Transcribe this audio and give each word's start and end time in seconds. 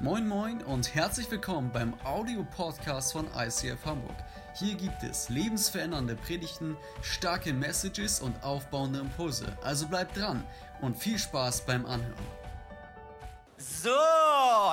Moin 0.00 0.28
Moin 0.28 0.62
und 0.62 0.94
herzlich 0.94 1.30
willkommen 1.30 1.72
beim 1.72 1.94
Audio-Podcast 2.04 3.14
von 3.14 3.26
ICF 3.34 3.82
Hamburg. 3.86 4.14
Hier 4.54 4.74
gibt 4.74 5.02
es 5.02 5.30
lebensverändernde 5.30 6.16
Predigten, 6.16 6.76
starke 7.00 7.54
Messages 7.54 8.20
und 8.20 8.44
aufbauende 8.44 8.98
Impulse. 8.98 9.56
Also 9.62 9.88
bleibt 9.88 10.14
dran 10.18 10.44
und 10.82 10.98
viel 10.98 11.18
Spaß 11.18 11.62
beim 11.62 11.86
Anhören. 11.86 12.12
So, 13.56 13.90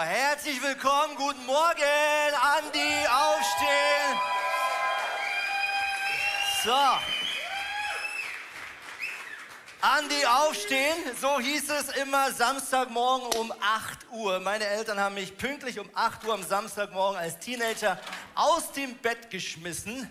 herzlich 0.01 0.61
willkommen, 0.61 1.15
guten 1.15 1.45
Morgen, 1.45 2.33
Andi, 2.41 3.07
aufstehen. 3.07 4.19
So. 6.65 7.12
Andi, 9.85 10.25
aufstehen, 10.25 10.95
so 11.19 11.41
hieß 11.41 11.69
es 11.71 11.89
immer 11.97 12.31
Samstagmorgen 12.31 13.37
um 13.37 13.51
8 13.51 14.11
Uhr. 14.13 14.39
Meine 14.39 14.65
Eltern 14.65 14.97
haben 14.97 15.15
mich 15.15 15.37
pünktlich 15.37 15.77
um 15.77 15.89
8 15.93 16.23
Uhr 16.23 16.35
am 16.35 16.41
Samstagmorgen 16.41 17.19
als 17.19 17.37
Teenager 17.39 17.99
aus 18.33 18.71
dem 18.71 18.95
Bett 18.99 19.29
geschmissen, 19.29 20.09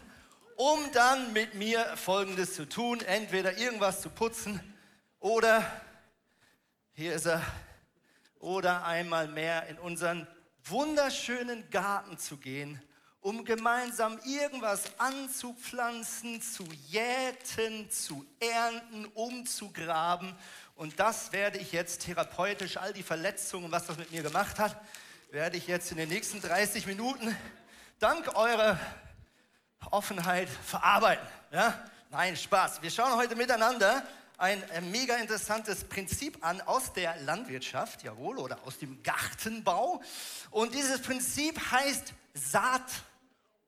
um 0.56 0.78
dann 0.92 1.32
mit 1.32 1.54
mir 1.54 1.96
Folgendes 1.96 2.52
zu 2.52 2.68
tun. 2.68 3.00
Entweder 3.00 3.56
irgendwas 3.56 4.02
zu 4.02 4.10
putzen 4.10 4.60
oder, 5.20 5.64
hier 6.92 7.14
ist 7.14 7.24
er, 7.24 7.40
oder 8.40 8.84
einmal 8.84 9.26
mehr 9.26 9.68
in 9.68 9.78
unseren 9.78 10.26
wunderschönen 10.64 11.70
Garten 11.70 12.18
zu 12.18 12.36
gehen 12.36 12.78
um 13.22 13.44
gemeinsam 13.44 14.18
irgendwas 14.24 14.98
anzupflanzen, 14.98 16.42
zu 16.42 16.64
jäten, 16.88 17.88
zu 17.88 18.26
ernten, 18.40 19.06
umzugraben. 19.14 20.34
Und 20.74 20.98
das 20.98 21.32
werde 21.32 21.58
ich 21.58 21.70
jetzt 21.70 22.02
therapeutisch, 22.02 22.76
all 22.76 22.92
die 22.92 23.04
Verletzungen, 23.04 23.70
was 23.70 23.86
das 23.86 23.96
mit 23.96 24.10
mir 24.10 24.22
gemacht 24.22 24.58
hat, 24.58 24.76
werde 25.30 25.56
ich 25.56 25.68
jetzt 25.68 25.92
in 25.92 25.98
den 25.98 26.08
nächsten 26.08 26.40
30 26.40 26.86
Minuten 26.86 27.34
dank 28.00 28.34
eurer 28.34 28.78
Offenheit 29.92 30.48
verarbeiten. 30.48 31.26
Ja? 31.52 31.80
Nein, 32.10 32.36
Spaß. 32.36 32.82
Wir 32.82 32.90
schauen 32.90 33.16
heute 33.16 33.36
miteinander 33.36 34.04
ein 34.36 34.60
äh, 34.70 34.80
mega 34.80 35.14
interessantes 35.16 35.84
Prinzip 35.84 36.44
an 36.44 36.60
aus 36.62 36.92
der 36.92 37.14
Landwirtschaft, 37.20 38.02
jawohl, 38.02 38.38
oder 38.38 38.58
aus 38.66 38.78
dem 38.78 39.00
Gartenbau. 39.04 40.02
Und 40.50 40.74
dieses 40.74 41.00
Prinzip 41.00 41.60
heißt 41.70 42.12
Saat 42.34 42.82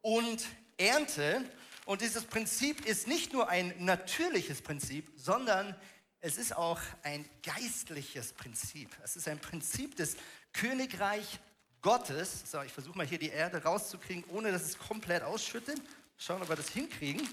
und 0.04 0.44
Ernte. 0.76 1.42
Und 1.86 2.02
dieses 2.02 2.24
Prinzip 2.24 2.84
ist 2.86 3.08
nicht 3.08 3.32
nur 3.32 3.48
ein 3.48 3.74
natürliches 3.78 4.62
Prinzip, 4.62 5.10
sondern 5.16 5.74
es 6.20 6.36
ist 6.36 6.56
auch 6.56 6.78
ein 7.02 7.28
geistliches 7.42 8.32
Prinzip. 8.32 8.90
Es 9.02 9.16
ist 9.16 9.28
ein 9.28 9.38
Prinzip 9.38 9.96
des 9.96 10.16
Königreich 10.52 11.40
Gottes. 11.82 12.50
So, 12.50 12.62
ich 12.62 12.72
versuche 12.72 12.96
mal 12.96 13.06
hier 13.06 13.18
die 13.18 13.30
Erde 13.30 13.62
rauszukriegen, 13.62 14.24
ohne 14.28 14.52
dass 14.52 14.62
es 14.62 14.78
komplett 14.78 15.22
ausschüttet. 15.22 15.80
Schauen, 16.18 16.40
ob 16.42 16.48
wir 16.48 16.56
das 16.56 16.68
hinkriegen. 16.68 17.26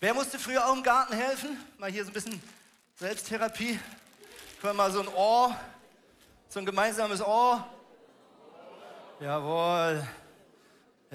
Wer 0.00 0.14
musste 0.14 0.38
früher 0.38 0.66
auch 0.66 0.76
im 0.76 0.82
Garten 0.82 1.14
helfen? 1.14 1.56
Mal 1.78 1.90
hier 1.90 2.04
so 2.04 2.10
ein 2.10 2.14
bisschen 2.14 2.40
Selbsttherapie. 2.96 3.78
Können 4.60 4.62
wir 4.62 4.74
mal 4.74 4.92
so 4.92 5.00
ein 5.00 5.08
Ohr, 5.08 5.58
so 6.48 6.60
ein 6.60 6.66
gemeinsames 6.66 7.20
Ohr. 7.20 7.66
Jawohl. 9.20 10.06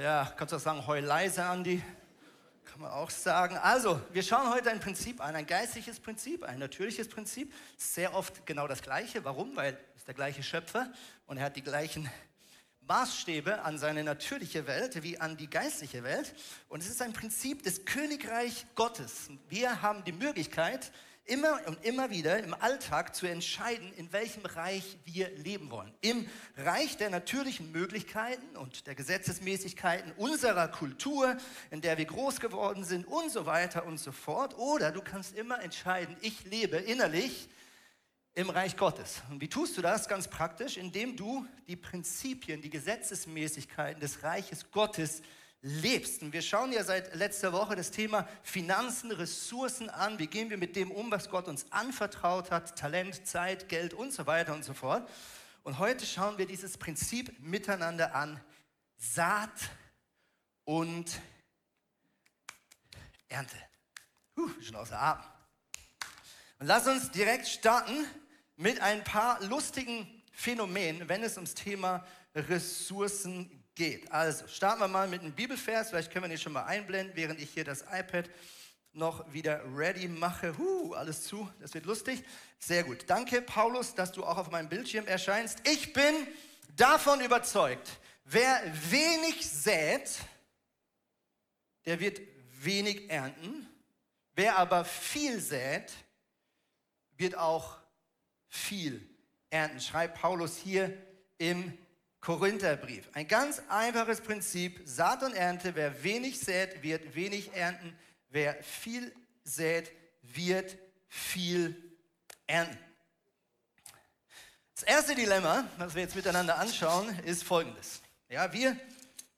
Ja, 0.01 0.33
kannst 0.35 0.51
du 0.51 0.55
auch 0.55 0.61
sagen, 0.61 0.87
heul 0.87 1.03
leise, 1.03 1.45
Andi? 1.45 1.79
Kann 2.65 2.81
man 2.81 2.89
auch 2.89 3.11
sagen. 3.11 3.55
Also, 3.57 4.01
wir 4.11 4.23
schauen 4.23 4.51
heute 4.51 4.71
ein 4.71 4.79
Prinzip 4.79 5.21
an, 5.21 5.35
ein 5.35 5.45
geistliches 5.45 5.99
Prinzip, 5.99 6.43
ein 6.43 6.57
natürliches 6.57 7.07
Prinzip. 7.07 7.53
Sehr 7.77 8.15
oft 8.15 8.43
genau 8.47 8.67
das 8.67 8.81
Gleiche. 8.81 9.23
Warum? 9.23 9.55
Weil 9.55 9.77
ist 9.95 10.07
der 10.07 10.15
gleiche 10.15 10.41
Schöpfer 10.41 10.91
und 11.27 11.37
er 11.37 11.45
hat 11.45 11.55
die 11.55 11.61
gleichen 11.61 12.09
Maßstäbe 12.87 13.61
an 13.61 13.77
seine 13.77 14.03
natürliche 14.03 14.65
Welt 14.65 15.03
wie 15.03 15.19
an 15.19 15.37
die 15.37 15.47
geistliche 15.47 16.03
Welt. 16.03 16.33
Und 16.67 16.81
es 16.81 16.89
ist 16.89 17.03
ein 17.03 17.13
Prinzip 17.13 17.61
des 17.61 17.85
Königreich 17.85 18.65
Gottes. 18.73 19.29
Wir 19.49 19.83
haben 19.83 20.03
die 20.03 20.13
Möglichkeit, 20.13 20.91
immer 21.25 21.59
und 21.67 21.83
immer 21.85 22.09
wieder 22.09 22.43
im 22.43 22.53
Alltag 22.53 23.15
zu 23.15 23.25
entscheiden, 23.25 23.93
in 23.93 24.11
welchem 24.11 24.45
Reich 24.45 24.97
wir 25.05 25.29
leben 25.37 25.71
wollen. 25.71 25.93
Im 26.01 26.27
Reich 26.57 26.97
der 26.97 27.09
natürlichen 27.09 27.71
Möglichkeiten 27.71 28.57
und 28.57 28.87
der 28.87 28.95
Gesetzesmäßigkeiten 28.95 30.11
unserer 30.13 30.67
Kultur, 30.67 31.37
in 31.69 31.81
der 31.81 31.97
wir 31.97 32.05
groß 32.05 32.39
geworden 32.39 32.83
sind 32.83 33.05
und 33.05 33.31
so 33.31 33.45
weiter 33.45 33.85
und 33.85 33.99
so 33.99 34.11
fort. 34.11 34.57
Oder 34.57 34.91
du 34.91 35.01
kannst 35.01 35.35
immer 35.35 35.61
entscheiden, 35.61 36.17
ich 36.21 36.43
lebe 36.45 36.77
innerlich 36.77 37.49
im 38.33 38.49
Reich 38.49 38.77
Gottes. 38.77 39.21
Und 39.29 39.41
wie 39.41 39.49
tust 39.49 39.77
du 39.77 39.81
das? 39.81 40.07
Ganz 40.07 40.27
praktisch, 40.27 40.77
indem 40.77 41.17
du 41.17 41.45
die 41.67 41.75
Prinzipien, 41.75 42.61
die 42.61 42.69
Gesetzesmäßigkeiten 42.69 43.99
des 43.99 44.23
Reiches 44.23 44.71
Gottes 44.71 45.21
lebst. 45.61 46.21
Und 46.21 46.33
wir 46.33 46.41
schauen 46.41 46.71
ja 46.71 46.83
seit 46.83 47.15
letzter 47.15 47.53
Woche 47.53 47.75
das 47.75 47.91
Thema 47.91 48.27
Finanzen, 48.43 49.11
Ressourcen 49.11 49.89
an. 49.89 50.17
Wie 50.19 50.27
gehen 50.27 50.49
wir 50.49 50.57
mit 50.57 50.75
dem 50.75 50.91
um, 50.91 51.11
was 51.11 51.29
Gott 51.29 51.47
uns 51.47 51.71
anvertraut 51.71 52.51
hat? 52.51 52.77
Talent, 52.77 53.27
Zeit, 53.27 53.69
Geld 53.69 53.93
und 53.93 54.11
so 54.11 54.25
weiter 54.25 54.53
und 54.53 54.63
so 54.63 54.73
fort. 54.73 55.07
Und 55.63 55.77
heute 55.77 56.05
schauen 56.05 56.37
wir 56.37 56.47
dieses 56.47 56.77
Prinzip 56.77 57.39
miteinander 57.39 58.15
an. 58.15 58.39
Saat 58.97 59.69
und 60.63 61.21
Ernte. 63.29 63.55
Puh, 64.35 64.49
schon 64.61 64.75
außer 64.75 64.99
Atem. 64.99 65.25
Und 66.59 66.67
lass 66.67 66.87
uns 66.87 67.11
direkt 67.11 67.47
starten 67.47 68.05
mit 68.55 68.79
ein 68.81 69.03
paar 69.03 69.41
lustigen 69.43 70.07
Phänomenen, 70.31 71.09
wenn 71.09 71.23
es 71.23 71.35
ums 71.35 71.53
Thema 71.53 72.05
Ressourcen 72.35 73.60
geht. 73.81 74.11
Also 74.11 74.47
starten 74.47 74.79
wir 74.79 74.87
mal 74.87 75.07
mit 75.07 75.21
einem 75.21 75.31
Bibelvers. 75.31 75.89
Vielleicht 75.89 76.11
können 76.11 76.25
wir 76.25 76.29
den 76.29 76.37
schon 76.37 76.53
mal 76.53 76.65
einblenden, 76.65 77.15
während 77.15 77.41
ich 77.41 77.49
hier 77.49 77.63
das 77.63 77.83
iPad 77.91 78.29
noch 78.93 79.33
wieder 79.33 79.59
ready 79.75 80.07
mache. 80.07 80.55
Huh, 80.55 80.93
alles 80.93 81.23
zu, 81.23 81.51
das 81.59 81.73
wird 81.73 81.87
lustig. 81.87 82.23
Sehr 82.59 82.83
gut. 82.83 83.05
Danke, 83.07 83.41
Paulus, 83.41 83.95
dass 83.95 84.11
du 84.11 84.23
auch 84.23 84.37
auf 84.37 84.51
meinem 84.51 84.69
Bildschirm 84.69 85.07
erscheinst. 85.07 85.67
Ich 85.67 85.93
bin 85.93 86.13
davon 86.75 87.21
überzeugt, 87.21 87.89
wer 88.23 88.61
wenig 88.91 89.49
sät, 89.49 90.19
der 91.87 91.99
wird 91.99 92.21
wenig 92.59 93.09
ernten. 93.09 93.67
Wer 94.35 94.59
aber 94.59 94.85
viel 94.85 95.39
sät, 95.39 95.91
wird 97.17 97.35
auch 97.35 97.79
viel 98.47 99.09
ernten. 99.49 99.81
Schreibt 99.81 100.21
Paulus 100.21 100.55
hier 100.57 100.95
im 101.39 101.75
Korintherbrief. 102.21 103.09
Ein 103.13 103.27
ganz 103.27 103.61
einfaches 103.67 104.21
Prinzip, 104.21 104.81
Saat 104.85 105.23
und 105.23 105.33
Ernte. 105.33 105.75
Wer 105.75 106.03
wenig 106.03 106.39
sät, 106.39 106.83
wird 106.83 107.15
wenig 107.15 107.53
ernten. 107.53 107.97
Wer 108.29 108.61
viel 108.63 109.13
sät, 109.43 109.91
wird 110.21 110.77
viel 111.07 111.75
ernten. 112.45 112.77
Das 114.75 114.83
erste 114.83 115.15
Dilemma, 115.15 115.67
was 115.77 115.95
wir 115.95 116.03
jetzt 116.03 116.15
miteinander 116.15 116.57
anschauen, 116.57 117.09
ist 117.19 117.43
folgendes. 117.43 118.01
Ja, 118.29 118.53
wir 118.53 118.79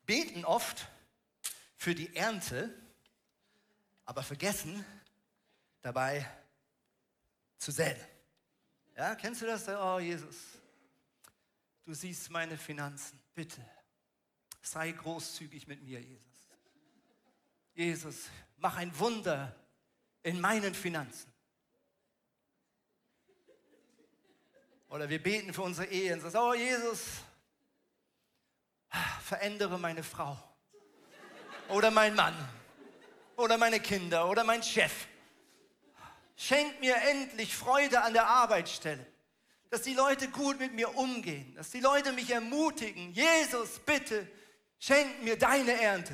beten 0.06 0.46
oft 0.46 0.88
für 1.78 1.96
die 1.96 2.16
Ernte, 2.16 2.74
aber 4.06 4.24
vergessen 4.24 4.86
dabei 5.82 6.26
zu 7.58 7.72
säen. 7.72 7.98
Ja, 8.96 9.16
kennst 9.16 9.42
du 9.42 9.46
das? 9.46 9.68
Oh, 9.68 10.00
Jesus, 10.00 10.36
du 11.86 11.94
siehst 11.94 12.30
meine 12.30 12.58
Finanzen. 12.58 13.20
Bitte, 13.34 13.64
sei 14.62 14.92
großzügig 14.92 15.68
mit 15.68 15.84
mir, 15.84 16.00
Jesus. 16.00 16.48
Jesus, 17.74 18.30
mach 18.58 18.78
ein 18.78 18.98
Wunder 19.00 19.56
in 20.22 20.40
meinen 20.40 20.74
Finanzen. 20.74 21.32
Oder 24.90 25.10
wir 25.10 25.22
beten 25.22 25.54
für 25.54 25.64
unsere 25.64 25.88
Ehe 25.88 26.14
und 26.14 26.22
sagen, 26.22 26.38
oh 26.38 26.54
Jesus, 26.54 27.24
verändere 29.24 29.80
meine 29.80 30.04
Frau 30.04 30.38
oder 31.70 31.90
mein 31.90 32.14
Mann 32.14 32.36
oder 33.36 33.58
meine 33.58 33.80
Kinder 33.80 34.30
oder 34.30 34.44
mein 34.44 34.62
Chef. 34.62 35.08
Schenk 36.36 36.80
mir 36.80 36.96
endlich 36.96 37.56
Freude 37.56 38.02
an 38.02 38.14
der 38.14 38.28
Arbeitsstelle 38.28 39.13
dass 39.74 39.82
die 39.82 39.96
Leute 39.96 40.28
gut 40.28 40.60
mit 40.60 40.76
mir 40.76 40.96
umgehen, 40.96 41.56
dass 41.56 41.72
die 41.72 41.80
Leute 41.80 42.12
mich 42.12 42.30
ermutigen. 42.30 43.12
Jesus, 43.12 43.80
bitte, 43.80 44.28
schenk 44.78 45.24
mir 45.24 45.36
deine 45.36 45.72
Ernte. 45.82 46.14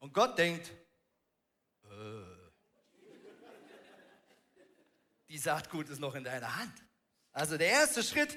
Und 0.00 0.12
Gott 0.12 0.36
denkt, 0.36 0.68
äh, 1.84 1.88
die 5.28 5.38
Saatgut 5.38 5.88
ist 5.90 6.00
noch 6.00 6.16
in 6.16 6.24
deiner 6.24 6.56
Hand. 6.56 6.74
Also 7.30 7.56
der 7.56 7.68
erste 7.68 8.02
Schritt, 8.02 8.36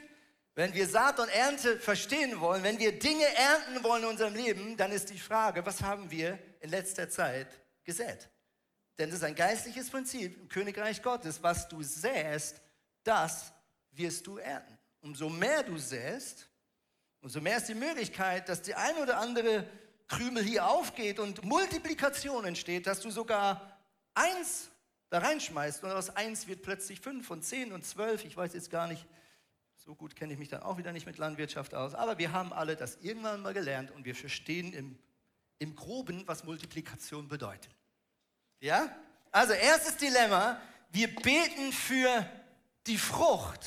wenn 0.53 0.75
wir 0.75 0.87
Saat 0.87 1.19
und 1.19 1.29
Ernte 1.29 1.79
verstehen 1.79 2.39
wollen, 2.39 2.61
wenn 2.61 2.77
wir 2.77 2.99
Dinge 2.99 3.25
ernten 3.35 3.83
wollen 3.83 4.03
in 4.03 4.09
unserem 4.09 4.35
Leben, 4.35 4.77
dann 4.77 4.91
ist 4.91 5.09
die 5.09 5.17
Frage, 5.17 5.65
was 5.65 5.81
haben 5.81 6.11
wir 6.11 6.37
in 6.59 6.69
letzter 6.69 7.09
Zeit 7.09 7.47
gesät? 7.83 8.29
Denn 8.97 9.09
es 9.09 9.15
ist 9.15 9.23
ein 9.23 9.35
geistliches 9.35 9.89
Prinzip 9.89 10.37
im 10.39 10.49
Königreich 10.49 11.01
Gottes. 11.01 11.41
Was 11.43 11.67
du 11.67 11.83
säst, 11.83 12.61
das 13.03 13.51
wirst 13.91 14.27
du 14.27 14.37
ernten. 14.37 14.77
umso 15.01 15.29
mehr 15.29 15.61
du 15.61 15.77
säst, 15.77 16.49
umso 17.21 17.39
mehr 17.39 17.57
ist 17.57 17.67
die 17.67 17.75
Möglichkeit, 17.75 18.49
dass 18.49 18.61
die 18.61 18.73
ein 18.73 18.95
oder 18.97 19.19
andere 19.19 19.67
Krümel 20.07 20.43
hier 20.43 20.67
aufgeht 20.67 21.19
und 21.19 21.43
Multiplikation 21.43 22.45
entsteht, 22.45 22.87
dass 22.87 23.01
du 23.01 23.11
sogar 23.11 23.79
eins 24.13 24.69
da 25.09 25.19
reinschmeißt 25.19 25.83
und 25.83 25.91
aus 25.91 26.09
eins 26.09 26.47
wird 26.47 26.63
plötzlich 26.63 26.99
fünf 26.99 27.29
und 27.29 27.43
zehn 27.43 27.71
und 27.71 27.85
zwölf. 27.85 28.25
Ich 28.25 28.35
weiß 28.35 28.53
jetzt 28.53 28.71
gar 28.71 28.87
nicht, 28.87 29.05
so 29.75 29.93
gut 29.93 30.15
kenne 30.15 30.33
ich 30.33 30.39
mich 30.39 30.49
dann 30.49 30.63
auch 30.63 30.77
wieder 30.77 30.91
nicht 30.91 31.05
mit 31.05 31.17
Landwirtschaft 31.17 31.75
aus, 31.75 31.93
aber 31.93 32.17
wir 32.17 32.31
haben 32.31 32.51
alle 32.51 32.75
das 32.75 32.97
irgendwann 33.01 33.41
mal 33.41 33.53
gelernt 33.53 33.91
und 33.91 34.05
wir 34.05 34.15
verstehen 34.15 34.73
im, 34.73 34.97
im 35.59 35.75
Groben, 35.75 36.27
was 36.27 36.43
Multiplikation 36.43 37.27
bedeutet. 37.27 37.69
Ja? 38.59 38.89
Also 39.31 39.53
erstes 39.53 39.97
Dilemma, 39.97 40.61
wir 40.91 41.13
beten 41.15 41.71
für 41.71 42.25
die 42.87 42.97
Frucht, 42.97 43.65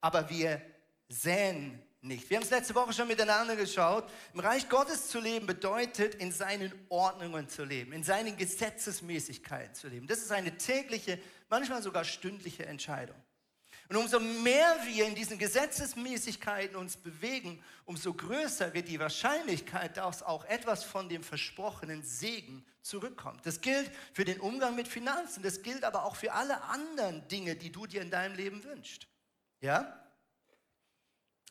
aber 0.00 0.28
wir 0.30 0.62
säen 1.08 1.82
nicht. 2.00 2.28
Wir 2.28 2.36
haben 2.36 2.44
es 2.44 2.50
letzte 2.50 2.74
Woche 2.74 2.92
schon 2.92 3.08
miteinander 3.08 3.56
geschaut. 3.56 4.10
Im 4.34 4.40
Reich 4.40 4.68
Gottes 4.68 5.08
zu 5.08 5.20
leben 5.20 5.46
bedeutet, 5.46 6.16
in 6.16 6.32
seinen 6.32 6.72
Ordnungen 6.88 7.48
zu 7.48 7.64
leben, 7.64 7.92
in 7.92 8.02
seinen 8.02 8.36
Gesetzesmäßigkeiten 8.36 9.74
zu 9.74 9.88
leben. 9.88 10.06
Das 10.06 10.18
ist 10.18 10.32
eine 10.32 10.56
tägliche, 10.56 11.18
manchmal 11.48 11.82
sogar 11.82 12.04
stündliche 12.04 12.66
Entscheidung. 12.66 13.16
Und 13.92 13.98
umso 13.98 14.20
mehr 14.20 14.78
wir 14.86 15.04
in 15.04 15.14
diesen 15.14 15.36
Gesetzesmäßigkeiten 15.36 16.76
uns 16.76 16.96
bewegen, 16.96 17.62
umso 17.84 18.14
größer 18.14 18.72
wird 18.72 18.88
die 18.88 18.98
Wahrscheinlichkeit, 18.98 19.98
dass 19.98 20.22
auch 20.22 20.46
etwas 20.46 20.82
von 20.82 21.10
dem 21.10 21.22
versprochenen 21.22 22.02
Segen 22.02 22.64
zurückkommt. 22.80 23.44
Das 23.44 23.60
gilt 23.60 23.90
für 24.14 24.24
den 24.24 24.40
Umgang 24.40 24.76
mit 24.76 24.88
Finanzen, 24.88 25.42
das 25.42 25.60
gilt 25.60 25.84
aber 25.84 26.06
auch 26.06 26.16
für 26.16 26.32
alle 26.32 26.62
anderen 26.62 27.28
Dinge, 27.28 27.54
die 27.54 27.70
du 27.70 27.84
dir 27.84 28.00
in 28.00 28.10
deinem 28.10 28.34
Leben 28.34 28.64
wünschst. 28.64 29.06
Ja? 29.60 30.02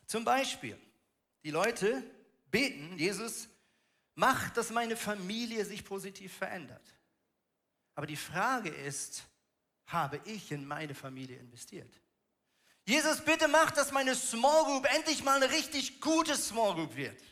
Zum 0.08 0.24
Beispiel, 0.24 0.76
die 1.44 1.52
Leute 1.52 2.02
beten, 2.50 2.98
Jesus, 2.98 3.46
mach, 4.16 4.50
dass 4.50 4.70
meine 4.70 4.96
Familie 4.96 5.64
sich 5.64 5.84
positiv 5.84 6.38
verändert. 6.38 6.92
Aber 7.94 8.08
die 8.08 8.16
Frage 8.16 8.70
ist, 8.70 9.22
habe 9.86 10.20
ich 10.24 10.50
in 10.50 10.66
meine 10.66 10.96
Familie 10.96 11.38
investiert? 11.38 12.01
Jesus, 12.84 13.20
bitte 13.20 13.46
mach, 13.48 13.70
dass 13.70 13.92
meine 13.92 14.14
Small 14.14 14.64
Group 14.64 14.92
endlich 14.94 15.22
mal 15.22 15.40
eine 15.40 15.52
richtig 15.52 16.00
gute 16.00 16.36
Small 16.36 16.74
Group 16.74 16.96
wird. 16.96 17.22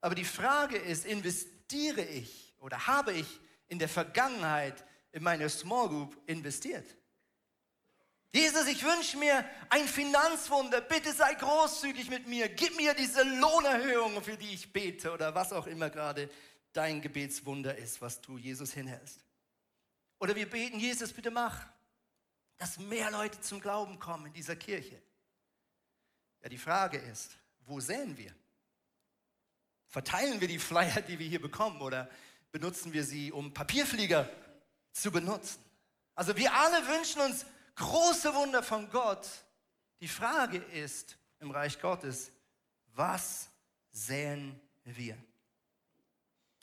Aber 0.00 0.14
die 0.14 0.24
Frage 0.24 0.76
ist, 0.76 1.04
investiere 1.04 2.02
ich 2.02 2.54
oder 2.60 2.86
habe 2.86 3.12
ich 3.12 3.40
in 3.68 3.78
der 3.78 3.88
Vergangenheit 3.88 4.84
in 5.12 5.22
meine 5.22 5.48
Small 5.48 5.88
Group 5.88 6.16
investiert? 6.26 6.86
Jesus, 8.32 8.66
ich 8.66 8.84
wünsche 8.84 9.16
mir 9.16 9.44
ein 9.70 9.88
Finanzwunder. 9.88 10.82
Bitte 10.82 11.12
sei 11.12 11.34
großzügig 11.34 12.10
mit 12.10 12.26
mir. 12.28 12.48
Gib 12.48 12.76
mir 12.76 12.92
diese 12.92 13.22
Lohnerhöhung, 13.22 14.22
für 14.22 14.36
die 14.36 14.52
ich 14.52 14.72
bete 14.72 15.10
oder 15.12 15.34
was 15.34 15.52
auch 15.52 15.66
immer 15.66 15.88
gerade 15.90 16.28
dein 16.72 17.00
Gebetswunder 17.00 17.76
ist, 17.76 18.02
was 18.02 18.20
du 18.20 18.36
Jesus 18.36 18.72
hinhältst. 18.72 19.24
Oder 20.20 20.36
wir 20.36 20.48
beten, 20.48 20.78
Jesus, 20.78 21.12
bitte 21.12 21.30
mach, 21.30 21.66
dass 22.58 22.78
mehr 22.78 23.10
Leute 23.10 23.40
zum 23.40 23.60
Glauben 23.60 23.98
kommen 23.98 24.26
in 24.26 24.32
dieser 24.32 24.56
Kirche. 24.56 25.00
Ja, 26.42 26.48
die 26.48 26.58
Frage 26.58 26.98
ist, 26.98 27.36
wo 27.66 27.80
säen 27.80 28.16
wir? 28.16 28.34
Verteilen 29.88 30.40
wir 30.40 30.48
die 30.48 30.58
Flyer, 30.58 31.00
die 31.02 31.18
wir 31.18 31.28
hier 31.28 31.40
bekommen, 31.40 31.80
oder 31.80 32.08
benutzen 32.52 32.92
wir 32.92 33.04
sie, 33.04 33.32
um 33.32 33.52
Papierflieger 33.52 34.28
zu 34.92 35.10
benutzen? 35.10 35.62
Also 36.14 36.36
wir 36.36 36.52
alle 36.52 36.86
wünschen 36.88 37.20
uns 37.20 37.44
große 37.76 38.34
Wunder 38.34 38.62
von 38.62 38.90
Gott. 38.90 39.28
Die 40.00 40.08
Frage 40.08 40.58
ist 40.58 41.16
im 41.40 41.50
Reich 41.50 41.80
Gottes, 41.80 42.30
was 42.94 43.48
säen 43.92 44.58
wir? 44.84 45.16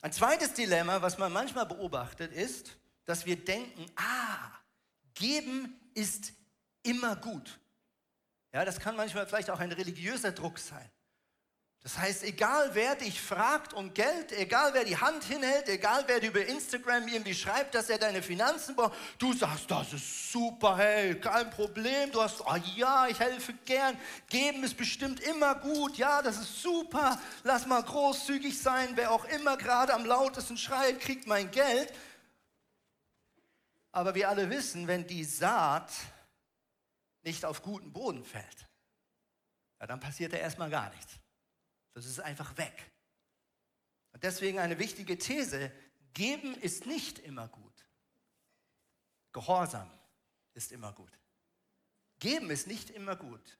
Ein 0.01 0.11
zweites 0.11 0.53
Dilemma, 0.53 1.01
was 1.01 1.17
man 1.17 1.31
manchmal 1.31 1.65
beobachtet, 1.65 2.33
ist, 2.33 2.75
dass 3.05 3.25
wir 3.25 3.37
denken, 3.37 3.85
ah, 3.95 4.51
geben 5.13 5.79
ist 5.95 6.33
immer 6.83 7.15
gut. 7.15 7.59
Ja, 8.51 8.65
das 8.65 8.79
kann 8.79 8.95
manchmal 8.95 9.25
vielleicht 9.25 9.49
auch 9.49 9.59
ein 9.59 9.71
religiöser 9.71 10.31
Druck 10.31 10.59
sein. 10.59 10.89
Das 11.83 11.97
heißt, 11.97 12.23
egal 12.23 12.69
wer 12.73 12.95
dich 12.95 13.19
fragt 13.19 13.73
um 13.73 13.93
Geld, 13.93 14.31
egal 14.31 14.73
wer 14.73 14.85
die 14.85 14.95
Hand 14.95 15.25
hinhält, 15.25 15.67
egal 15.67 16.05
wer 16.07 16.21
dir 16.21 16.29
über 16.29 16.45
Instagram 16.45 17.09
irgendwie 17.09 17.33
schreibt, 17.33 17.75
dass 17.75 17.89
er 17.89 17.97
deine 17.97 18.21
Finanzen 18.21 18.73
braucht, 18.73 18.93
du 19.19 19.33
sagst, 19.33 19.69
das 19.69 19.91
ist 19.91 20.31
super, 20.31 20.77
hey, 20.77 21.19
kein 21.19 21.49
Problem, 21.49 22.09
du 22.13 22.21
hast, 22.21 22.39
oh 22.39 22.55
ja, 22.75 23.07
ich 23.07 23.19
helfe 23.19 23.51
gern, 23.65 23.97
geben 24.29 24.63
ist 24.63 24.77
bestimmt 24.77 25.19
immer 25.19 25.55
gut, 25.55 25.97
ja, 25.97 26.21
das 26.21 26.37
ist 26.37 26.61
super, 26.61 27.19
lass 27.43 27.65
mal 27.65 27.83
großzügig 27.83 28.57
sein, 28.57 28.91
wer 28.95 29.11
auch 29.11 29.25
immer 29.25 29.57
gerade 29.57 29.93
am 29.93 30.05
lautesten 30.05 30.55
schreit, 30.55 31.01
kriegt 31.01 31.27
mein 31.27 31.51
Geld. 31.51 31.91
Aber 33.93 34.15
wir 34.15 34.27
alle 34.27 34.49
wissen, 34.49 34.87
wenn 34.87 35.07
die 35.07 35.23
Saat 35.23 35.93
nicht 37.21 37.45
auf 37.45 37.61
guten 37.61 37.93
Boden 37.93 38.25
fällt, 38.25 38.67
ja, 39.79 39.87
dann 39.87 39.99
passiert 39.99 40.33
da 40.33 40.37
erstmal 40.37 40.69
gar 40.69 40.89
nichts. 40.89 41.19
Das 41.93 42.05
ist 42.05 42.19
einfach 42.19 42.57
weg. 42.57 42.91
Und 44.11 44.23
deswegen 44.23 44.57
eine 44.59 44.79
wichtige 44.79 45.17
These, 45.17 45.71
geben 46.13 46.55
ist 46.55 46.87
nicht 46.87 47.19
immer 47.19 47.47
gut. 47.47 47.87
Gehorsam 49.31 49.89
ist 50.53 50.71
immer 50.71 50.91
gut. 50.91 51.11
Geben 52.17 52.49
ist 52.49 52.65
nicht 52.65 52.89
immer 52.89 53.15
gut. 53.15 53.59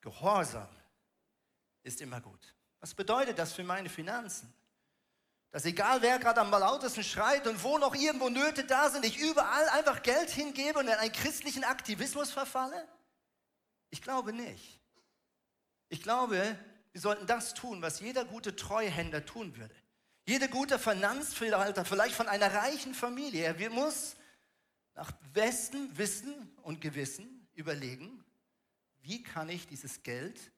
Gehorsam 0.00 0.68
ist 1.82 2.00
immer 2.00 2.20
gut. 2.20 2.54
Was 2.78 2.94
bedeutet 2.94 3.38
das 3.38 3.52
für 3.52 3.64
meine 3.64 3.88
Finanzen? 3.88 4.52
Dass 5.52 5.64
egal 5.64 6.00
wer 6.00 6.18
gerade 6.18 6.40
am 6.40 6.50
lautesten 6.50 7.02
schreit 7.02 7.46
und 7.46 7.62
wo 7.64 7.76
noch 7.78 7.94
irgendwo 7.94 8.28
Nöte 8.28 8.64
da 8.64 8.88
sind, 8.88 9.04
ich 9.04 9.18
überall 9.18 9.68
einfach 9.70 10.02
Geld 10.02 10.30
hingebe 10.30 10.78
und 10.78 10.86
in 10.86 10.94
einen 10.94 11.12
christlichen 11.12 11.64
Aktivismus 11.64 12.30
verfalle? 12.30 12.86
Ich 13.90 14.00
glaube 14.00 14.32
nicht. 14.32 14.78
Ich 15.88 16.02
glaube, 16.02 16.56
wir 16.92 17.00
sollten 17.00 17.26
das 17.26 17.54
tun, 17.54 17.82
was 17.82 17.98
jeder 17.98 18.24
gute 18.24 18.54
Treuhänder 18.54 19.26
tun 19.26 19.56
würde. 19.56 19.74
Jeder 20.24 20.46
gute 20.46 20.78
Finanzverwalter, 20.78 21.84
vielleicht 21.84 22.14
von 22.14 22.28
einer 22.28 22.54
reichen 22.54 22.94
Familie, 22.94 23.44
er 23.44 23.70
muss 23.70 24.14
nach 24.94 25.10
bestem 25.32 25.96
Wissen 25.98 26.54
und 26.62 26.80
Gewissen 26.80 27.48
überlegen, 27.54 28.24
wie 29.00 29.22
kann 29.22 29.48
ich 29.48 29.66
dieses 29.66 30.04
Geld 30.04 30.52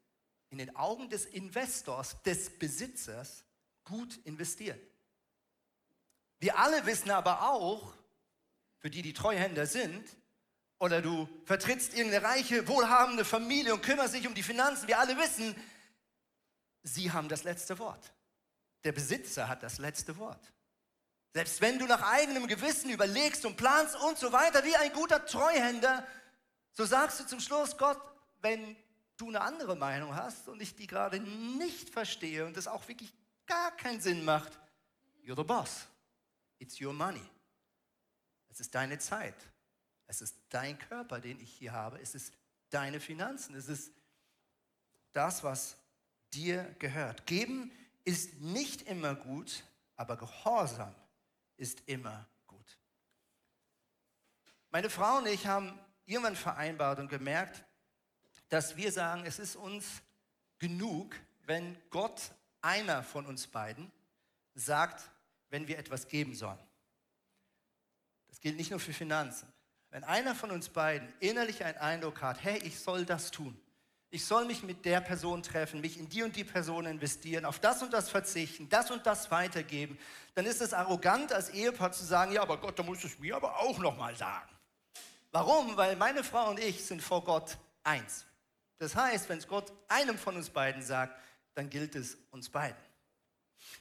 in 0.50 0.58
den 0.58 0.76
Augen 0.76 1.08
des 1.08 1.24
Investors, 1.24 2.20
des 2.24 2.58
Besitzers 2.58 3.44
gut 3.84 4.18
investieren. 4.24 4.78
Wir 6.38 6.58
alle 6.58 6.84
wissen 6.86 7.10
aber 7.10 7.50
auch, 7.50 7.94
für 8.78 8.90
die 8.90 9.02
die 9.02 9.12
Treuhänder 9.12 9.66
sind, 9.66 10.04
oder 10.78 11.00
du 11.00 11.28
vertrittst 11.44 11.94
irgendeine 11.94 12.26
reiche, 12.26 12.66
wohlhabende 12.66 13.24
Familie 13.24 13.72
und 13.72 13.82
kümmerst 13.82 14.14
dich 14.14 14.26
um 14.26 14.34
die 14.34 14.42
Finanzen, 14.42 14.88
wir 14.88 14.98
alle 14.98 15.16
wissen, 15.16 15.54
sie 16.82 17.12
haben 17.12 17.28
das 17.28 17.44
letzte 17.44 17.78
Wort. 17.78 18.12
Der 18.82 18.90
Besitzer 18.90 19.48
hat 19.48 19.62
das 19.62 19.78
letzte 19.78 20.16
Wort. 20.18 20.52
Selbst 21.34 21.60
wenn 21.60 21.78
du 21.78 21.86
nach 21.86 22.02
eigenem 22.02 22.48
Gewissen 22.48 22.90
überlegst 22.90 23.46
und 23.46 23.56
planst 23.56 23.94
und 23.94 24.18
so 24.18 24.32
weiter, 24.32 24.64
wie 24.64 24.74
ein 24.74 24.92
guter 24.92 25.24
Treuhänder, 25.24 26.04
so 26.72 26.84
sagst 26.84 27.20
du 27.20 27.26
zum 27.26 27.38
Schluss, 27.38 27.78
Gott, 27.78 28.00
wenn 28.40 28.76
du 29.16 29.28
eine 29.28 29.40
andere 29.40 29.76
Meinung 29.76 30.16
hast 30.16 30.48
und 30.48 30.60
ich 30.60 30.74
die 30.74 30.88
gerade 30.88 31.20
nicht 31.20 31.90
verstehe 31.90 32.44
und 32.44 32.56
es 32.56 32.66
auch 32.66 32.88
wirklich 32.88 33.14
gar 33.52 33.70
keinen 33.76 34.00
Sinn 34.00 34.24
macht, 34.24 34.58
you're 35.22 35.36
the 35.36 35.44
boss. 35.44 35.86
It's 36.58 36.80
your 36.80 36.94
money. 36.94 37.28
Es 38.48 38.60
ist 38.60 38.74
deine 38.74 38.98
Zeit. 38.98 39.34
Es 40.06 40.22
ist 40.22 40.36
dein 40.48 40.78
Körper, 40.78 41.20
den 41.20 41.38
ich 41.40 41.52
hier 41.52 41.72
habe. 41.72 42.00
Es 42.00 42.14
ist 42.14 42.32
deine 42.70 42.98
Finanzen. 42.98 43.54
Es 43.54 43.68
ist 43.68 43.92
das, 45.12 45.44
was 45.44 45.76
dir 46.32 46.64
gehört. 46.78 47.26
Geben 47.26 47.70
ist 48.04 48.40
nicht 48.40 48.82
immer 48.82 49.14
gut, 49.14 49.64
aber 49.96 50.16
Gehorsam 50.16 50.94
ist 51.56 51.82
immer 51.86 52.26
gut. 52.46 52.78
Meine 54.70 54.88
Frau 54.88 55.18
und 55.18 55.26
ich 55.26 55.46
haben 55.46 55.78
irgendwann 56.06 56.36
vereinbart 56.36 56.98
und 56.98 57.08
gemerkt, 57.08 57.64
dass 58.48 58.76
wir 58.76 58.92
sagen, 58.92 59.24
es 59.26 59.38
ist 59.38 59.56
uns 59.56 60.02
genug, 60.58 61.14
wenn 61.44 61.76
Gott 61.90 62.32
einer 62.62 63.02
von 63.02 63.26
uns 63.26 63.46
beiden 63.46 63.90
sagt, 64.54 65.10
wenn 65.50 65.68
wir 65.68 65.78
etwas 65.78 66.08
geben 66.08 66.34
sollen. 66.34 66.58
Das 68.28 68.40
gilt 68.40 68.56
nicht 68.56 68.70
nur 68.70 68.80
für 68.80 68.92
Finanzen. 68.92 69.52
Wenn 69.90 70.04
einer 70.04 70.34
von 70.34 70.50
uns 70.50 70.70
beiden 70.70 71.12
innerlich 71.20 71.64
einen 71.64 71.76
Eindruck 71.76 72.22
hat, 72.22 72.42
hey, 72.42 72.58
ich 72.58 72.80
soll 72.80 73.04
das 73.04 73.30
tun, 73.30 73.60
ich 74.08 74.24
soll 74.24 74.44
mich 74.46 74.62
mit 74.62 74.84
der 74.84 75.00
Person 75.00 75.42
treffen, 75.42 75.80
mich 75.80 75.98
in 75.98 76.08
die 76.08 76.22
und 76.22 76.36
die 76.36 76.44
Person 76.44 76.86
investieren, 76.86 77.44
auf 77.44 77.58
das 77.58 77.82
und 77.82 77.92
das 77.92 78.10
verzichten, 78.10 78.68
das 78.68 78.90
und 78.90 79.06
das 79.06 79.30
weitergeben, 79.30 79.98
dann 80.34 80.46
ist 80.46 80.60
es 80.60 80.72
arrogant 80.72 81.32
als 81.32 81.50
Ehepaar 81.50 81.92
zu 81.92 82.04
sagen, 82.04 82.32
ja, 82.32 82.42
aber 82.42 82.58
Gott, 82.58 82.78
da 82.78 82.82
muss 82.82 83.04
es 83.04 83.18
mir 83.18 83.36
aber 83.36 83.58
auch 83.58 83.78
noch 83.78 83.96
mal 83.96 84.16
sagen. 84.16 84.48
Warum? 85.30 85.76
Weil 85.78 85.96
meine 85.96 86.22
Frau 86.24 86.50
und 86.50 86.60
ich 86.60 86.84
sind 86.84 87.02
vor 87.02 87.24
Gott 87.24 87.56
eins. 87.84 88.26
Das 88.78 88.94
heißt, 88.94 89.28
wenn 89.28 89.38
es 89.38 89.48
Gott 89.48 89.72
einem 89.88 90.18
von 90.18 90.36
uns 90.36 90.50
beiden 90.50 90.82
sagt, 90.82 91.18
dann 91.54 91.70
gilt 91.70 91.94
es 91.94 92.16
uns 92.30 92.48
beiden. 92.48 92.76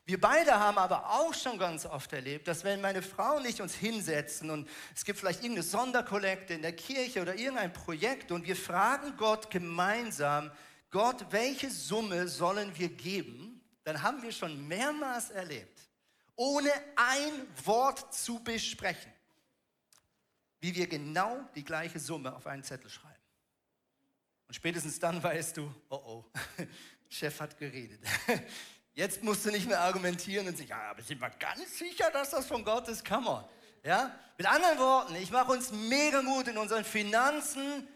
Wir 0.05 0.19
beide 0.19 0.59
haben 0.59 0.77
aber 0.77 1.09
auch 1.09 1.33
schon 1.33 1.57
ganz 1.57 1.85
oft 1.85 2.11
erlebt, 2.13 2.47
dass 2.47 2.63
wenn 2.63 2.81
meine 2.81 3.01
Frau 3.01 3.37
und 3.37 3.45
ich 3.45 3.61
uns 3.61 3.73
hinsetzen 3.75 4.49
und 4.49 4.67
es 4.95 5.05
gibt 5.05 5.19
vielleicht 5.19 5.39
irgendeine 5.39 5.63
Sonderkollekte 5.63 6.53
in 6.53 6.61
der 6.61 6.75
Kirche 6.75 7.21
oder 7.21 7.35
irgendein 7.35 7.71
Projekt 7.71 8.31
und 8.31 8.45
wir 8.45 8.55
fragen 8.55 9.15
Gott 9.17 9.49
gemeinsam, 9.49 10.51
Gott, 10.89 11.25
welche 11.29 11.69
Summe 11.69 12.27
sollen 12.27 12.77
wir 12.77 12.89
geben? 12.89 13.61
Dann 13.83 14.01
haben 14.01 14.21
wir 14.21 14.31
schon 14.31 14.67
mehrmals 14.67 15.29
erlebt, 15.29 15.79
ohne 16.35 16.71
ein 16.95 17.47
Wort 17.65 18.13
zu 18.13 18.43
besprechen, 18.43 19.11
wie 20.59 20.75
wir 20.75 20.87
genau 20.87 21.43
die 21.55 21.63
gleiche 21.63 21.99
Summe 21.99 22.35
auf 22.35 22.45
einen 22.47 22.63
Zettel 22.63 22.89
schreiben. 22.89 23.15
Und 24.47 24.55
spätestens 24.55 24.99
dann 24.99 25.23
weißt 25.23 25.57
du, 25.57 25.73
oh 25.89 25.95
oh, 25.95 26.25
Chef 27.11 27.39
hat 27.41 27.57
geredet. 27.57 27.99
Jetzt 28.93 29.21
musst 29.23 29.45
du 29.45 29.51
nicht 29.51 29.67
mehr 29.67 29.79
argumentieren 29.79 30.47
und 30.47 30.57
sagen, 30.57 30.69
ja, 30.69 30.91
aber 30.91 31.01
sind 31.01 31.19
wir 31.19 31.29
ganz 31.29 31.77
sicher, 31.77 32.09
dass 32.11 32.31
das 32.31 32.45
von 32.45 32.63
Gott 32.63 32.87
ist? 32.87 33.05
Come 33.05 33.29
on. 33.29 33.43
Ja? 33.83 34.17
Mit 34.37 34.47
anderen 34.47 34.79
Worten, 34.79 35.15
ich 35.15 35.29
mache 35.29 35.51
uns 35.51 35.71
mega 35.71 36.21
Mut 36.21 36.47
in 36.47 36.57
unseren 36.57 36.83
Finanzen 36.83 37.87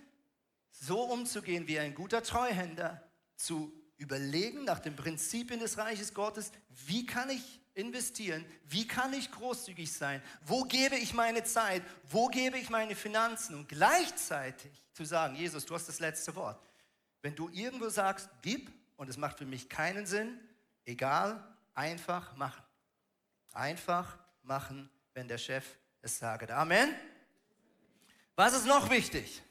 so 0.71 1.03
umzugehen 1.03 1.67
wie 1.67 1.79
ein 1.79 1.95
guter 1.95 2.21
Treuhänder, 2.21 3.01
zu 3.35 3.73
überlegen 3.97 4.65
nach 4.65 4.79
den 4.79 4.95
Prinzipien 4.95 5.59
des 5.59 5.77
Reiches 5.77 6.13
Gottes, 6.13 6.51
wie 6.69 7.05
kann 7.05 7.29
ich 7.29 7.61
investieren, 7.73 8.45
wie 8.65 8.87
kann 8.87 9.13
ich 9.13 9.31
großzügig 9.31 9.91
sein, 9.91 10.21
wo 10.41 10.63
gebe 10.63 10.95
ich 10.95 11.13
meine 11.13 11.43
Zeit, 11.43 11.81
wo 12.03 12.27
gebe 12.27 12.57
ich 12.57 12.69
meine 12.69 12.95
Finanzen 12.95 13.55
und 13.55 13.69
gleichzeitig 13.69 14.83
zu 14.93 15.05
sagen, 15.05 15.35
Jesus, 15.35 15.65
du 15.65 15.75
hast 15.75 15.87
das 15.87 15.99
letzte 15.99 16.35
Wort. 16.35 16.61
Wenn 17.21 17.35
du 17.35 17.49
irgendwo 17.49 17.89
sagst, 17.89 18.29
gib, 18.41 18.71
und 18.95 19.09
es 19.09 19.17
macht 19.17 19.37
für 19.37 19.45
mich 19.45 19.69
keinen 19.69 20.05
Sinn, 20.05 20.39
Egal, 20.85 21.43
einfach 21.73 22.35
machen. 22.35 22.63
Einfach 23.53 24.17
machen, 24.43 24.89
wenn 25.13 25.27
der 25.27 25.39
Chef 25.39 25.65
es 26.01 26.19
sagt. 26.19 26.51
Amen. 26.51 26.93
Was 28.35 28.53
ist 28.53 28.67
noch 28.67 28.89
wichtig? 28.89 29.41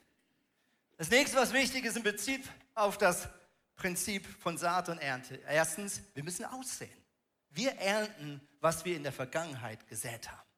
Das 0.97 1.09
nächste, 1.09 1.35
was 1.35 1.51
wichtig 1.51 1.83
ist 1.83 1.97
in 1.97 2.03
Bezug 2.03 2.41
auf 2.73 2.97
das 2.97 3.27
Prinzip 3.75 4.25
von 4.25 4.57
Saat 4.57 4.87
und 4.87 4.99
Ernte. 4.99 5.35
Erstens, 5.47 6.01
wir 6.13 6.23
müssen 6.23 6.45
aussehen. 6.45 7.03
Wir 7.49 7.73
ernten, 7.73 8.39
was 8.61 8.85
wir 8.85 8.95
in 8.95 9.03
der 9.03 9.11
Vergangenheit 9.11 9.85
gesät 9.87 10.29
haben. 10.31 10.49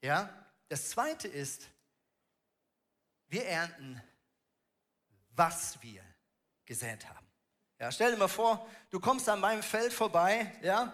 Ja? 0.00 0.46
Das 0.68 0.90
zweite 0.90 1.28
ist, 1.28 1.68
wir 3.28 3.44
ernten, 3.46 4.00
was 5.30 5.82
wir 5.82 6.02
gesät 6.64 7.06
haben. 7.08 7.27
Ja, 7.80 7.92
stell 7.92 8.10
dir 8.10 8.16
mal 8.16 8.26
vor, 8.26 8.66
du 8.90 8.98
kommst 8.98 9.28
an 9.28 9.38
meinem 9.38 9.62
Feld 9.62 9.92
vorbei, 9.92 10.52
ja, 10.62 10.92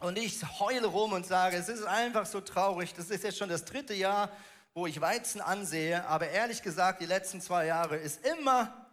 und 0.00 0.18
ich 0.18 0.42
heule 0.58 0.88
rum 0.88 1.12
und 1.12 1.24
sage, 1.24 1.56
es 1.56 1.68
ist 1.68 1.84
einfach 1.84 2.26
so 2.26 2.40
traurig. 2.40 2.92
Das 2.94 3.08
ist 3.08 3.22
jetzt 3.22 3.38
schon 3.38 3.48
das 3.48 3.64
dritte 3.64 3.94
Jahr, 3.94 4.30
wo 4.74 4.88
ich 4.88 5.00
Weizen 5.00 5.40
ansehe, 5.40 6.04
aber 6.06 6.28
ehrlich 6.28 6.60
gesagt, 6.60 7.02
die 7.02 7.06
letzten 7.06 7.40
zwei 7.40 7.66
Jahre 7.66 7.96
ist 7.98 8.26
immer, 8.26 8.88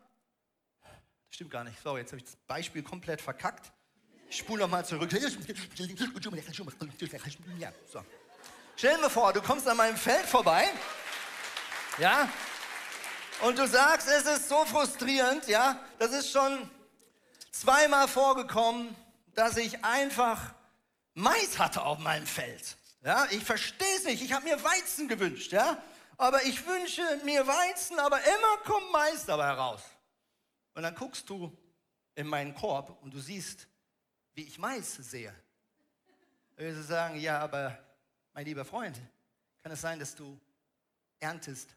das 0.84 0.92
stimmt 1.32 1.50
gar 1.50 1.64
nicht, 1.64 1.82
sorry, 1.82 2.02
jetzt 2.02 2.12
habe 2.12 2.20
ich 2.20 2.26
das 2.26 2.36
Beispiel 2.46 2.84
komplett 2.84 3.22
verkackt. 3.22 3.72
Ich 4.30 4.38
spule 4.38 4.62
nochmal 4.62 4.86
zurück. 4.86 5.10
So. 7.92 8.06
Stell 8.76 8.96
dir 8.96 9.02
mal 9.02 9.10
vor, 9.10 9.34
du 9.34 9.42
kommst 9.42 9.68
an 9.68 9.78
meinem 9.78 9.98
Feld 9.98 10.28
vorbei, 10.28 10.70
ja, 11.98 12.30
und 13.42 13.58
du 13.58 13.68
sagst, 13.68 14.08
es 14.08 14.26
ist 14.26 14.48
so 14.48 14.64
frustrierend, 14.66 15.48
ja, 15.48 15.84
das 15.98 16.12
ist 16.12 16.32
schon 16.32 16.70
zweimal 17.60 18.08
vorgekommen, 18.08 18.96
dass 19.36 19.58
ich 19.58 19.84
einfach 19.84 20.54
Mais 21.14 21.60
hatte 21.60 21.82
auf 21.82 22.00
meinem 22.00 22.26
Feld. 22.26 22.78
Ja, 23.04 23.28
ich 23.32 23.44
verstehe 23.44 23.96
es 23.98 24.06
nicht. 24.06 24.22
Ich 24.22 24.34
habe 24.34 24.46
mir 24.46 24.64
Weizen 24.64 25.08
gewünscht, 25.08 25.52
ja. 25.52 25.82
Aber 26.18 26.44
ich 26.44 26.66
wünsche 26.66 27.02
mir 27.24 27.46
Weizen, 27.48 28.00
aber 28.00 28.20
immer 28.22 28.58
kommt 28.66 28.92
Mais 28.92 29.26
dabei 29.26 29.48
heraus. 29.48 29.82
Und 30.74 30.84
dann 30.84 30.96
guckst 30.96 31.30
du 31.30 31.56
in 32.16 32.28
meinen 32.28 32.54
Korb 32.56 33.02
und 33.02 33.14
du 33.14 33.20
siehst, 33.20 33.68
wie 34.34 34.44
ich 34.44 34.58
Mais 34.58 34.96
sehe. 34.96 35.34
Wirst 36.56 36.80
du 36.80 36.84
sagen, 36.84 37.20
ja, 37.20 37.40
aber 37.40 37.78
mein 38.34 38.46
lieber 38.46 38.66
Freund, 38.66 38.98
kann 39.64 39.72
es 39.72 39.82
sein, 39.82 40.00
dass 40.00 40.16
du 40.16 40.40
erntest, 41.20 41.76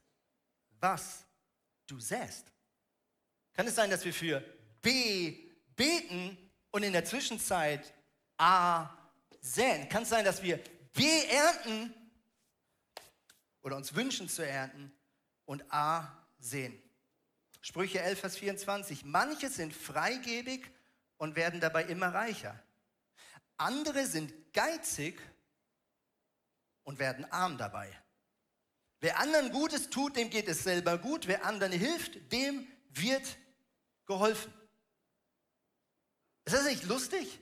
was 0.81 1.25
du 1.87 1.99
säst? 1.99 2.47
Kann 3.55 3.67
es 3.67 3.75
sein, 3.75 3.91
dass 3.91 4.05
wir 4.05 4.15
für 4.15 4.43
B 4.81 5.52
beten 5.83 6.39
und 6.71 6.85
in 6.85 6.93
der 6.93 7.05
Zwischenzeit 7.05 7.93
A 8.37 8.89
säen. 9.41 9.89
Kann 9.89 10.05
es 10.05 10.11
sein, 10.11 10.25
dass 10.25 10.41
wir 10.41 10.63
B 10.93 11.05
ernten 11.25 11.93
oder 13.63 13.77
uns 13.77 13.93
wünschen 13.93 14.29
zu 14.29 14.47
ernten 14.47 14.93
und 15.45 15.65
A 15.73 16.25
sehen. 16.39 16.81
Sprüche 17.61 18.01
11, 18.01 18.21
Vers 18.21 18.37
24. 18.37 19.05
Manche 19.05 19.51
sind 19.51 19.75
freigebig 19.75 20.71
und 21.17 21.35
werden 21.35 21.61
dabei 21.61 21.85
immer 21.85 22.15
reicher. 22.15 22.63
Andere 23.57 24.07
sind 24.07 24.33
geizig 24.53 25.21
und 26.85 27.01
werden 27.01 27.25
arm 27.33 27.59
dabei. 27.59 27.91
Wer 29.01 29.19
anderen 29.19 29.51
Gutes 29.51 29.91
tut, 29.91 30.15
dem 30.15 30.31
geht 30.31 30.47
es 30.47 30.63
selber 30.63 30.97
gut. 30.99 31.27
Wer 31.27 31.45
anderen 31.45 31.73
hilft, 31.73 32.31
dem 32.31 32.69
wird 32.91 33.37
geholfen. 34.07 34.53
Ist 36.45 36.55
das 36.55 36.65
nicht 36.65 36.85
lustig? 36.85 37.41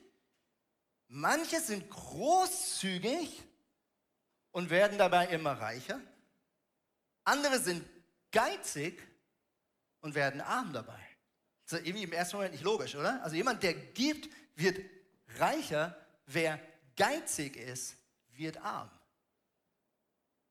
Manche 1.07 1.59
sind 1.59 1.89
großzügig 1.89 3.43
und 4.51 4.69
werden 4.69 4.97
dabei 4.97 5.27
immer 5.27 5.53
reicher. 5.53 5.99
Andere 7.23 7.59
sind 7.59 7.85
geizig 8.31 9.01
und 9.99 10.15
werden 10.15 10.41
arm 10.41 10.73
dabei. 10.73 10.99
Das 11.65 11.79
ist 11.79 11.87
irgendwie 11.87 12.03
im 12.03 12.13
ersten 12.13 12.37
Moment 12.37 12.53
nicht 12.53 12.63
logisch, 12.63 12.95
oder? 12.95 13.21
Also 13.23 13.35
jemand, 13.35 13.63
der 13.63 13.73
gibt, 13.73 14.29
wird 14.55 14.79
reicher. 15.37 15.97
Wer 16.25 16.59
geizig 16.95 17.55
ist, 17.57 17.95
wird 18.29 18.57
arm. 18.57 18.89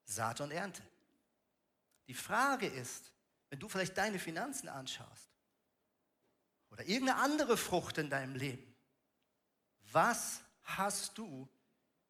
Saat 0.04 0.40
und 0.40 0.50
Ernte. 0.50 0.82
Die 2.06 2.14
Frage 2.14 2.66
ist, 2.66 3.12
wenn 3.48 3.58
du 3.58 3.68
vielleicht 3.68 3.96
deine 3.96 4.18
Finanzen 4.18 4.68
anschaust, 4.68 5.29
oder 6.70 6.86
irgendeine 6.86 7.20
andere 7.20 7.56
Frucht 7.56 7.98
in 7.98 8.10
deinem 8.10 8.34
Leben. 8.34 8.74
Was 9.92 10.40
hast 10.62 11.18
du 11.18 11.48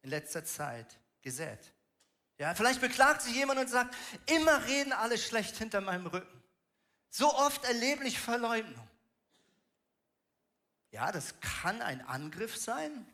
in 0.01 0.09
letzter 0.09 0.45
Zeit 0.45 0.99
gesät? 1.21 1.73
Ja, 2.37 2.55
vielleicht 2.55 2.81
beklagt 2.81 3.21
sich 3.21 3.35
jemand 3.35 3.59
und 3.59 3.69
sagt, 3.69 3.95
immer 4.27 4.65
reden 4.65 4.93
alle 4.93 5.17
schlecht 5.17 5.57
hinter 5.57 5.81
meinem 5.81 6.07
Rücken. 6.07 6.43
So 7.09 7.33
oft 7.35 7.63
erlebe 7.65 8.05
ich 8.05 8.19
Verleumdung. 8.19 8.87
Ja, 10.91 11.11
das 11.11 11.39
kann 11.39 11.81
ein 11.81 12.01
Angriff 12.01 12.57
sein, 12.57 13.05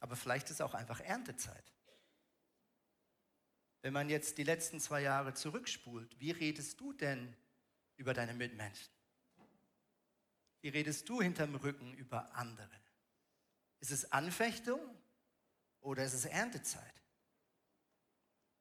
aber 0.00 0.16
vielleicht 0.16 0.50
ist 0.50 0.62
auch 0.62 0.74
einfach 0.74 1.00
Erntezeit. 1.00 1.64
Wenn 3.82 3.92
man 3.92 4.08
jetzt 4.08 4.38
die 4.38 4.44
letzten 4.44 4.80
zwei 4.80 5.00
Jahre 5.00 5.34
zurückspult, 5.34 6.18
wie 6.20 6.32
redest 6.32 6.80
du 6.80 6.92
denn 6.92 7.34
über 7.96 8.14
deine 8.14 8.34
Mitmenschen? 8.34 8.92
Wie 10.60 10.68
redest 10.68 11.08
du 11.08 11.22
hinterm 11.22 11.54
Rücken 11.54 11.94
über 11.94 12.34
andere? 12.34 12.68
Ist 13.80 13.90
es 13.90 14.12
Anfechtung 14.12 14.80
oder 15.80 16.04
ist 16.04 16.14
es 16.14 16.26
Erntezeit? 16.26 16.94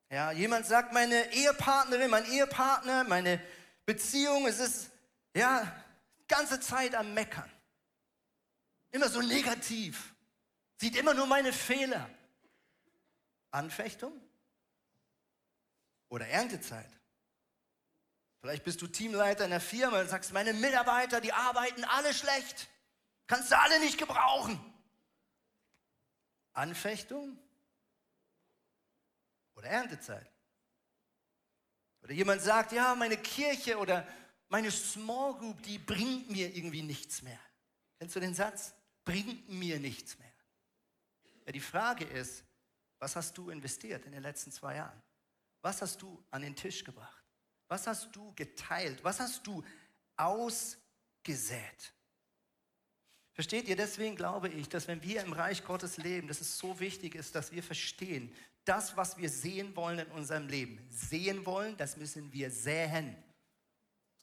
Ja, 0.09 0.31
jemand 0.31 0.65
sagt, 0.65 0.93
meine 0.93 1.31
Ehepartnerin, 1.33 2.09
mein 2.09 2.25
Ehepartner, 2.25 3.03
meine 3.03 3.41
Beziehung, 3.85 4.47
es 4.47 4.59
ist, 4.59 4.91
ja, 5.35 5.85
ganze 6.27 6.59
Zeit 6.59 6.95
am 6.95 7.13
Meckern. 7.13 7.49
Immer 8.91 9.09
so 9.09 9.21
negativ. 9.21 10.15
Sieht 10.77 10.95
immer 10.95 11.13
nur 11.13 11.27
meine 11.27 11.53
Fehler. 11.53 12.09
Anfechtung 13.51 14.13
oder 16.07 16.27
Erntezeit? 16.27 16.98
Vielleicht 18.41 18.63
bist 18.63 18.81
du 18.81 18.87
Teamleiter 18.87 19.43
in 19.43 19.51
der 19.51 19.59
Firma 19.59 19.99
und 19.99 20.09
sagst, 20.09 20.31
meine 20.31 20.53
Mitarbeiter, 20.53 21.19
die 21.19 21.33
arbeiten 21.33 21.83
alle 21.83 22.13
schlecht. 22.13 22.69
Kannst 23.27 23.51
du 23.51 23.57
alle 23.57 23.79
nicht 23.79 23.97
gebrauchen. 23.97 24.59
Anfechtung 26.53 27.37
oder 29.55 29.67
Erntezeit. 29.67 30.29
Oder 32.01 32.13
jemand 32.13 32.41
sagt, 32.41 32.71
ja, 32.71 32.95
meine 32.95 33.17
Kirche 33.17 33.77
oder 33.77 34.07
meine 34.47 34.71
Small 34.71 35.35
Group, 35.35 35.61
die 35.63 35.77
bringt 35.77 36.29
mir 36.29 36.55
irgendwie 36.55 36.81
nichts 36.81 37.21
mehr. 37.21 37.39
Kennst 37.99 38.15
du 38.15 38.19
den 38.19 38.33
Satz? 38.33 38.73
Bringt 39.03 39.49
mir 39.49 39.79
nichts 39.79 40.17
mehr. 40.17 40.31
Ja, 41.45 41.51
die 41.51 41.59
Frage 41.59 42.05
ist, 42.05 42.43
was 42.99 43.15
hast 43.15 43.37
du 43.37 43.49
investiert 43.49 44.05
in 44.05 44.11
den 44.11 44.23
letzten 44.23 44.51
zwei 44.51 44.75
Jahren? 44.75 45.01
Was 45.61 45.81
hast 45.81 46.01
du 46.01 46.23
an 46.31 46.41
den 46.41 46.55
Tisch 46.55 46.83
gebracht? 46.83 47.18
Was 47.69 47.87
hast 47.87 48.13
du 48.13 48.33
geteilt? 48.35 49.01
Was 49.03 49.21
hast 49.21 49.47
du 49.47 49.63
ausgesät. 50.19 51.93
Versteht 53.31 53.69
ihr? 53.69 53.77
Deswegen 53.77 54.15
glaube 54.17 54.49
ich, 54.49 54.67
dass 54.67 54.87
wenn 54.87 55.01
wir 55.01 55.23
im 55.23 55.31
Reich 55.31 55.63
Gottes 55.63 55.97
leben, 55.97 56.27
dass 56.27 56.41
es 56.41 56.57
so 56.57 56.79
wichtig 56.79 57.15
ist, 57.15 57.33
dass 57.35 57.51
wir 57.53 57.63
verstehen, 57.63 58.33
das, 58.65 58.97
was 58.97 59.17
wir 59.17 59.29
sehen 59.29 59.75
wollen 59.75 59.99
in 59.99 60.11
unserem 60.11 60.47
Leben, 60.47 60.85
sehen 60.89 61.45
wollen, 61.45 61.77
das 61.77 61.95
müssen 61.95 62.31
wir 62.33 62.51
säen. 62.51 63.15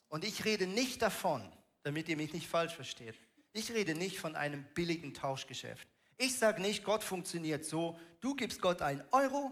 Und 0.09 0.25
ich 0.25 0.45
rede 0.45 0.67
nicht 0.67 1.01
davon, 1.01 1.51
damit 1.83 2.09
ihr 2.09 2.17
mich 2.17 2.35
nicht 2.35 2.47
falsch 2.47 2.75
versteht, 2.75 3.15
ich 3.53 3.73
rede 3.73 3.95
nicht 3.95 4.19
von 4.19 4.37
einem 4.37 4.65
billigen 4.75 5.15
Tauschgeschäft. 5.15 5.89
Ich 6.19 6.39
sage 6.39 6.61
nicht, 6.61 6.85
Gott 6.85 7.03
funktioniert 7.03 7.65
so, 7.65 7.99
du 8.21 8.35
gibst 8.35 8.61
Gott 8.61 8.83
einen 8.83 9.03
Euro 9.13 9.51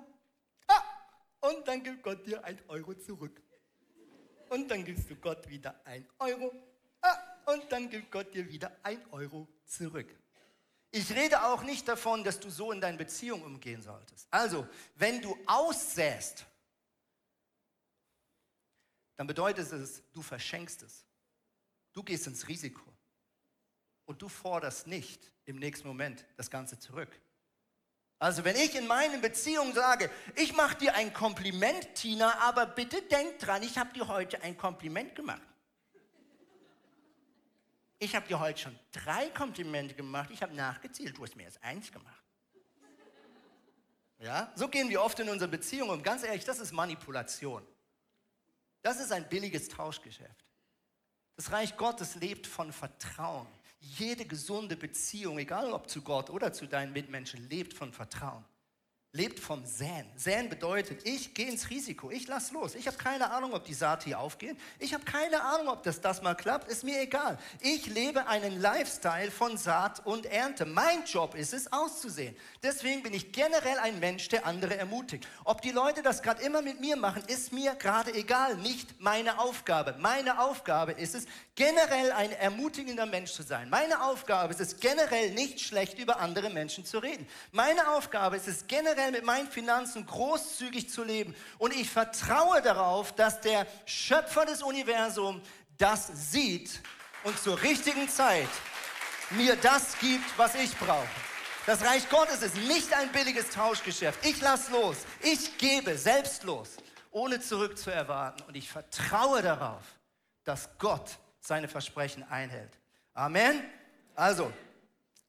ah, 0.66 0.82
und 1.40 1.66
dann 1.66 1.82
gibt 1.82 2.02
Gott 2.02 2.26
dir 2.26 2.44
einen 2.44 2.60
Euro 2.68 2.92
zurück. 2.94 3.40
Und 4.50 4.70
dann 4.70 4.84
gibst 4.84 5.10
du 5.10 5.16
Gott 5.16 5.48
wieder 5.48 5.74
einen 5.84 6.06
Euro 6.18 6.52
ah, 7.00 7.18
und 7.46 7.70
dann 7.70 7.88
gibt 7.90 8.10
Gott 8.10 8.32
dir 8.34 8.48
wieder 8.48 8.70
einen 8.82 9.04
Euro 9.10 9.48
zurück. 9.66 10.08
Ich 10.90 11.10
rede 11.12 11.44
auch 11.44 11.64
nicht 11.64 11.88
davon, 11.88 12.22
dass 12.22 12.38
du 12.38 12.50
so 12.50 12.70
in 12.70 12.80
deinen 12.80 12.98
Beziehungen 12.98 13.42
umgehen 13.42 13.82
solltest. 13.82 14.28
Also, 14.30 14.66
wenn 14.94 15.20
du 15.20 15.36
aussäst, 15.46 16.46
dann 19.16 19.26
bedeutet 19.26 19.72
es, 19.72 20.02
du 20.12 20.22
verschenkst 20.22 20.82
es. 20.82 21.04
Du 21.92 22.02
gehst 22.02 22.26
ins 22.26 22.46
Risiko. 22.46 22.82
Und 24.04 24.20
du 24.20 24.28
forderst 24.28 24.86
nicht 24.86 25.32
im 25.46 25.56
nächsten 25.56 25.88
Moment 25.88 26.24
das 26.36 26.50
Ganze 26.50 26.78
zurück. 26.78 27.20
Also 28.24 28.42
wenn 28.42 28.56
ich 28.56 28.74
in 28.74 28.86
meinen 28.86 29.20
Beziehungen 29.20 29.74
sage, 29.74 30.10
ich 30.34 30.56
mache 30.56 30.76
dir 30.76 30.94
ein 30.94 31.12
Kompliment, 31.12 31.94
Tina, 31.94 32.38
aber 32.38 32.64
bitte 32.64 33.02
denk 33.02 33.38
dran, 33.38 33.62
ich 33.62 33.76
habe 33.76 33.92
dir 33.92 34.08
heute 34.08 34.42
ein 34.42 34.56
Kompliment 34.56 35.14
gemacht. 35.14 35.42
Ich 37.98 38.16
habe 38.16 38.26
dir 38.26 38.40
heute 38.40 38.62
schon 38.62 38.78
drei 38.92 39.28
Komplimente 39.28 39.94
gemacht, 39.94 40.30
ich 40.32 40.42
habe 40.42 40.54
nachgezählt, 40.54 41.18
du 41.18 41.22
hast 41.22 41.36
mir 41.36 41.42
erst 41.42 41.62
eins 41.62 41.92
gemacht. 41.92 42.24
Ja, 44.20 44.50
so 44.54 44.68
gehen 44.68 44.88
wir 44.88 45.02
oft 45.02 45.20
in 45.20 45.28
unseren 45.28 45.50
Beziehungen 45.50 45.90
um. 45.90 46.02
Ganz 46.02 46.22
ehrlich, 46.22 46.46
das 46.46 46.60
ist 46.60 46.72
Manipulation. 46.72 47.62
Das 48.80 49.00
ist 49.00 49.12
ein 49.12 49.28
billiges 49.28 49.68
Tauschgeschäft. 49.68 50.46
Das 51.36 51.52
Reich 51.52 51.76
Gottes 51.76 52.14
lebt 52.14 52.46
von 52.46 52.72
Vertrauen. 52.72 53.48
Jede 53.98 54.24
gesunde 54.24 54.76
Beziehung, 54.76 55.38
egal 55.38 55.72
ob 55.72 55.88
zu 55.88 56.02
Gott 56.02 56.30
oder 56.30 56.52
zu 56.52 56.66
deinen 56.66 56.92
Mitmenschen, 56.92 57.48
lebt 57.48 57.74
von 57.74 57.92
Vertrauen 57.92 58.44
lebt 59.14 59.38
vom 59.38 59.64
Säen. 59.64 60.04
Säen 60.16 60.48
bedeutet, 60.48 61.06
ich 61.06 61.34
gehe 61.34 61.48
ins 61.48 61.70
Risiko, 61.70 62.10
ich 62.10 62.26
lass 62.26 62.50
los. 62.50 62.74
Ich 62.74 62.88
habe 62.88 62.96
keine 62.96 63.30
Ahnung, 63.30 63.54
ob 63.54 63.64
die 63.64 63.72
Saat 63.72 64.02
hier 64.02 64.18
aufgeht. 64.18 64.56
Ich 64.80 64.92
habe 64.92 65.04
keine 65.04 65.40
Ahnung, 65.40 65.68
ob 65.68 65.84
das 65.84 66.00
das 66.00 66.20
mal 66.20 66.34
klappt. 66.34 66.68
Ist 66.68 66.82
mir 66.82 67.00
egal. 67.00 67.38
Ich 67.60 67.86
lebe 67.86 68.26
einen 68.26 68.60
Lifestyle 68.60 69.30
von 69.30 69.56
Saat 69.56 70.04
und 70.04 70.26
Ernte. 70.26 70.66
Mein 70.66 71.04
Job 71.04 71.36
ist 71.36 71.54
es, 71.54 71.72
auszusehen. 71.72 72.36
Deswegen 72.64 73.04
bin 73.04 73.14
ich 73.14 73.30
generell 73.30 73.78
ein 73.78 74.00
Mensch, 74.00 74.28
der 74.30 74.46
andere 74.46 74.76
ermutigt. 74.76 75.28
Ob 75.44 75.62
die 75.62 75.70
Leute 75.70 76.02
das 76.02 76.20
gerade 76.20 76.42
immer 76.42 76.60
mit 76.60 76.80
mir 76.80 76.96
machen, 76.96 77.22
ist 77.28 77.52
mir 77.52 77.76
gerade 77.76 78.12
egal. 78.14 78.56
Nicht 78.56 79.00
meine 79.00 79.38
Aufgabe. 79.38 79.94
Meine 80.00 80.40
Aufgabe 80.40 80.90
ist 80.90 81.14
es, 81.14 81.26
generell 81.54 82.10
ein 82.10 82.32
ermutigender 82.32 83.06
Mensch 83.06 83.30
zu 83.30 83.44
sein. 83.44 83.70
Meine 83.70 84.02
Aufgabe 84.02 84.52
ist 84.52 84.60
es, 84.60 84.80
generell 84.80 85.30
nicht 85.34 85.60
schlecht 85.60 86.00
über 86.00 86.18
andere 86.18 86.50
Menschen 86.50 86.84
zu 86.84 86.98
reden. 86.98 87.28
Meine 87.52 87.90
Aufgabe 87.90 88.38
ist 88.38 88.48
es, 88.48 88.66
generell 88.66 89.03
generell 89.04 89.12
mit 89.12 89.24
meinen 89.24 89.48
Finanzen 89.48 90.06
großzügig 90.06 90.90
zu 90.90 91.04
leben. 91.04 91.34
Und 91.58 91.74
ich 91.74 91.90
vertraue 91.90 92.62
darauf, 92.62 93.14
dass 93.14 93.40
der 93.40 93.66
Schöpfer 93.84 94.44
des 94.46 94.62
Universums 94.62 95.42
das 95.78 96.30
sieht 96.30 96.80
und 97.24 97.38
zur 97.38 97.60
richtigen 97.62 98.08
Zeit 98.08 98.48
mir 99.30 99.56
das 99.56 99.98
gibt, 99.98 100.38
was 100.38 100.54
ich 100.54 100.76
brauche. 100.76 101.08
Das 101.66 101.82
Reich 101.84 102.08
Gottes 102.10 102.42
ist 102.42 102.56
nicht 102.56 102.92
ein 102.92 103.10
billiges 103.10 103.50
Tauschgeschäft. 103.50 104.24
Ich 104.24 104.40
lasse 104.40 104.70
los. 104.70 104.98
Ich 105.22 105.56
gebe 105.56 105.96
selbstlos, 105.96 106.76
ohne 107.10 107.40
zurückzuerwarten. 107.40 108.46
Und 108.46 108.54
ich 108.54 108.68
vertraue 108.68 109.40
darauf, 109.40 109.82
dass 110.44 110.68
Gott 110.78 111.18
seine 111.40 111.68
Versprechen 111.68 112.22
einhält. 112.24 112.70
Amen. 113.14 113.64
Also, 114.14 114.52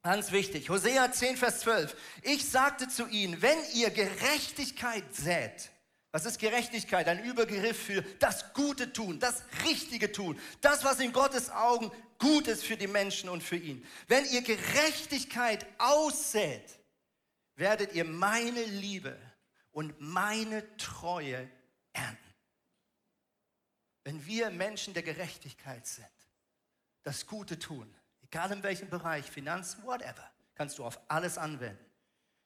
Ganz 0.05 0.31
wichtig. 0.31 0.69
Hosea 0.69 1.11
10, 1.11 1.35
Vers 1.35 1.61
12. 1.61 1.95
Ich 2.21 2.47
sagte 2.47 2.87
zu 2.87 3.07
ihnen, 3.07 3.41
wenn 3.41 3.57
ihr 3.73 3.89
Gerechtigkeit 3.89 5.03
sät, 5.15 5.71
was 6.11 6.25
ist 6.25 6.37
Gerechtigkeit? 6.37 7.07
Ein 7.07 7.23
Übergriff 7.23 7.85
für 7.85 8.03
das 8.19 8.53
Gute 8.53 8.93
tun, 8.93 9.19
das 9.19 9.41
Richtige 9.63 10.11
tun, 10.11 10.39
das, 10.61 10.83
was 10.83 10.99
in 10.99 11.11
Gottes 11.11 11.49
Augen 11.49 11.91
gut 12.19 12.47
ist 12.47 12.63
für 12.63 12.77
die 12.77 12.85
Menschen 12.85 13.29
und 13.29 13.41
für 13.41 13.55
ihn. 13.55 13.83
Wenn 14.07 14.25
ihr 14.25 14.43
Gerechtigkeit 14.43 15.65
aussät, 15.79 16.77
werdet 17.55 17.93
ihr 17.93 18.05
meine 18.05 18.63
Liebe 18.63 19.19
und 19.71 19.99
meine 19.99 20.77
Treue 20.77 21.49
ernten. 21.93 22.33
Wenn 24.03 24.23
wir 24.27 24.51
Menschen 24.51 24.93
der 24.93 25.01
Gerechtigkeit 25.01 25.87
sind, 25.87 26.05
das 27.01 27.25
Gute 27.25 27.57
tun, 27.57 27.91
egal 28.27 28.51
in 28.51 28.63
welchem 28.63 28.89
Bereich, 28.89 29.29
Finanzen, 29.29 29.83
whatever, 29.83 30.29
kannst 30.55 30.77
du 30.77 30.85
auf 30.85 30.99
alles 31.07 31.37
anwenden, 31.37 31.83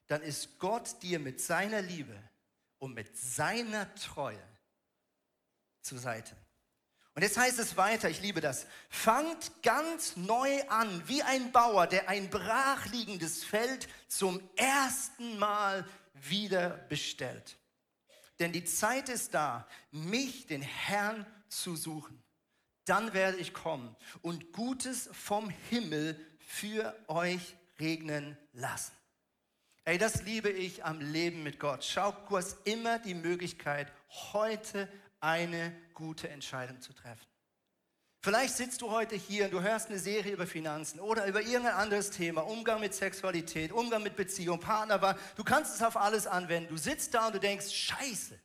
dann 0.06 0.22
ist 0.22 0.58
Gott 0.58 1.02
dir 1.02 1.18
mit 1.18 1.40
seiner 1.40 1.82
Liebe 1.82 2.16
und 2.78 2.94
mit 2.94 3.16
seiner 3.16 3.92
Treue 3.94 4.42
zur 5.80 5.98
Seite. 5.98 6.36
Und 7.14 7.22
jetzt 7.22 7.38
heißt 7.38 7.58
es 7.58 7.76
weiter, 7.76 8.08
ich 8.08 8.20
liebe 8.20 8.40
das, 8.40 8.66
fangt 8.88 9.62
ganz 9.62 10.16
neu 10.16 10.62
an, 10.68 11.08
wie 11.08 11.22
ein 11.22 11.52
Bauer, 11.52 11.86
der 11.86 12.08
ein 12.08 12.30
brachliegendes 12.30 13.44
Feld 13.44 13.88
zum 14.08 14.40
ersten 14.56 15.38
Mal 15.38 15.86
wieder 16.14 16.70
bestellt. 16.88 17.58
Denn 18.38 18.52
die 18.52 18.64
Zeit 18.64 19.08
ist 19.08 19.34
da, 19.34 19.66
mich, 19.90 20.46
den 20.46 20.62
Herrn, 20.62 21.26
zu 21.48 21.74
suchen 21.74 22.19
dann 22.90 23.14
werde 23.14 23.38
ich 23.38 23.54
kommen 23.54 23.94
und 24.20 24.52
Gutes 24.52 25.08
vom 25.12 25.48
Himmel 25.70 26.18
für 26.40 26.94
euch 27.06 27.54
regnen 27.78 28.36
lassen. 28.52 28.92
Ey, 29.84 29.96
das 29.96 30.22
liebe 30.24 30.50
ich 30.50 30.84
am 30.84 31.00
Leben 31.00 31.44
mit 31.44 31.60
Gott. 31.60 31.84
Schau, 31.84 32.12
du 32.28 32.36
hast 32.36 32.58
immer 32.64 32.98
die 32.98 33.14
Möglichkeit, 33.14 33.92
heute 34.32 34.88
eine 35.20 35.72
gute 35.94 36.28
Entscheidung 36.28 36.80
zu 36.80 36.92
treffen. 36.92 37.26
Vielleicht 38.22 38.56
sitzt 38.56 38.82
du 38.82 38.90
heute 38.90 39.14
hier 39.14 39.44
und 39.44 39.52
du 39.52 39.62
hörst 39.62 39.88
eine 39.88 39.98
Serie 39.98 40.32
über 40.32 40.46
Finanzen 40.46 41.00
oder 41.00 41.26
über 41.26 41.40
irgendein 41.40 41.76
anderes 41.76 42.10
Thema, 42.10 42.42
Umgang 42.42 42.80
mit 42.80 42.92
Sexualität, 42.92 43.72
Umgang 43.72 44.02
mit 44.02 44.16
Beziehung, 44.16 44.58
Partnerwahl. 44.60 45.16
Du 45.36 45.44
kannst 45.44 45.74
es 45.74 45.82
auf 45.82 45.96
alles 45.96 46.26
anwenden. 46.26 46.68
Du 46.68 46.76
sitzt 46.76 47.14
da 47.14 47.28
und 47.28 47.36
du 47.36 47.40
denkst, 47.40 47.72
scheiße, 47.72 48.38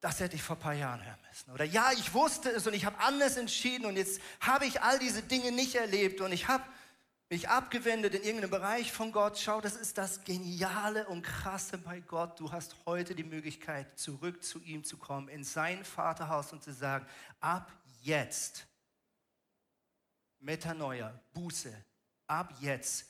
das 0.00 0.20
hätte 0.20 0.36
ich 0.36 0.42
vor 0.42 0.56
ein 0.56 0.60
paar 0.60 0.74
Jahren 0.74 1.04
hören 1.04 1.18
müssen. 1.28 1.50
Oder 1.50 1.64
ja, 1.64 1.90
ich 1.92 2.12
wusste 2.14 2.50
es 2.50 2.66
und 2.66 2.74
ich 2.74 2.84
habe 2.84 2.98
anders 2.98 3.36
entschieden 3.36 3.86
und 3.86 3.96
jetzt 3.96 4.20
habe 4.40 4.66
ich 4.66 4.82
all 4.82 4.98
diese 4.98 5.22
Dinge 5.22 5.52
nicht 5.52 5.74
erlebt 5.74 6.20
und 6.20 6.32
ich 6.32 6.48
habe 6.48 6.64
mich 7.28 7.48
abgewendet 7.48 8.14
in 8.14 8.22
irgendeinem 8.22 8.50
Bereich 8.50 8.92
von 8.92 9.10
Gott. 9.10 9.38
Schau, 9.38 9.60
das 9.60 9.74
ist 9.74 9.98
das 9.98 10.22
Geniale 10.22 11.06
und 11.08 11.22
Krasse 11.22 11.76
bei 11.78 12.00
Gott. 12.00 12.38
Du 12.38 12.52
hast 12.52 12.76
heute 12.86 13.14
die 13.14 13.24
Möglichkeit, 13.24 13.98
zurück 13.98 14.44
zu 14.44 14.62
ihm 14.62 14.84
zu 14.84 14.96
kommen, 14.96 15.28
in 15.28 15.42
sein 15.42 15.84
Vaterhaus 15.84 16.52
und 16.52 16.62
zu 16.62 16.72
sagen, 16.72 17.04
ab 17.40 17.72
jetzt, 18.02 18.66
Metanoia, 20.38 21.18
Buße, 21.32 21.72
ab 22.28 22.54
jetzt 22.60 23.06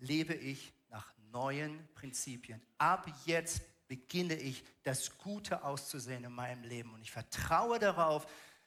lebe 0.00 0.34
ich 0.34 0.72
nach 0.88 1.12
neuen 1.30 1.88
Prinzipien. 1.94 2.60
Ab 2.78 3.06
jetzt 3.26 3.62
beginne 3.90 4.34
ich, 4.34 4.62
das 4.84 5.18
Gute 5.18 5.64
auszusehen 5.64 6.22
in 6.22 6.32
meinem 6.32 6.62
Leben. 6.62 6.94
Und 6.94 7.02
ich 7.02 7.10
vertraue 7.10 7.80
darauf, 7.80 8.24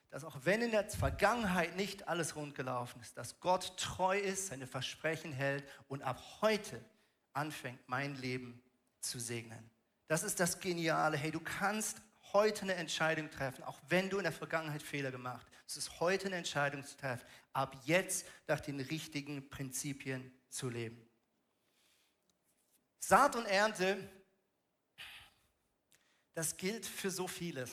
dass 0.10 0.26
auch 0.26 0.36
wenn 0.44 0.62
in 0.62 0.72
der 0.72 0.90
Vergangenheit 0.90 1.78
nicht 1.78 2.10
alles 2.10 2.36
rund 2.36 2.56
gelaufen 2.56 3.00
ist, 3.02 3.18
dass 3.18 3.40
Gott 3.40 3.78
treu 3.78 4.20
ist, 4.20 4.48
seine 4.48 4.68
Versprechen 4.68 5.32
hält 5.32 5.64
und 5.88 6.02
ab 6.02 6.22
heute 6.42 6.84
anfängt, 7.32 7.80
mein 7.88 8.16
Leben 8.18 8.62
zu 9.00 9.18
segnen. 9.18 9.70
Das 10.10 10.24
ist 10.24 10.42
das 10.42 10.60
Geniale. 10.60 11.16
Hey, 11.16 11.32
du 11.32 11.40
kannst 11.40 12.02
heute 12.34 12.64
eine 12.64 12.76
Entscheidung 12.76 13.32
treffen, 13.32 13.64
auch 13.64 13.80
wenn 13.88 14.10
du 14.10 14.18
in 14.18 14.24
der 14.24 14.34
Vergangenheit 14.34 14.84
Fehler 14.84 15.12
gemacht 15.12 15.48
hast. 15.48 15.78
Es 15.78 15.88
ist 15.88 16.02
heute 16.02 16.26
eine 16.26 16.36
Entscheidung 16.36 16.84
zu 16.84 16.98
treffen, 16.98 17.26
ab 17.54 17.78
jetzt 17.86 18.26
nach 18.48 18.60
den 18.60 18.82
richtigen 18.82 19.50
Prinzipien 19.50 20.38
zu 20.50 20.70
leben. 20.70 21.02
Saat 23.00 23.38
und 23.38 23.46
Ernte 23.46 23.98
das 26.34 26.58
gilt 26.58 26.86
für 26.86 27.12
so 27.12 27.28
vieles. 27.28 27.72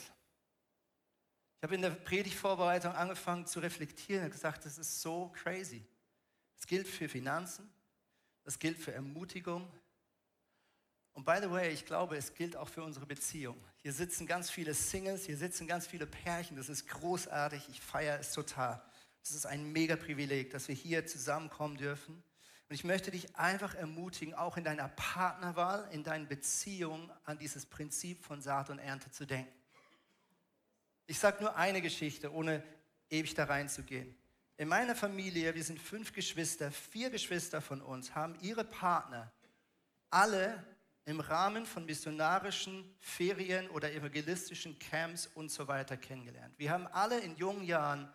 Ich 1.58 1.64
habe 1.64 1.74
in 1.74 1.82
der 1.82 1.90
Predigtvorbereitung 1.90 2.94
angefangen 2.94 3.46
zu 3.46 3.60
reflektieren 3.60 4.24
und 4.24 4.30
gesagt, 4.30 4.64
das 4.64 4.78
ist 4.78 5.02
so 5.02 5.30
crazy. 5.34 5.84
Es 6.58 6.66
gilt 6.66 6.88
für 6.88 7.08
Finanzen, 7.08 7.70
das 8.44 8.58
gilt 8.58 8.78
für 8.78 8.92
Ermutigung. 8.92 9.70
Und 11.12 11.24
by 11.24 11.38
the 11.42 11.50
way, 11.50 11.70
ich 11.70 11.84
glaube, 11.84 12.16
es 12.16 12.34
gilt 12.34 12.56
auch 12.56 12.68
für 12.68 12.82
unsere 12.82 13.04
Beziehung. 13.04 13.62
Hier 13.82 13.92
sitzen 13.92 14.26
ganz 14.26 14.50
viele 14.50 14.72
Singles, 14.74 15.26
hier 15.26 15.36
sitzen 15.36 15.66
ganz 15.66 15.86
viele 15.86 16.06
Pärchen. 16.06 16.56
Das 16.56 16.68
ist 16.68 16.86
großartig. 16.86 17.68
Ich 17.68 17.80
feiere 17.80 18.18
es 18.18 18.32
total. 18.32 18.82
Es 19.22 19.32
ist 19.32 19.44
ein 19.44 19.70
mega 19.72 19.96
Privileg, 19.96 20.50
dass 20.50 20.68
wir 20.68 20.74
hier 20.74 21.06
zusammenkommen 21.06 21.76
dürfen. 21.76 22.22
Und 22.70 22.74
ich 22.74 22.84
möchte 22.84 23.10
dich 23.10 23.34
einfach 23.34 23.74
ermutigen, 23.74 24.32
auch 24.32 24.56
in 24.56 24.62
deiner 24.62 24.86
Partnerwahl, 24.90 25.88
in 25.90 26.04
deinen 26.04 26.28
Beziehungen 26.28 27.10
an 27.24 27.36
dieses 27.36 27.66
Prinzip 27.66 28.24
von 28.24 28.40
Saat 28.40 28.70
und 28.70 28.78
Ernte 28.78 29.10
zu 29.10 29.26
denken. 29.26 29.52
Ich 31.08 31.18
sage 31.18 31.42
nur 31.42 31.56
eine 31.56 31.82
Geschichte, 31.82 32.32
ohne 32.32 32.62
ewig 33.08 33.34
da 33.34 33.46
reinzugehen. 33.46 34.16
In 34.56 34.68
meiner 34.68 34.94
Familie, 34.94 35.52
wir 35.56 35.64
sind 35.64 35.80
fünf 35.80 36.12
Geschwister, 36.12 36.70
vier 36.70 37.10
Geschwister 37.10 37.60
von 37.60 37.82
uns 37.82 38.14
haben 38.14 38.36
ihre 38.40 38.62
Partner 38.62 39.32
alle 40.08 40.64
im 41.06 41.18
Rahmen 41.18 41.66
von 41.66 41.84
missionarischen 41.86 42.94
Ferien 43.00 43.68
oder 43.70 43.92
evangelistischen 43.92 44.78
Camps 44.78 45.26
und 45.34 45.50
so 45.50 45.66
weiter 45.66 45.96
kennengelernt. 45.96 46.54
Wir 46.56 46.70
haben 46.70 46.86
alle 46.86 47.18
in 47.18 47.34
jungen 47.34 47.64
Jahren 47.64 48.08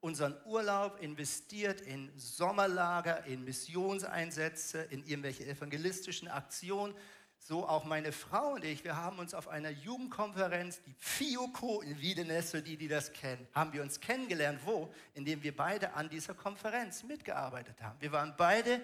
unseren 0.00 0.36
Urlaub 0.44 1.00
investiert 1.00 1.80
in 1.80 2.10
Sommerlager, 2.16 3.24
in 3.26 3.44
Missionseinsätze, 3.44 4.82
in 4.90 5.04
irgendwelche 5.04 5.46
evangelistischen 5.46 6.28
Aktionen. 6.28 6.94
So 7.38 7.66
auch 7.66 7.84
meine 7.84 8.12
Frau 8.12 8.54
und 8.54 8.64
ich, 8.64 8.84
wir 8.84 8.96
haben 8.96 9.18
uns 9.18 9.32
auf 9.32 9.48
einer 9.48 9.70
Jugendkonferenz, 9.70 10.82
die 10.82 10.94
FIOCO 10.98 11.80
in 11.80 12.00
Wiedenesse, 12.00 12.62
die, 12.62 12.76
die 12.76 12.88
das 12.88 13.12
kennen, 13.12 13.46
haben 13.52 13.72
wir 13.72 13.82
uns 13.82 14.00
kennengelernt. 14.00 14.60
Wo? 14.64 14.92
Indem 15.14 15.42
wir 15.42 15.56
beide 15.56 15.94
an 15.94 16.08
dieser 16.08 16.34
Konferenz 16.34 17.02
mitgearbeitet 17.04 17.80
haben. 17.80 18.00
Wir 18.00 18.12
waren 18.12 18.34
beide 18.36 18.82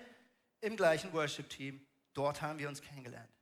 im 0.61 0.77
gleichen 0.77 1.13
Worship-Team. 1.13 1.85
Dort 2.15 2.41
haben 2.43 2.59
wir 2.59 2.69
uns 2.69 2.81
kennengelernt. 2.81 3.34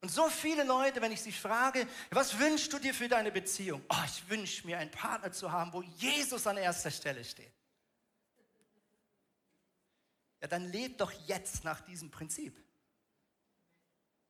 Und 0.00 0.10
so 0.10 0.28
viele 0.28 0.64
Leute, 0.64 1.00
wenn 1.00 1.12
ich 1.12 1.22
sie 1.22 1.32
frage, 1.32 1.86
was 2.10 2.38
wünschst 2.38 2.72
du 2.72 2.78
dir 2.78 2.94
für 2.94 3.08
deine 3.08 3.32
Beziehung? 3.32 3.82
Oh, 3.88 4.04
ich 4.06 4.28
wünsche 4.28 4.66
mir 4.66 4.78
einen 4.78 4.90
Partner 4.90 5.32
zu 5.32 5.50
haben, 5.50 5.72
wo 5.72 5.82
Jesus 5.82 6.46
an 6.46 6.58
erster 6.58 6.90
Stelle 6.90 7.24
steht. 7.24 7.52
Ja, 10.40 10.48
dann 10.48 10.70
leb 10.70 10.98
doch 10.98 11.12
jetzt 11.26 11.64
nach 11.64 11.80
diesem 11.80 12.10
Prinzip. 12.10 12.62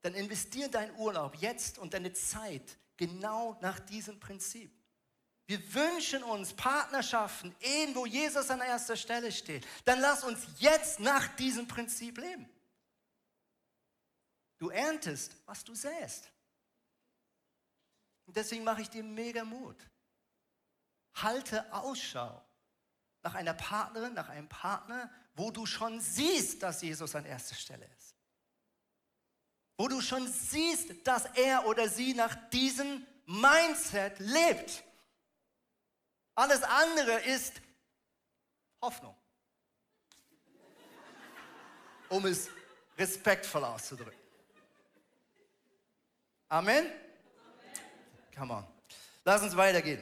Dann 0.02 0.14
investier 0.14 0.68
deinen 0.68 0.94
Urlaub 0.96 1.34
jetzt 1.36 1.78
und 1.78 1.92
deine 1.92 2.12
Zeit 2.12 2.78
genau 2.96 3.58
nach 3.60 3.80
diesem 3.80 4.20
Prinzip. 4.20 4.72
Wir 5.46 5.74
wünschen 5.74 6.22
uns 6.24 6.54
Partnerschaften, 6.54 7.54
Ehen, 7.60 7.94
wo 7.94 8.06
Jesus 8.06 8.50
an 8.50 8.60
erster 8.60 8.96
Stelle 8.96 9.30
steht. 9.30 9.66
Dann 9.84 10.00
lass 10.00 10.24
uns 10.24 10.40
jetzt 10.58 11.00
nach 11.00 11.28
diesem 11.36 11.68
Prinzip 11.68 12.18
leben. 12.18 12.48
Du 14.58 14.70
erntest, 14.70 15.36
was 15.46 15.64
du 15.64 15.74
säst. 15.74 16.30
Und 18.26 18.36
deswegen 18.36 18.64
mache 18.64 18.82
ich 18.82 18.90
dir 18.90 19.04
mega 19.04 19.44
Mut. 19.44 19.76
Halte 21.14 21.72
Ausschau 21.72 22.44
nach 23.22 23.34
einer 23.34 23.54
Partnerin, 23.54 24.14
nach 24.14 24.28
einem 24.28 24.48
Partner, 24.48 25.10
wo 25.34 25.50
du 25.50 25.66
schon 25.66 26.00
siehst, 26.00 26.62
dass 26.62 26.82
Jesus 26.82 27.14
an 27.14 27.24
erster 27.24 27.54
Stelle 27.54 27.86
ist. 27.96 28.14
Wo 29.76 29.88
du 29.88 30.00
schon 30.00 30.26
siehst, 30.30 31.06
dass 31.06 31.26
er 31.36 31.66
oder 31.66 31.88
sie 31.88 32.14
nach 32.14 32.34
diesem 32.50 33.06
Mindset 33.26 34.18
lebt. 34.18 34.84
Alles 36.34 36.62
andere 36.62 37.20
ist 37.22 37.60
Hoffnung. 38.80 39.16
Um 42.08 42.24
es 42.26 42.48
respektvoll 42.96 43.64
auszudrücken. 43.64 44.25
Amen? 46.48 46.86
Come 48.36 48.52
on. 48.52 48.64
Lass 49.24 49.42
uns 49.42 49.56
weitergehen. 49.56 50.00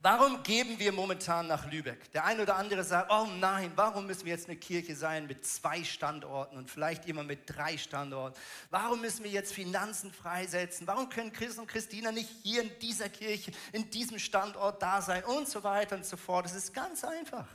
Warum 0.00 0.44
geben 0.44 0.78
wir 0.78 0.92
momentan 0.92 1.48
nach 1.48 1.68
Lübeck? 1.68 2.12
Der 2.12 2.24
eine 2.24 2.42
oder 2.42 2.54
andere 2.54 2.84
sagt, 2.84 3.10
oh 3.10 3.26
nein, 3.40 3.72
warum 3.74 4.06
müssen 4.06 4.26
wir 4.26 4.32
jetzt 4.32 4.48
eine 4.48 4.56
Kirche 4.56 4.94
sein 4.94 5.26
mit 5.26 5.44
zwei 5.44 5.82
Standorten 5.82 6.56
und 6.56 6.70
vielleicht 6.70 7.06
immer 7.08 7.24
mit 7.24 7.40
drei 7.46 7.76
Standorten? 7.76 8.38
Warum 8.70 9.00
müssen 9.00 9.24
wir 9.24 9.30
jetzt 9.32 9.52
Finanzen 9.52 10.12
freisetzen? 10.12 10.86
Warum 10.86 11.08
können 11.08 11.32
Chris 11.32 11.58
und 11.58 11.66
Christina 11.66 12.12
nicht 12.12 12.30
hier 12.44 12.62
in 12.62 12.78
dieser 12.78 13.08
Kirche, 13.08 13.50
in 13.72 13.90
diesem 13.90 14.20
Standort 14.20 14.80
da 14.80 15.02
sein 15.02 15.24
und 15.24 15.48
so 15.48 15.64
weiter 15.64 15.96
und 15.96 16.06
so 16.06 16.16
fort? 16.16 16.46
Es 16.46 16.54
ist 16.54 16.72
ganz 16.72 17.02
einfach. 17.02 17.48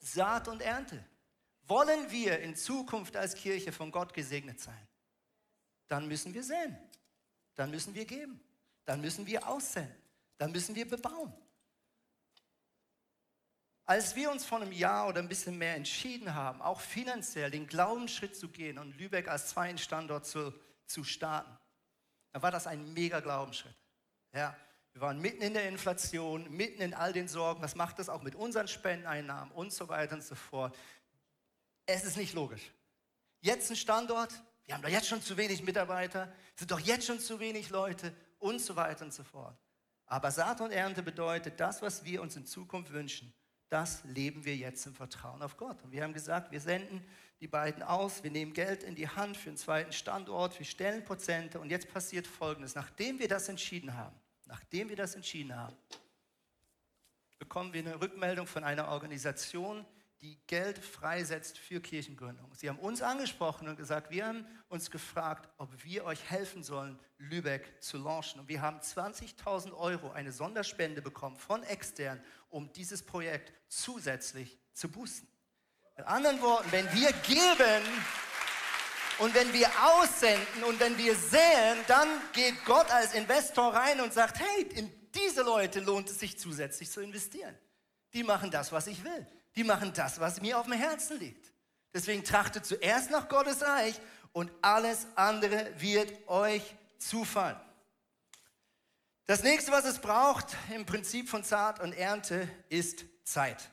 Saat 0.00 0.48
und 0.48 0.60
Ernte. 0.60 1.04
Wollen 1.68 2.10
wir 2.10 2.40
in 2.40 2.56
Zukunft 2.56 3.16
als 3.16 3.36
Kirche 3.36 3.70
von 3.70 3.92
Gott 3.92 4.12
gesegnet 4.12 4.58
sein? 4.58 4.87
Dann 5.88 6.06
müssen 6.06 6.32
wir 6.34 6.42
säen 6.42 6.78
dann 7.58 7.72
müssen 7.72 7.92
wir 7.92 8.04
geben. 8.04 8.40
Dann 8.84 9.00
müssen 9.00 9.26
wir 9.26 9.46
aussenden. 9.46 9.92
Dann 10.38 10.52
müssen 10.52 10.76
wir 10.76 10.88
bebauen. 10.88 11.32
Als 13.84 14.14
wir 14.14 14.30
uns 14.30 14.44
vor 14.44 14.60
einem 14.60 14.70
Jahr 14.70 15.08
oder 15.08 15.18
ein 15.18 15.28
bisschen 15.28 15.58
mehr 15.58 15.74
entschieden 15.74 16.34
haben, 16.34 16.62
auch 16.62 16.80
finanziell 16.80 17.50
den 17.50 17.66
Glaubensschritt 17.66 18.36
zu 18.36 18.48
gehen 18.48 18.78
und 18.78 18.96
Lübeck 18.96 19.26
als 19.26 19.48
zweiten 19.48 19.78
Standort 19.78 20.24
zu, 20.24 20.54
zu 20.86 21.02
starten, 21.02 21.58
dann 22.30 22.42
war 22.42 22.52
das 22.52 22.68
ein 22.68 22.92
mega 22.92 23.18
Glaubensschritt. 23.18 23.74
Ja, 24.32 24.56
wir 24.92 25.00
waren 25.00 25.20
mitten 25.20 25.42
in 25.42 25.54
der 25.54 25.68
Inflation, 25.68 26.48
mitten 26.50 26.80
in 26.80 26.94
all 26.94 27.12
den 27.12 27.26
Sorgen. 27.26 27.60
Was 27.60 27.74
macht 27.74 27.98
das 27.98 28.08
auch 28.08 28.22
mit 28.22 28.36
unseren 28.36 28.68
Spendeneinnahmen 28.68 29.52
und 29.52 29.72
so 29.72 29.88
weiter 29.88 30.14
und 30.14 30.22
so 30.22 30.36
fort? 30.36 30.76
Es 31.86 32.04
ist 32.04 32.16
nicht 32.16 32.34
logisch. 32.34 32.70
Jetzt 33.40 33.70
ein 33.70 33.76
Standort, 33.76 34.32
wir 34.68 34.74
haben 34.74 34.82
doch 34.82 34.90
jetzt 34.90 35.08
schon 35.08 35.22
zu 35.22 35.34
wenig 35.38 35.62
Mitarbeiter, 35.62 36.30
sind 36.54 36.70
doch 36.70 36.78
jetzt 36.78 37.06
schon 37.06 37.18
zu 37.18 37.40
wenig 37.40 37.70
Leute 37.70 38.12
und 38.38 38.60
so 38.60 38.76
weiter 38.76 39.02
und 39.06 39.14
so 39.14 39.24
fort. 39.24 39.56
Aber 40.04 40.30
Saat 40.30 40.60
und 40.60 40.72
Ernte 40.72 41.02
bedeutet, 41.02 41.58
das, 41.58 41.80
was 41.80 42.04
wir 42.04 42.20
uns 42.20 42.36
in 42.36 42.44
Zukunft 42.44 42.92
wünschen, 42.92 43.32
das 43.70 44.04
leben 44.04 44.44
wir 44.44 44.54
jetzt 44.54 44.84
im 44.86 44.94
Vertrauen 44.94 45.40
auf 45.40 45.56
Gott. 45.56 45.82
Und 45.82 45.92
wir 45.92 46.02
haben 46.02 46.12
gesagt, 46.12 46.52
wir 46.52 46.60
senden 46.60 47.02
die 47.40 47.48
beiden 47.48 47.82
aus, 47.82 48.22
wir 48.22 48.30
nehmen 48.30 48.52
Geld 48.52 48.82
in 48.82 48.94
die 48.94 49.08
Hand 49.08 49.38
für 49.38 49.48
einen 49.48 49.56
zweiten 49.56 49.92
Standort, 49.92 50.58
wir 50.58 50.66
stellen 50.66 51.02
Prozente 51.02 51.60
und 51.60 51.70
jetzt 51.70 51.90
passiert 51.90 52.26
Folgendes. 52.26 52.74
Nachdem 52.74 53.18
wir 53.18 53.28
das 53.28 53.48
entschieden 53.48 53.94
haben, 53.94 54.20
nachdem 54.44 54.90
wir 54.90 54.96
das 54.96 55.14
entschieden 55.14 55.56
haben, 55.56 55.76
bekommen 57.38 57.72
wir 57.72 57.80
eine 57.80 57.98
Rückmeldung 57.98 58.46
von 58.46 58.64
einer 58.64 58.88
Organisation, 58.88 59.86
die 60.20 60.38
Geld 60.46 60.78
freisetzt 60.78 61.58
für 61.58 61.80
Kirchengründung. 61.80 62.52
Sie 62.54 62.68
haben 62.68 62.78
uns 62.78 63.02
angesprochen 63.02 63.68
und 63.68 63.76
gesagt, 63.76 64.10
wir 64.10 64.26
haben 64.26 64.46
uns 64.68 64.90
gefragt, 64.90 65.48
ob 65.58 65.84
wir 65.84 66.04
euch 66.04 66.28
helfen 66.28 66.64
sollen, 66.64 66.98
Lübeck 67.18 67.80
zu 67.80 67.98
launchen. 67.98 68.40
Und 68.40 68.48
wir 68.48 68.60
haben 68.60 68.80
20.000 68.80 69.72
Euro, 69.74 70.10
eine 70.10 70.32
Sonderspende 70.32 71.02
bekommen 71.02 71.36
von 71.36 71.62
extern, 71.62 72.20
um 72.50 72.72
dieses 72.72 73.02
Projekt 73.02 73.52
zusätzlich 73.68 74.58
zu 74.72 74.90
boosten. 74.90 75.28
Mit 75.96 76.06
anderen 76.06 76.40
Worten, 76.42 76.70
wenn 76.72 76.92
wir 76.92 77.12
geben 77.12 77.84
und 79.18 79.34
wenn 79.34 79.52
wir 79.52 79.68
aussenden 79.84 80.64
und 80.64 80.80
wenn 80.80 80.98
wir 80.98 81.14
säen, 81.14 81.78
dann 81.86 82.08
geht 82.32 82.64
Gott 82.64 82.90
als 82.90 83.14
Investor 83.14 83.72
rein 83.72 84.00
und 84.00 84.12
sagt, 84.12 84.40
hey, 84.40 84.62
in 84.74 84.92
diese 85.14 85.42
Leute 85.42 85.80
lohnt 85.80 86.08
es 86.08 86.18
sich 86.18 86.38
zusätzlich 86.38 86.90
zu 86.90 87.00
investieren. 87.00 87.56
Die 88.14 88.24
machen 88.24 88.50
das, 88.50 88.72
was 88.72 88.86
ich 88.86 89.04
will 89.04 89.26
die 89.58 89.64
machen 89.64 89.92
das, 89.92 90.20
was 90.20 90.40
mir 90.40 90.56
auf 90.56 90.66
dem 90.66 90.74
Herzen 90.74 91.18
liegt. 91.18 91.52
Deswegen 91.92 92.22
trachtet 92.22 92.64
zuerst 92.64 93.10
nach 93.10 93.28
Gottes 93.28 93.60
Reich 93.60 94.00
und 94.30 94.52
alles 94.62 95.08
andere 95.16 95.72
wird 95.80 96.28
euch 96.28 96.62
zufallen. 96.98 97.58
Das 99.26 99.42
nächste, 99.42 99.72
was 99.72 99.84
es 99.84 99.98
braucht 99.98 100.56
im 100.72 100.86
Prinzip 100.86 101.28
von 101.28 101.42
Saat 101.42 101.80
und 101.80 101.92
Ernte, 101.92 102.48
ist 102.68 103.04
Zeit. 103.24 103.68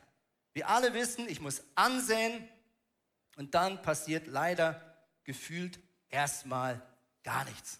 Wir 0.54 0.68
alle 0.68 0.92
wissen, 0.92 1.28
ich 1.28 1.40
muss 1.40 1.62
ansehen 1.76 2.48
und 3.36 3.54
dann 3.54 3.80
passiert 3.80 4.26
leider 4.26 4.82
gefühlt 5.22 5.78
erstmal 6.08 6.82
gar 7.22 7.44
nichts. 7.44 7.78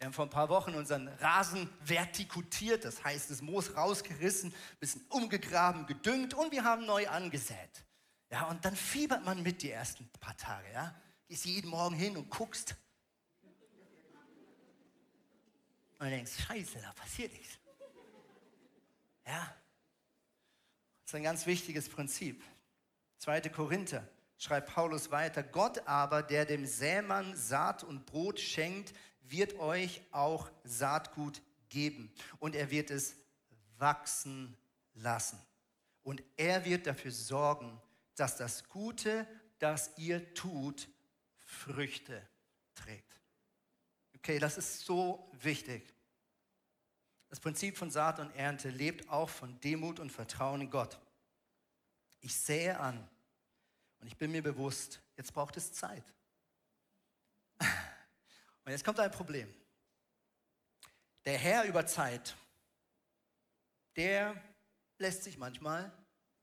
Wir 0.00 0.06
haben 0.06 0.14
vor 0.14 0.24
ein 0.24 0.30
paar 0.30 0.48
Wochen 0.48 0.74
unseren 0.74 1.08
Rasen 1.08 1.68
vertikutiert, 1.84 2.86
das 2.86 3.04
heißt 3.04 3.30
das 3.30 3.42
Moos 3.42 3.76
rausgerissen, 3.76 4.54
bisschen 4.78 5.04
umgegraben, 5.10 5.84
gedüngt 5.84 6.32
und 6.32 6.52
wir 6.52 6.64
haben 6.64 6.86
neu 6.86 7.06
angesät. 7.06 7.84
Ja, 8.30 8.46
und 8.46 8.64
dann 8.64 8.74
fiebert 8.74 9.26
man 9.26 9.42
mit 9.42 9.60
die 9.60 9.70
ersten 9.70 10.08
paar 10.18 10.34
Tage. 10.38 10.72
Ja? 10.72 10.98
Gehst 11.28 11.44
jeden 11.44 11.68
Morgen 11.68 11.94
hin 11.94 12.16
und 12.16 12.30
guckst. 12.30 12.76
Und 15.98 16.08
denkst, 16.08 16.46
scheiße, 16.46 16.80
da 16.80 16.92
passiert 16.94 17.34
nichts. 17.34 17.58
Ja, 19.26 19.54
das 21.02 21.08
ist 21.08 21.14
ein 21.14 21.24
ganz 21.24 21.44
wichtiges 21.44 21.90
Prinzip. 21.90 22.42
2. 23.18 23.42
Korinther 23.50 24.08
schreibt 24.38 24.72
Paulus 24.72 25.10
weiter, 25.10 25.42
Gott 25.42 25.86
aber, 25.86 26.22
der 26.22 26.46
dem 26.46 26.64
Sämann 26.64 27.36
Saat 27.36 27.84
und 27.84 28.06
Brot 28.06 28.40
schenkt, 28.40 28.94
wird 29.30 29.58
euch 29.58 30.02
auch 30.10 30.50
Saatgut 30.64 31.40
geben 31.68 32.12
und 32.38 32.54
er 32.54 32.70
wird 32.70 32.90
es 32.90 33.16
wachsen 33.78 34.56
lassen. 34.94 35.40
Und 36.02 36.22
er 36.36 36.64
wird 36.64 36.86
dafür 36.86 37.10
sorgen, 37.10 37.80
dass 38.16 38.36
das 38.36 38.68
Gute, 38.68 39.26
das 39.58 39.92
ihr 39.96 40.34
tut, 40.34 40.88
Früchte 41.44 42.26
trägt. 42.74 43.20
Okay, 44.16 44.38
das 44.38 44.58
ist 44.58 44.80
so 44.80 45.30
wichtig. 45.40 45.94
Das 47.28 47.40
Prinzip 47.40 47.78
von 47.78 47.90
Saat 47.90 48.18
und 48.18 48.30
Ernte 48.32 48.70
lebt 48.70 49.08
auch 49.08 49.30
von 49.30 49.60
Demut 49.60 50.00
und 50.00 50.10
Vertrauen 50.10 50.62
in 50.62 50.70
Gott. 50.70 50.98
Ich 52.20 52.34
sähe 52.34 52.78
an 52.78 53.08
und 54.00 54.08
ich 54.08 54.16
bin 54.16 54.32
mir 54.32 54.42
bewusst, 54.42 55.00
jetzt 55.16 55.32
braucht 55.32 55.56
es 55.56 55.72
Zeit. 55.72 56.04
Und 58.70 58.74
jetzt 58.74 58.84
kommt 58.84 59.00
ein 59.00 59.10
Problem. 59.10 59.52
Der 61.24 61.36
Herr 61.36 61.64
über 61.64 61.84
Zeit, 61.88 62.36
der 63.96 64.40
lässt 64.96 65.24
sich 65.24 65.36
manchmal 65.36 65.90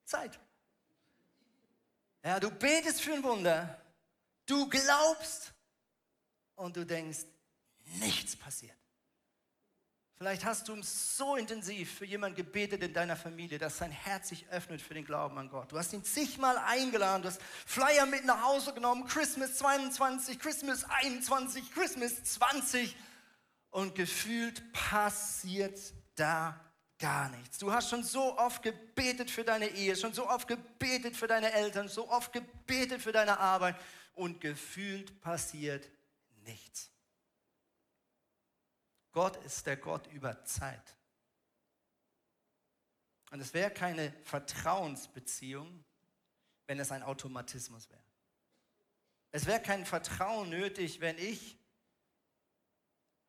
Zeit. 0.04 0.38
Ja, 2.26 2.38
du 2.42 2.52
betest 2.52 3.00
für 3.00 3.13
ein 3.13 3.24
Wunder, 3.24 3.82
du 4.46 4.68
glaubst 4.68 5.54
und 6.56 6.76
du 6.76 6.86
denkst, 6.86 7.28
nichts 7.94 8.36
passiert. 8.36 8.78
Vielleicht 10.17 10.45
hast 10.45 10.67
du 10.67 10.82
so 10.82 11.36
intensiv 11.36 11.93
für 11.99 12.06
jemanden 12.06 12.38
gebetet 12.38 12.82
in 12.82 12.91
deiner 12.91 13.15
Familie, 13.15 13.60
dass 13.60 13.77
sein 13.77 13.91
Herz 13.91 14.30
sich 14.30 14.47
öffnet 14.49 14.82
für 14.82 14.95
den 14.95 15.06
Glauben 15.06 15.38
an 15.38 15.47
Gott. 15.47 15.71
Du 15.71 15.77
hast 15.77 15.93
ihn 15.93 16.03
zigmal 16.03 16.58
eingeladen, 16.58 17.21
du 17.21 17.27
hast 17.27 17.39
Flyer 17.67 18.08
mit 18.08 18.25
nach 18.25 18.41
Hause 18.41 18.73
genommen, 18.73 19.06
Christmas 19.06 19.56
22, 19.58 20.39
Christmas 20.39 20.86
21, 20.86 21.71
Christmas 21.71 22.23
20 22.23 22.95
und 23.69 23.93
gefühlt 23.93 24.73
passiert 24.73 25.80
da 26.15 26.60
gar 26.97 27.30
nichts. 27.30 27.60
Du 27.60 27.71
hast 27.71 27.91
schon 27.91 28.03
so 28.03 28.39
oft 28.39 28.63
gebetet 28.63 29.30
für 29.30 29.43
deine 29.43 29.67
Ehe, 29.67 29.95
schon 29.95 30.13
so 30.13 30.27
oft 30.27 30.47
gebetet 30.47 31.15
für 31.15 31.27
deine 31.27 31.51
Eltern, 31.51 31.89
so 31.89 32.10
oft 32.10 32.34
gebetet 32.34 33.03
für 33.03 33.12
deine 33.12 33.39
Arbeit 33.39 33.75
und 34.15 34.41
gefühlt 34.41 35.21
passiert 35.21 35.88
nichts. 36.43 36.89
Gott 39.17 39.43
ist 39.45 39.65
der 39.65 39.77
Gott 39.77 40.06
über 40.13 40.45
Zeit. 40.45 40.95
Und 43.32 43.39
es 43.39 43.51
wäre 43.51 43.71
keine 43.71 44.13
Vertrauensbeziehung, 44.21 45.84
wenn 46.67 46.77
es 46.80 46.91
ein 46.91 47.01
Automatismus 47.01 47.89
wäre. 47.89 48.03
Es 49.32 49.47
wäre 49.47 49.60
kein 49.60 49.88
Vertrauen 49.88 50.51
nötig, 50.51 51.01
wenn 51.01 51.17
ich 51.17 51.58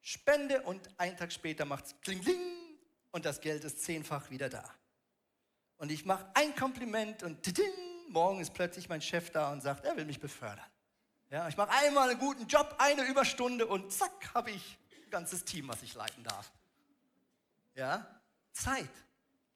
spende 0.03 0.61
und 0.61 0.91
einen 1.01 1.17
Tag 1.17 1.33
später 1.33 1.65
macht 1.65 1.87
es 1.87 2.01
kling, 2.03 2.21
kling 2.21 2.79
und 3.13 3.25
das 3.25 3.41
Geld 3.41 3.65
ist 3.65 3.83
zehnfach 3.83 4.29
wieder 4.29 4.51
da. 4.51 4.71
Und 5.79 5.91
ich 5.91 6.05
mache 6.05 6.31
ein 6.35 6.55
Kompliment 6.55 7.23
und 7.23 7.43
tiding, 7.43 7.73
morgen 8.11 8.41
ist 8.41 8.53
plötzlich 8.53 8.91
mein 8.91 9.01
Chef 9.01 9.31
da 9.31 9.51
und 9.53 9.63
sagt, 9.63 9.87
er 9.87 9.97
will 9.97 10.05
mich 10.05 10.21
befördern. 10.21 10.71
Ja, 11.31 11.49
ich 11.49 11.57
mache 11.57 11.71
einmal 11.71 12.11
einen 12.11 12.19
guten 12.19 12.47
Job, 12.47 12.75
eine 12.77 13.05
Überstunde 13.05 13.67
und 13.67 13.91
zack, 13.91 14.35
habe 14.35 14.51
ich 14.51 14.79
ganzes 15.11 15.45
Team, 15.45 15.69
was 15.69 15.83
ich 15.83 15.95
leiten 15.95 16.23
darf. 16.25 16.51
Ja? 17.75 18.07
Zeit. 18.53 18.91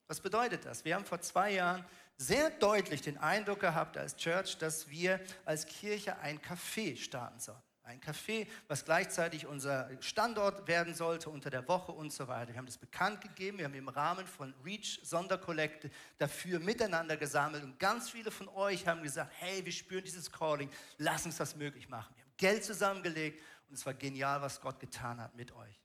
Was 0.07 0.19
bedeutet 0.19 0.65
das? 0.65 0.85
Wir 0.85 0.95
haben 0.95 1.05
vor 1.05 1.21
zwei 1.21 1.51
Jahren 1.51 1.85
sehr 2.17 2.49
deutlich 2.49 3.01
den 3.01 3.17
Eindruck 3.17 3.59
gehabt 3.59 3.97
als 3.97 4.15
Church, 4.15 4.57
dass 4.57 4.89
wir 4.89 5.19
als 5.45 5.65
Kirche 5.65 6.17
ein 6.19 6.39
Café 6.39 6.95
starten 6.97 7.39
sollen. 7.39 7.61
Ein 7.85 7.99
Café, 7.99 8.47
was 8.69 8.85
gleichzeitig 8.85 9.45
unser 9.45 9.89
Standort 10.01 10.69
werden 10.69 10.95
sollte 10.95 11.29
unter 11.29 11.49
der 11.49 11.67
Woche 11.67 11.91
und 11.91 12.13
so 12.13 12.29
weiter. 12.29 12.53
Wir 12.53 12.57
haben 12.57 12.65
das 12.65 12.77
bekannt 12.77 13.19
gegeben, 13.19 13.57
wir 13.57 13.65
haben 13.65 13.73
im 13.73 13.89
Rahmen 13.89 14.25
von 14.25 14.53
Reach 14.63 15.01
Sonderkollekte 15.03 15.91
dafür 16.17 16.59
miteinander 16.59 17.17
gesammelt 17.17 17.61
und 17.61 17.77
ganz 17.79 18.09
viele 18.09 18.31
von 18.31 18.47
euch 18.47 18.87
haben 18.87 19.03
gesagt, 19.03 19.33
hey, 19.37 19.65
wir 19.65 19.71
spüren 19.73 20.03
dieses 20.05 20.31
Calling, 20.31 20.69
lass 20.97 21.25
uns 21.25 21.35
das 21.35 21.57
möglich 21.57 21.89
machen. 21.89 22.15
Wir 22.15 22.23
haben 22.23 22.31
Geld 22.37 22.63
zusammengelegt 22.63 23.41
und 23.73 23.79
es 23.79 23.87
war 23.87 23.95
genial, 23.95 24.39
was 24.39 24.61
Gott 24.61 24.79
getan 24.79 25.19
hat 25.19 25.33
mit 25.35 25.51
euch. 25.51 25.81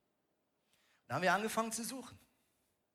Dann 1.07 1.15
haben 1.15 1.23
wir 1.23 1.33
angefangen 1.33 1.73
zu 1.73 1.83
suchen. 1.83 2.19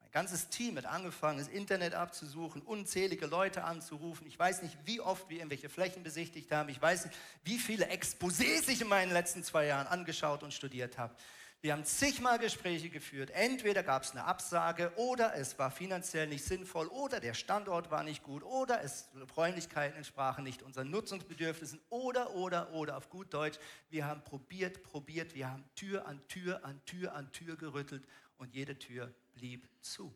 Ein 0.02 0.12
ganzes 0.12 0.50
Team 0.50 0.78
hat 0.78 0.86
angefangen, 0.86 1.40
das 1.40 1.48
Internet 1.48 1.96
abzusuchen, 1.96 2.62
unzählige 2.62 3.26
Leute 3.26 3.64
anzurufen. 3.64 4.28
Ich 4.28 4.38
weiß 4.38 4.62
nicht, 4.62 4.78
wie 4.86 5.02
oft 5.02 5.28
wir 5.30 5.38
irgendwelche 5.38 5.68
Flächen 5.68 6.04
besichtigt 6.04 6.52
haben. 6.52 6.70
Ich 6.70 6.80
weiß 6.80 7.06
nicht, 7.06 7.18
wie 7.44 7.58
viele 7.58 7.90
Exposés 7.90 8.70
ich 8.70 8.82
in 8.82 8.88
meinen 8.88 9.12
letzten 9.12 9.44
zwei 9.44 9.66
Jahren 9.66 9.88
angeschaut 9.88 10.44
und 10.44 10.54
studiert 10.54 11.00
habe. 11.00 11.16
Wir 11.64 11.72
haben 11.72 11.86
zigmal 11.86 12.40
Gespräche 12.40 12.90
geführt. 12.90 13.30
Entweder 13.30 13.84
gab 13.84 14.04
es 14.04 14.12
eine 14.12 14.26
Absage 14.26 14.92
oder 14.98 15.34
es 15.36 15.58
war 15.58 15.72
finanziell 15.72 16.28
nicht 16.28 16.44
sinnvoll 16.44 16.88
oder 16.88 17.22
der 17.22 17.34
Standort 17.34 17.90
war 17.90 18.04
nicht 18.04 18.22
gut 18.22 18.44
oder 18.44 18.84
es 18.84 19.08
Räumlichkeiten 19.38 19.96
entsprachen 19.96 20.44
nicht 20.44 20.62
unseren 20.62 20.92
Nutzungsbedürfnissen 20.92 21.80
oder, 21.90 22.36
oder, 22.36 22.74
oder 22.74 22.98
auf 22.98 23.10
gut 23.10 23.34
Deutsch. 23.34 23.60
Wir 23.90 24.06
haben 24.06 24.22
probiert, 24.26 24.84
probiert, 24.84 25.36
wir 25.36 25.50
haben 25.50 25.64
Tür 25.74 26.06
an 26.06 26.20
Tür 26.28 26.66
an 26.66 26.84
Tür 26.84 27.16
an 27.16 27.32
Tür 27.32 27.56
gerüttelt 27.56 28.06
und 28.38 28.54
jede 28.54 28.78
Tür 28.78 29.14
blieb 29.34 29.66
zu. 29.80 30.14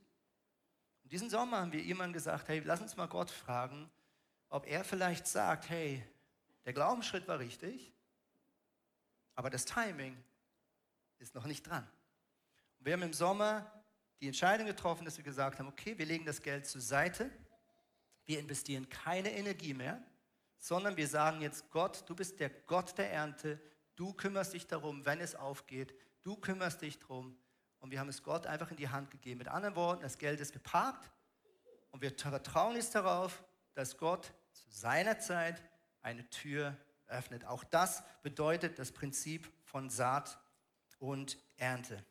Und 1.04 1.14
diesen 1.14 1.30
Sommer 1.30 1.62
haben 1.62 1.72
wir 1.72 1.80
jemandem 1.80 2.12
gesagt, 2.12 2.50
hey, 2.50 2.62
lass 2.66 2.82
uns 2.82 2.98
mal 2.98 3.08
Gott 3.08 3.32
fragen, 3.32 3.90
ob 4.50 4.68
er 4.68 4.84
vielleicht 4.84 5.26
sagt, 5.28 5.70
hey, 5.70 6.04
der 6.66 6.74
Glaubensschritt 6.74 7.26
war 7.26 7.40
richtig, 7.40 7.94
aber 9.36 9.50
das 9.50 9.64
Timing 9.64 10.22
ist 11.20 11.36
noch 11.36 11.46
nicht 11.46 11.68
dran. 11.68 11.88
Und 12.80 12.86
wir 12.86 12.94
haben 12.94 13.02
im 13.04 13.14
Sommer 13.14 13.72
die 14.20 14.28
Entscheidung 14.28 14.68
getroffen, 14.68 15.06
dass 15.06 15.18
wir 15.18 15.24
gesagt 15.24 15.60
haben, 15.60 15.68
okay, 15.68 15.98
wir 15.98 16.06
legen 16.06 16.26
das 16.26 16.42
Geld 16.42 16.66
zur 16.66 16.82
Seite, 16.82 17.30
wir 18.26 18.40
investieren 18.40 18.90
keine 18.90 19.32
Energie 19.32 19.74
mehr, 19.74 20.04
sondern 20.58 20.98
wir 20.98 21.08
sagen 21.08 21.42
jetzt, 21.42 21.70
Gott, 21.70 22.04
du 22.08 22.16
bist 22.16 22.40
der 22.40 22.50
Gott 22.50 22.98
der 22.98 23.12
Ernte, 23.12 23.60
du 23.96 24.14
kümmerst 24.14 24.54
dich 24.54 24.68
darum, 24.68 25.06
wenn 25.06 25.22
es 25.22 25.36
aufgeht, 25.36 25.94
du 26.24 26.36
kümmerst 26.36 26.82
dich 26.82 27.00
darum. 27.00 27.38
Und 27.80 27.92
wir 27.92 28.00
haben 28.00 28.10
es 28.10 28.24
Gott 28.24 28.48
einfach 28.48 28.72
in 28.72 28.78
die 28.78 28.90
Hand 28.90 29.12
gegeben. 29.12 29.38
Mit 29.38 29.48
anderen 29.48 29.76
Worten, 29.76 30.02
das 30.02 30.18
Geld 30.18 30.40
ist 30.40 30.52
geparkt 30.52 31.12
und 31.92 32.02
wir 32.02 32.12
vertrauen 32.12 32.76
jetzt 32.76 32.96
darauf, 32.96 33.44
dass 33.76 33.98
Gott 33.98 34.34
zu 34.52 34.70
seiner 34.70 35.20
Zeit 35.20 35.62
eine 36.02 36.28
Tür 36.30 36.76
öffnet. 37.06 37.46
Auch 37.46 37.64
das 37.64 38.04
bedeutet 38.24 38.80
das 38.80 38.92
Prinzip 38.92 39.52
von 39.64 39.90
Saat 39.90 40.40
und 41.00 41.38
Ernte. 41.58 42.04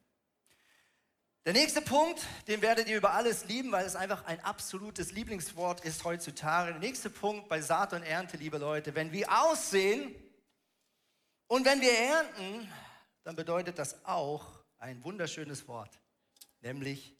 Der 1.45 1.53
nächste 1.53 1.81
Punkt, 1.81 2.27
den 2.49 2.61
werdet 2.61 2.89
ihr 2.89 2.97
über 2.97 3.13
alles 3.15 3.45
lieben, 3.45 3.71
weil 3.71 3.87
es 3.87 3.95
einfach 3.95 4.25
ein 4.25 4.41
absolutes 4.41 5.13
Lieblingswort 5.13 5.85
ist 5.85 6.03
heutzutage. 6.03 6.73
Der 6.73 6.81
nächste 6.81 7.09
Punkt 7.09 7.49
bei 7.49 7.61
Saat 7.61 7.93
und 7.93 8.03
Ernte, 8.03 8.37
liebe 8.37 8.59
Leute, 8.59 8.97
wenn 8.97 9.13
wir 9.13 9.31
aussehen 9.31 10.15
und 11.47 11.65
wenn 11.65 11.81
wir 11.81 11.97
ernten, 11.97 12.73
dann 13.23 13.37
bedeutet 13.37 13.79
das 13.79 14.05
auch 14.05 14.59
ein 14.79 15.03
wunderschönes 15.05 15.69
Wort, 15.69 16.01
nämlich 16.63 17.17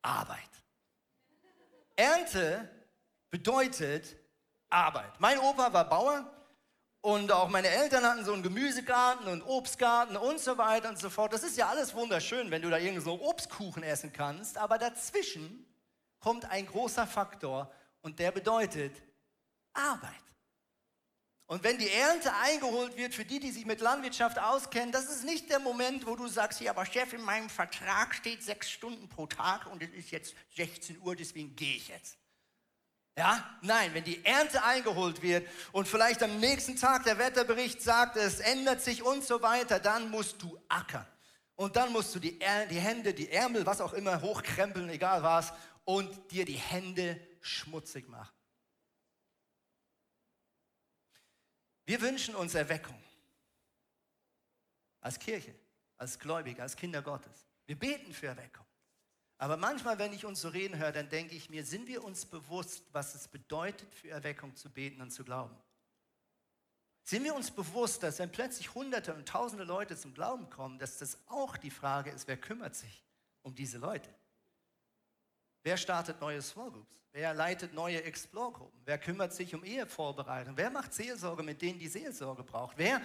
Arbeit. 0.00 0.38
Ernte 1.96 2.70
bedeutet 3.30 4.16
Arbeit. 4.70 5.18
Mein 5.18 5.38
Opa 5.38 5.72
war 5.72 5.88
Bauer 5.88 6.33
und 7.04 7.30
auch 7.32 7.50
meine 7.50 7.68
Eltern 7.68 8.02
hatten 8.02 8.24
so 8.24 8.32
einen 8.32 8.42
Gemüsegarten 8.42 9.26
und 9.26 9.42
Obstgarten 9.42 10.16
und 10.16 10.40
so 10.40 10.56
weiter 10.56 10.88
und 10.88 10.98
so 10.98 11.10
fort. 11.10 11.34
Das 11.34 11.42
ist 11.42 11.58
ja 11.58 11.68
alles 11.68 11.94
wunderschön, 11.94 12.50
wenn 12.50 12.62
du 12.62 12.70
da 12.70 12.78
irgendwie 12.78 13.02
so 13.02 13.20
Obstkuchen 13.20 13.82
essen 13.82 14.10
kannst. 14.10 14.56
Aber 14.56 14.78
dazwischen 14.78 15.66
kommt 16.18 16.46
ein 16.46 16.64
großer 16.64 17.06
Faktor 17.06 17.70
und 18.00 18.18
der 18.18 18.32
bedeutet 18.32 19.02
Arbeit. 19.74 20.14
Und 21.44 21.62
wenn 21.62 21.76
die 21.76 21.90
Ernte 21.90 22.32
eingeholt 22.36 22.96
wird, 22.96 23.12
für 23.12 23.26
die, 23.26 23.38
die 23.38 23.50
sich 23.50 23.66
mit 23.66 23.82
Landwirtschaft 23.82 24.38
auskennen, 24.38 24.90
das 24.90 25.04
ist 25.04 25.24
nicht 25.24 25.50
der 25.50 25.58
Moment, 25.58 26.06
wo 26.06 26.16
du 26.16 26.26
sagst, 26.26 26.62
ja, 26.62 26.70
aber 26.70 26.86
Chef, 26.86 27.12
in 27.12 27.20
meinem 27.20 27.50
Vertrag 27.50 28.14
steht 28.14 28.42
sechs 28.42 28.70
Stunden 28.70 29.10
pro 29.10 29.26
Tag 29.26 29.70
und 29.70 29.82
es 29.82 29.90
ist 29.90 30.10
jetzt 30.10 30.34
16 30.56 31.02
Uhr, 31.02 31.14
deswegen 31.14 31.54
gehe 31.54 31.76
ich 31.76 31.88
jetzt. 31.88 32.16
Ja, 33.16 33.58
nein, 33.62 33.94
wenn 33.94 34.02
die 34.02 34.24
Ernte 34.24 34.64
eingeholt 34.64 35.22
wird 35.22 35.48
und 35.70 35.86
vielleicht 35.86 36.22
am 36.22 36.40
nächsten 36.40 36.76
Tag 36.76 37.04
der 37.04 37.16
Wetterbericht 37.18 37.80
sagt, 37.80 38.16
es 38.16 38.40
ändert 38.40 38.80
sich 38.80 39.04
und 39.04 39.22
so 39.22 39.40
weiter, 39.40 39.78
dann 39.78 40.10
musst 40.10 40.42
du 40.42 40.60
ackern. 40.68 41.06
Und 41.54 41.76
dann 41.76 41.92
musst 41.92 42.12
du 42.14 42.18
die, 42.18 42.36
die 42.70 42.80
Hände, 42.80 43.14
die 43.14 43.30
Ärmel, 43.30 43.64
was 43.64 43.80
auch 43.80 43.92
immer, 43.92 44.20
hochkrempeln, 44.20 44.88
egal 44.90 45.22
was, 45.22 45.52
und 45.84 46.32
dir 46.32 46.44
die 46.44 46.54
Hände 46.54 47.20
schmutzig 47.40 48.08
machen. 48.08 48.34
Wir 51.86 52.00
wünschen 52.00 52.34
uns 52.34 52.54
Erweckung. 52.54 53.00
Als 55.00 55.18
Kirche, 55.18 55.54
als 55.98 56.18
Gläubige, 56.18 56.62
als 56.62 56.74
Kinder 56.74 57.02
Gottes. 57.02 57.46
Wir 57.66 57.78
beten 57.78 58.12
für 58.12 58.26
Erweckung. 58.26 58.66
Aber 59.44 59.58
manchmal, 59.58 59.98
wenn 59.98 60.14
ich 60.14 60.24
uns 60.24 60.40
so 60.40 60.48
reden 60.48 60.78
höre, 60.78 60.90
dann 60.90 61.10
denke 61.10 61.34
ich 61.34 61.50
mir, 61.50 61.66
sind 61.66 61.86
wir 61.86 62.02
uns 62.02 62.24
bewusst, 62.24 62.82
was 62.92 63.14
es 63.14 63.28
bedeutet, 63.28 63.94
für 63.94 64.08
Erweckung 64.08 64.56
zu 64.56 64.70
beten 64.70 65.02
und 65.02 65.10
zu 65.10 65.22
glauben? 65.22 65.54
Sind 67.02 67.24
wir 67.24 67.34
uns 67.34 67.50
bewusst, 67.50 68.02
dass 68.02 68.18
wenn 68.20 68.32
plötzlich 68.32 68.74
hunderte 68.74 69.12
und 69.12 69.28
tausende 69.28 69.64
Leute 69.64 69.98
zum 69.98 70.14
Glauben 70.14 70.48
kommen, 70.48 70.78
dass 70.78 70.96
das 70.96 71.18
auch 71.26 71.58
die 71.58 71.70
Frage 71.70 72.10
ist, 72.10 72.26
wer 72.26 72.38
kümmert 72.38 72.74
sich 72.74 73.04
um 73.42 73.54
diese 73.54 73.76
Leute? 73.76 74.08
Wer 75.62 75.76
startet 75.76 76.22
neue 76.22 76.40
Small 76.40 76.70
Groups? 76.70 76.96
Wer 77.12 77.34
leitet 77.34 77.74
neue 77.74 78.02
Explore-Gruppen? 78.02 78.80
Wer 78.86 78.96
kümmert 78.96 79.34
sich 79.34 79.54
um 79.54 79.62
Ehevorbereitung? 79.62 80.56
Wer 80.56 80.70
macht 80.70 80.94
Seelsorge 80.94 81.42
mit 81.42 81.60
denen, 81.60 81.78
die 81.78 81.88
Seelsorge 81.88 82.44
braucht? 82.44 82.78
Wer 82.78 83.02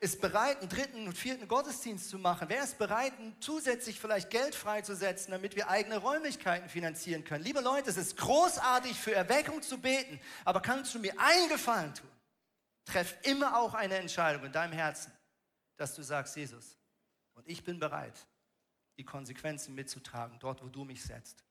ist 0.00 0.20
bereit, 0.20 0.60
einen 0.60 0.68
dritten 0.68 1.06
und 1.06 1.16
vierten 1.16 1.48
Gottesdienst 1.48 2.08
zu 2.08 2.18
machen? 2.18 2.48
Wer 2.48 2.62
ist 2.62 2.78
bereit, 2.78 3.12
zusätzlich 3.40 3.98
vielleicht 3.98 4.30
Geld 4.30 4.54
freizusetzen, 4.54 5.32
damit 5.32 5.56
wir 5.56 5.68
eigene 5.68 5.98
Räumlichkeiten 5.98 6.68
finanzieren 6.68 7.24
können? 7.24 7.44
Liebe 7.44 7.60
Leute, 7.60 7.90
es 7.90 7.96
ist 7.96 8.16
großartig 8.16 8.98
für 8.98 9.14
Erweckung 9.14 9.62
zu 9.62 9.78
beten, 9.78 10.20
aber 10.44 10.60
kannst 10.60 10.94
du 10.94 10.98
mir 10.98 11.14
einen 11.18 11.48
Gefallen 11.48 11.94
tun? 11.94 12.10
Treff 12.84 13.16
immer 13.22 13.58
auch 13.58 13.74
eine 13.74 13.96
Entscheidung 13.96 14.44
in 14.44 14.52
deinem 14.52 14.72
Herzen, 14.72 15.12
dass 15.76 15.94
du 15.94 16.02
sagst, 16.02 16.36
Jesus, 16.36 16.76
und 17.34 17.48
ich 17.48 17.64
bin 17.64 17.78
bereit, 17.78 18.26
die 18.96 19.04
Konsequenzen 19.04 19.74
mitzutragen, 19.74 20.38
dort, 20.38 20.62
wo 20.62 20.68
du 20.68 20.84
mich 20.84 21.02
setzt. 21.02 21.44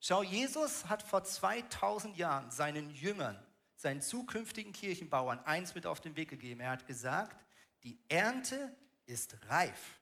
Schau, 0.00 0.22
Jesus 0.22 0.86
hat 0.86 1.02
vor 1.02 1.22
2000 1.22 2.16
Jahren 2.16 2.50
seinen 2.50 2.90
Jüngern 2.90 3.40
seinen 3.82 4.00
zukünftigen 4.00 4.72
Kirchenbauern 4.72 5.40
eins 5.40 5.74
mit 5.74 5.86
auf 5.86 6.00
den 6.00 6.16
Weg 6.16 6.30
gegeben. 6.30 6.60
Er 6.60 6.70
hat 6.70 6.86
gesagt, 6.86 7.44
die 7.82 7.98
Ernte 8.08 8.74
ist 9.06 9.36
reif. 9.48 10.00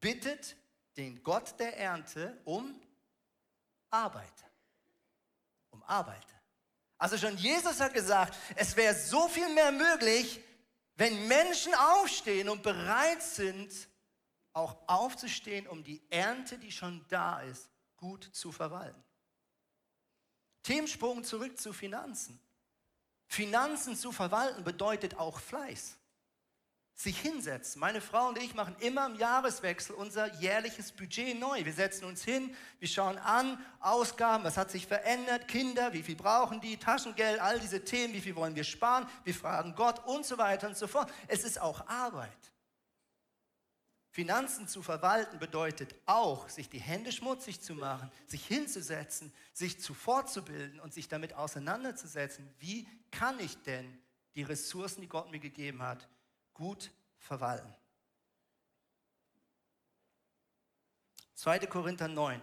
Bittet 0.00 0.56
den 0.96 1.22
Gott 1.22 1.58
der 1.58 1.78
Ernte 1.78 2.38
um 2.44 2.74
Arbeiter. 3.88 4.50
Um 5.70 5.82
Arbeiter. 5.84 6.26
Also 6.98 7.16
schon 7.16 7.36
Jesus 7.38 7.80
hat 7.80 7.94
gesagt, 7.94 8.36
es 8.56 8.76
wäre 8.76 8.94
so 8.94 9.28
viel 9.28 9.48
mehr 9.54 9.72
möglich, 9.72 10.40
wenn 10.96 11.28
Menschen 11.28 11.72
aufstehen 11.74 12.48
und 12.48 12.62
bereit 12.62 13.22
sind, 13.22 13.72
auch 14.52 14.76
aufzustehen, 14.88 15.66
um 15.68 15.82
die 15.84 16.02
Ernte, 16.10 16.58
die 16.58 16.72
schon 16.72 17.04
da 17.08 17.40
ist, 17.40 17.70
gut 17.96 18.24
zu 18.32 18.50
verwalten. 18.50 19.02
Themensprung 20.62 21.24
zurück 21.24 21.58
zu 21.58 21.72
Finanzen. 21.72 22.38
Finanzen 23.26 23.96
zu 23.96 24.12
verwalten 24.12 24.64
bedeutet 24.64 25.16
auch 25.16 25.38
Fleiß. 25.38 25.96
Sich 26.94 27.18
hinsetzen. 27.18 27.80
Meine 27.80 28.00
Frau 28.00 28.28
und 28.28 28.36
ich 28.36 28.54
machen 28.54 28.76
immer 28.80 29.06
im 29.06 29.14
Jahreswechsel 29.14 29.94
unser 29.94 30.34
jährliches 30.34 30.92
Budget 30.92 31.38
neu. 31.38 31.64
Wir 31.64 31.72
setzen 31.72 32.04
uns 32.04 32.22
hin, 32.22 32.54
wir 32.78 32.88
schauen 32.88 33.16
an, 33.18 33.64
Ausgaben, 33.78 34.44
was 34.44 34.58
hat 34.58 34.70
sich 34.70 34.86
verändert, 34.86 35.48
Kinder, 35.48 35.94
wie 35.94 36.02
viel 36.02 36.16
brauchen 36.16 36.60
die, 36.60 36.76
Taschengeld, 36.76 37.40
all 37.40 37.58
diese 37.58 37.84
Themen, 37.84 38.12
wie 38.12 38.20
viel 38.20 38.36
wollen 38.36 38.54
wir 38.54 38.64
sparen, 38.64 39.08
wir 39.24 39.34
fragen 39.34 39.74
Gott 39.74 40.04
und 40.06 40.26
so 40.26 40.36
weiter 40.36 40.68
und 40.68 40.76
so 40.76 40.86
fort. 40.86 41.10
Es 41.26 41.44
ist 41.44 41.58
auch 41.60 41.86
Arbeit. 41.86 42.52
Finanzen 44.12 44.66
zu 44.66 44.82
verwalten 44.82 45.38
bedeutet 45.38 45.94
auch, 46.04 46.48
sich 46.48 46.68
die 46.68 46.80
Hände 46.80 47.12
schmutzig 47.12 47.60
zu 47.60 47.74
machen, 47.74 48.10
sich 48.26 48.44
hinzusetzen, 48.44 49.32
sich 49.52 49.80
zu 49.80 49.94
fortzubilden 49.94 50.80
und 50.80 50.92
sich 50.92 51.06
damit 51.06 51.34
auseinanderzusetzen, 51.34 52.48
wie 52.58 52.88
kann 53.12 53.38
ich 53.38 53.62
denn 53.62 54.00
die 54.34 54.42
Ressourcen, 54.42 55.00
die 55.00 55.08
Gott 55.08 55.30
mir 55.30 55.38
gegeben 55.38 55.82
hat, 55.82 56.08
gut 56.54 56.90
verwalten. 57.18 57.72
2. 61.36 61.60
Korinther 61.60 62.08
9. 62.08 62.42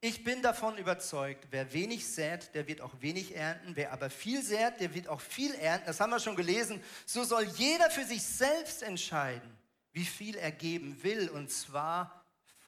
Ich 0.00 0.24
bin 0.24 0.40
davon 0.40 0.78
überzeugt, 0.78 1.48
wer 1.50 1.74
wenig 1.74 2.08
sät, 2.08 2.54
der 2.54 2.66
wird 2.66 2.80
auch 2.80 2.94
wenig 3.00 3.36
ernten. 3.36 3.76
Wer 3.76 3.92
aber 3.92 4.08
viel 4.08 4.42
sät, 4.42 4.80
der 4.80 4.94
wird 4.94 5.08
auch 5.08 5.20
viel 5.20 5.54
ernten. 5.56 5.86
Das 5.86 6.00
haben 6.00 6.08
wir 6.08 6.20
schon 6.20 6.36
gelesen. 6.36 6.82
So 7.04 7.22
soll 7.22 7.44
jeder 7.44 7.90
für 7.90 8.04
sich 8.04 8.22
selbst 8.22 8.82
entscheiden 8.82 9.59
wie 9.92 10.04
viel 10.04 10.36
er 10.36 10.52
geben 10.52 11.02
will, 11.02 11.28
und 11.28 11.50
zwar 11.50 12.24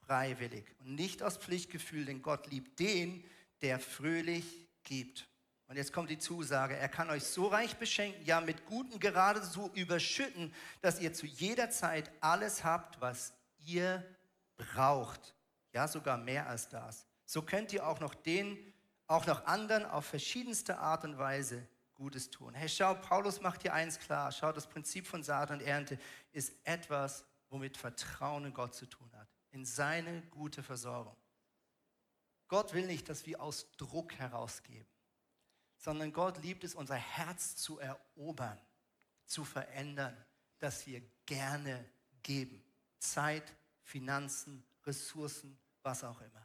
freiwillig 0.07 0.65
und 0.81 0.95
nicht 0.95 1.23
aus 1.23 1.37
Pflichtgefühl, 1.37 2.05
denn 2.05 2.23
Gott 2.23 2.49
liebt 2.49 2.79
den, 2.79 3.25
der 3.61 3.79
fröhlich 3.79 4.69
gibt. 4.83 5.29
Und 5.69 5.77
jetzt 5.77 5.93
kommt 5.93 6.11
die 6.11 6.19
Zusage, 6.19 6.77
er 6.77 6.89
kann 6.89 7.09
euch 7.09 7.25
so 7.25 7.47
reich 7.47 7.77
beschenken, 7.77 8.23
ja 8.27 8.41
mit 8.41 8.67
Guten 8.67 8.99
gerade 8.99 9.43
so 9.43 9.71
überschütten, 9.75 10.53
dass 10.83 11.01
ihr 11.01 11.15
zu 11.15 11.25
jeder 11.25 11.71
Zeit 11.71 12.11
alles 12.21 12.63
habt, 12.63 13.01
was 13.01 13.33
ihr 13.65 14.05
braucht. 14.57 15.35
Ja, 15.73 15.89
sogar 15.89 16.19
mehr 16.19 16.47
als 16.47 16.69
das. 16.69 17.07
So 17.25 17.41
könnt 17.41 17.73
ihr 17.73 17.87
auch 17.87 18.01
noch 18.01 18.15
den, 18.15 18.59
auch 19.07 19.25
noch 19.27 19.47
anderen 19.47 19.87
auf 19.87 20.05
verschiedenste 20.05 20.79
Art 20.79 21.05
und 21.05 21.17
Weise 21.17 21.67
Gutes 22.03 22.31
tun. 22.31 22.53
Hey, 22.53 22.69
schau, 22.69 22.95
Paulus 22.95 23.41
macht 23.41 23.63
hier 23.63 23.73
eins 23.75 23.97
klar. 23.97 24.33
Schau, 24.33 24.51
das 24.51 24.67
Prinzip 24.67 25.07
von 25.07 25.23
Saat 25.23 25.53
und 25.53 25.63
Ernte 25.63 26.01
ist 26.33 26.53
etwas, 26.65 27.25
womit 27.49 27.77
Vertrauen 27.77 28.45
in 28.47 28.53
Gott 28.53 28.75
zu 28.75 28.87
tun 28.87 29.09
hat. 29.13 29.29
In 29.53 29.65
seine 29.65 30.21
gute 30.23 30.65
Versorgung. 30.65 31.17
Gott 32.49 32.75
will 32.75 32.87
nicht, 32.87 33.09
dass 33.09 33.25
wir 33.25 33.41
aus 33.41 33.71
Druck 33.77 34.15
herausgeben, 34.15 34.89
sondern 35.77 36.13
Gott 36.13 36.43
liebt 36.43 36.65
es, 36.65 36.75
unser 36.75 36.97
Herz 36.97 37.55
zu 37.55 37.79
erobern, 37.79 38.59
zu 39.25 39.45
verändern, 39.45 40.17
dass 40.59 40.89
wir 40.89 41.03
gerne 41.25 41.89
geben. 42.25 42.65
Zeit, 42.99 43.55
Finanzen, 43.85 44.65
Ressourcen, 44.85 45.57
was 45.85 46.03
auch 46.03 46.21
immer. 46.21 46.42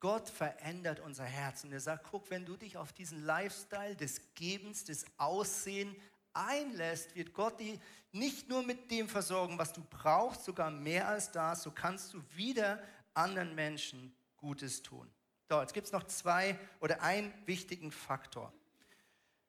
Gott 0.00 0.28
verändert 0.28 1.00
unser 1.00 1.24
Herz 1.24 1.64
und 1.64 1.72
er 1.72 1.80
sagt, 1.80 2.06
guck, 2.10 2.30
wenn 2.30 2.44
du 2.44 2.56
dich 2.56 2.76
auf 2.76 2.92
diesen 2.92 3.24
Lifestyle 3.24 3.96
des 3.96 4.20
Gebens, 4.34 4.84
des 4.84 5.06
Aussehen 5.16 5.96
einlässt, 6.32 7.14
wird 7.14 7.32
Gott 7.32 7.60
dich 7.60 7.80
nicht 8.12 8.48
nur 8.48 8.62
mit 8.62 8.90
dem 8.90 9.08
versorgen, 9.08 9.58
was 9.58 9.72
du 9.72 9.82
brauchst, 9.88 10.44
sogar 10.44 10.70
mehr 10.70 11.08
als 11.08 11.30
das, 11.32 11.62
so 11.62 11.70
kannst 11.70 12.12
du 12.12 12.22
wieder 12.34 12.82
anderen 13.14 13.54
Menschen 13.54 14.14
Gutes 14.36 14.82
tun. 14.82 15.10
So, 15.48 15.60
jetzt 15.60 15.74
gibt 15.74 15.86
es 15.86 15.92
noch 15.92 16.04
zwei 16.04 16.58
oder 16.80 17.02
einen 17.02 17.32
wichtigen 17.46 17.90
Faktor. 17.90 18.52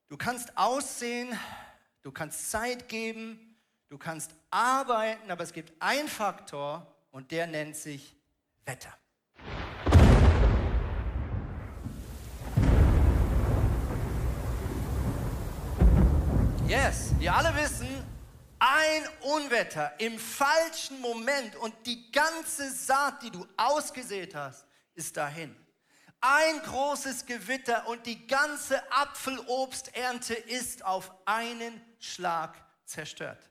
Du 0.10 0.16
kannst 0.16 0.58
aussehen, 0.58 1.38
du 2.02 2.12
kannst 2.12 2.50
Zeit 2.52 2.88
geben, 2.88 3.58
du 3.90 3.98
kannst 3.98 4.34
arbeiten, 4.50 5.30
aber 5.30 5.44
es 5.44 5.54
gibt 5.54 5.74
einen 5.82 6.08
Faktor 6.08 6.96
und 7.12 7.32
der 7.32 7.48
nennt 7.48 7.76
sich 7.76 8.16
Wetter. 8.66 8.98
Yes, 16.68 17.14
wir 17.18 17.34
alle 17.34 17.56
wissen, 17.56 17.88
ein 18.60 19.04
Unwetter 19.22 19.98
im 20.02 20.20
falschen 20.20 21.00
Moment 21.00 21.56
und 21.56 21.74
die 21.86 22.12
ganze 22.12 22.70
Saat, 22.70 23.24
die 23.24 23.32
du 23.32 23.48
ausgesät 23.56 24.36
hast, 24.36 24.66
ist 24.94 25.16
dahin. 25.16 25.56
Ein 26.20 26.60
großes 26.64 27.26
Gewitter 27.26 27.88
und 27.88 28.06
die 28.06 28.28
ganze 28.28 28.82
Apfelobsternte 28.92 30.34
ist 30.34 30.84
auf 30.84 31.14
einen 31.24 31.82
Schlag 32.00 32.62
zerstört. 32.84 33.50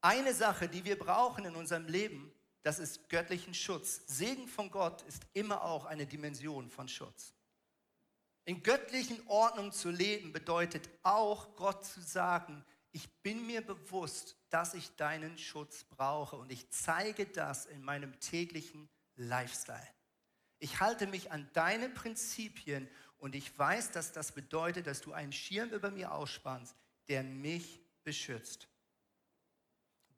Eine 0.00 0.32
Sache, 0.32 0.66
die 0.66 0.82
wir 0.82 0.98
brauchen 0.98 1.44
in 1.44 1.56
unserem 1.56 1.88
Leben, 1.88 2.32
das 2.62 2.78
ist 2.78 3.10
göttlichen 3.10 3.52
Schutz. 3.52 4.00
Segen 4.06 4.48
von 4.48 4.70
Gott 4.70 5.02
ist 5.02 5.24
immer 5.34 5.62
auch 5.62 5.84
eine 5.84 6.06
Dimension 6.06 6.70
von 6.70 6.88
Schutz. 6.88 7.34
In 8.44 8.62
göttlichen 8.62 9.24
Ordnung 9.28 9.72
zu 9.72 9.90
leben 9.90 10.32
bedeutet 10.32 10.88
auch, 11.02 11.54
Gott 11.56 11.84
zu 11.84 12.00
sagen, 12.00 12.64
ich 12.90 13.08
bin 13.22 13.46
mir 13.46 13.64
bewusst, 13.64 14.36
dass 14.50 14.74
ich 14.74 14.94
deinen 14.96 15.38
Schutz 15.38 15.84
brauche 15.84 16.36
und 16.36 16.52
ich 16.52 16.68
zeige 16.70 17.26
das 17.26 17.66
in 17.66 17.82
meinem 17.82 18.18
täglichen 18.20 18.88
Lifestyle. 19.16 19.88
Ich 20.58 20.80
halte 20.80 21.06
mich 21.06 21.32
an 21.32 21.48
deine 21.54 21.88
Prinzipien 21.88 22.88
und 23.18 23.34
ich 23.34 23.56
weiß, 23.56 23.92
dass 23.92 24.12
das 24.12 24.32
bedeutet, 24.32 24.86
dass 24.86 25.00
du 25.00 25.12
einen 25.12 25.32
Schirm 25.32 25.70
über 25.70 25.90
mir 25.90 26.12
ausspannst, 26.12 26.76
der 27.08 27.22
mich 27.22 27.80
beschützt. 28.04 28.68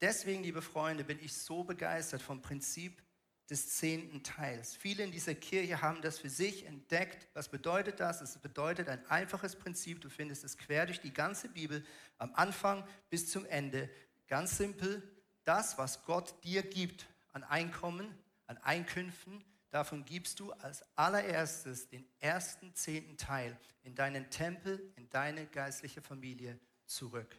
Deswegen, 0.00 0.42
liebe 0.42 0.62
Freunde, 0.62 1.04
bin 1.04 1.18
ich 1.20 1.32
so 1.34 1.64
begeistert 1.64 2.22
vom 2.22 2.42
Prinzip 2.42 3.02
des 3.50 3.76
zehnten 3.76 4.22
Teils. 4.22 4.74
Viele 4.74 5.04
in 5.04 5.12
dieser 5.12 5.34
Kirche 5.34 5.82
haben 5.82 6.00
das 6.00 6.18
für 6.18 6.30
sich 6.30 6.64
entdeckt. 6.64 7.28
Was 7.34 7.48
bedeutet 7.48 8.00
das? 8.00 8.20
Es 8.20 8.38
bedeutet 8.38 8.88
ein 8.88 9.04
einfaches 9.06 9.56
Prinzip. 9.56 10.00
Du 10.00 10.08
findest 10.08 10.44
es 10.44 10.56
quer 10.56 10.86
durch 10.86 11.00
die 11.00 11.12
ganze 11.12 11.48
Bibel, 11.48 11.84
am 12.18 12.34
Anfang 12.34 12.86
bis 13.10 13.30
zum 13.30 13.44
Ende. 13.46 13.90
Ganz 14.28 14.56
simpel, 14.56 15.02
das, 15.44 15.76
was 15.76 16.04
Gott 16.04 16.42
dir 16.42 16.62
gibt 16.62 17.06
an 17.32 17.44
Einkommen, 17.44 18.14
an 18.46 18.56
Einkünften, 18.58 19.44
davon 19.70 20.04
gibst 20.04 20.40
du 20.40 20.52
als 20.52 20.84
allererstes 20.96 21.88
den 21.88 22.06
ersten 22.20 22.74
zehnten 22.74 23.16
Teil 23.16 23.58
in 23.82 23.94
deinen 23.94 24.30
Tempel, 24.30 24.92
in 24.96 25.10
deine 25.10 25.46
geistliche 25.46 26.00
Familie 26.00 26.58
zurück. 26.86 27.38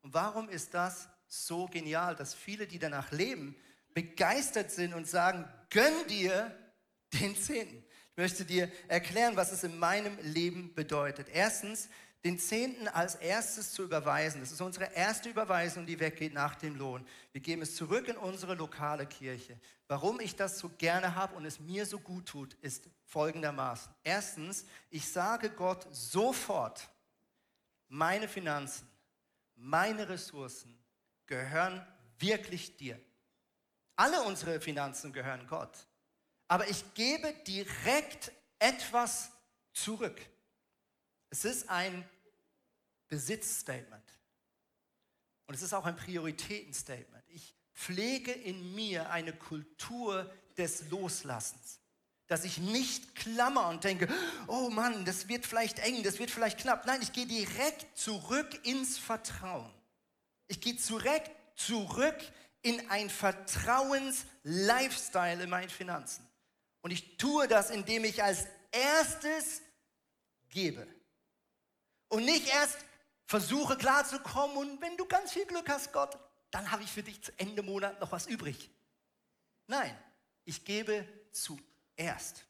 Und 0.00 0.14
warum 0.14 0.48
ist 0.48 0.72
das 0.72 1.08
so 1.26 1.66
genial, 1.66 2.14
dass 2.14 2.34
viele, 2.34 2.66
die 2.66 2.78
danach 2.78 3.10
leben, 3.10 3.56
begeistert 3.94 4.70
sind 4.70 4.92
und 4.92 5.08
sagen, 5.08 5.48
gönn 5.70 6.06
dir 6.08 6.54
den 7.12 7.36
Zehnten. 7.36 7.84
Ich 8.10 8.16
möchte 8.16 8.44
dir 8.44 8.70
erklären, 8.88 9.36
was 9.36 9.52
es 9.52 9.64
in 9.64 9.78
meinem 9.78 10.18
Leben 10.22 10.74
bedeutet. 10.74 11.28
Erstens, 11.32 11.88
den 12.24 12.38
Zehnten 12.38 12.88
als 12.88 13.16
erstes 13.16 13.72
zu 13.72 13.82
überweisen. 13.82 14.40
Das 14.40 14.50
ist 14.50 14.60
unsere 14.60 14.92
erste 14.94 15.28
Überweisung, 15.28 15.84
die 15.84 16.00
weggeht 16.00 16.32
nach 16.32 16.54
dem 16.54 16.74
Lohn. 16.76 17.06
Wir 17.32 17.42
geben 17.42 17.60
es 17.60 17.76
zurück 17.76 18.08
in 18.08 18.16
unsere 18.16 18.54
lokale 18.54 19.06
Kirche. 19.06 19.58
Warum 19.88 20.20
ich 20.20 20.34
das 20.34 20.58
so 20.58 20.70
gerne 20.70 21.14
habe 21.14 21.34
und 21.34 21.44
es 21.44 21.60
mir 21.60 21.84
so 21.84 21.98
gut 21.98 22.26
tut, 22.26 22.54
ist 22.54 22.88
folgendermaßen. 23.04 23.92
Erstens, 24.02 24.64
ich 24.90 25.06
sage 25.06 25.50
Gott 25.50 25.86
sofort 25.90 26.88
meine 27.88 28.26
Finanzen, 28.26 28.88
meine 29.54 30.08
Ressourcen 30.08 30.78
gehören 31.26 31.86
wirklich 32.18 32.76
dir. 32.76 32.98
Alle 33.96 34.22
unsere 34.22 34.60
Finanzen 34.60 35.12
gehören 35.12 35.46
Gott. 35.46 35.86
Aber 36.48 36.68
ich 36.68 36.94
gebe 36.94 37.32
direkt 37.46 38.32
etwas 38.58 39.30
zurück. 39.72 40.20
Es 41.30 41.44
ist 41.44 41.68
ein 41.68 42.08
Besitzstatement. 43.08 44.04
Und 45.46 45.54
es 45.54 45.62
ist 45.62 45.72
auch 45.72 45.84
ein 45.84 45.96
Prioritätenstatement. 45.96 47.24
Ich 47.28 47.54
pflege 47.72 48.32
in 48.32 48.74
mir 48.74 49.10
eine 49.10 49.32
Kultur 49.32 50.30
des 50.56 50.88
Loslassens. 50.90 51.80
Dass 52.26 52.44
ich 52.44 52.58
nicht 52.58 53.14
klammer 53.14 53.68
und 53.68 53.84
denke, 53.84 54.08
oh 54.46 54.70
Mann, 54.70 55.04
das 55.04 55.28
wird 55.28 55.44
vielleicht 55.44 55.78
eng, 55.80 56.02
das 56.02 56.18
wird 56.18 56.30
vielleicht 56.30 56.58
knapp. 56.58 56.86
Nein, 56.86 57.02
ich 57.02 57.12
gehe 57.12 57.26
direkt 57.26 57.98
zurück 57.98 58.64
ins 58.64 58.96
Vertrauen. 58.96 59.70
Ich 60.46 60.60
gehe 60.60 60.76
zurück, 60.76 61.22
zurück 61.54 62.16
in 62.64 62.90
ein 62.90 63.08
Vertrauens-Lifestyle 63.10 65.44
in 65.44 65.50
meinen 65.50 65.68
Finanzen. 65.68 66.26
Und 66.80 66.90
ich 66.90 67.16
tue 67.18 67.46
das, 67.46 67.70
indem 67.70 68.02
ich 68.04 68.24
als 68.24 68.46
erstes 68.72 69.62
gebe. 70.48 70.88
Und 72.08 72.24
nicht 72.24 72.52
erst 72.52 72.78
versuche 73.26 73.76
klarzukommen 73.76 74.56
und 74.56 74.80
wenn 74.80 74.96
du 74.96 75.04
ganz 75.04 75.32
viel 75.32 75.46
Glück 75.46 75.68
hast, 75.68 75.92
Gott, 75.92 76.18
dann 76.50 76.70
habe 76.70 76.82
ich 76.82 76.90
für 76.90 77.02
dich 77.02 77.22
zu 77.22 77.32
Ende 77.36 77.62
Monat 77.62 78.00
noch 78.00 78.12
was 78.12 78.26
übrig. 78.26 78.70
Nein, 79.66 79.94
ich 80.44 80.64
gebe 80.64 81.06
zuerst. 81.32 82.46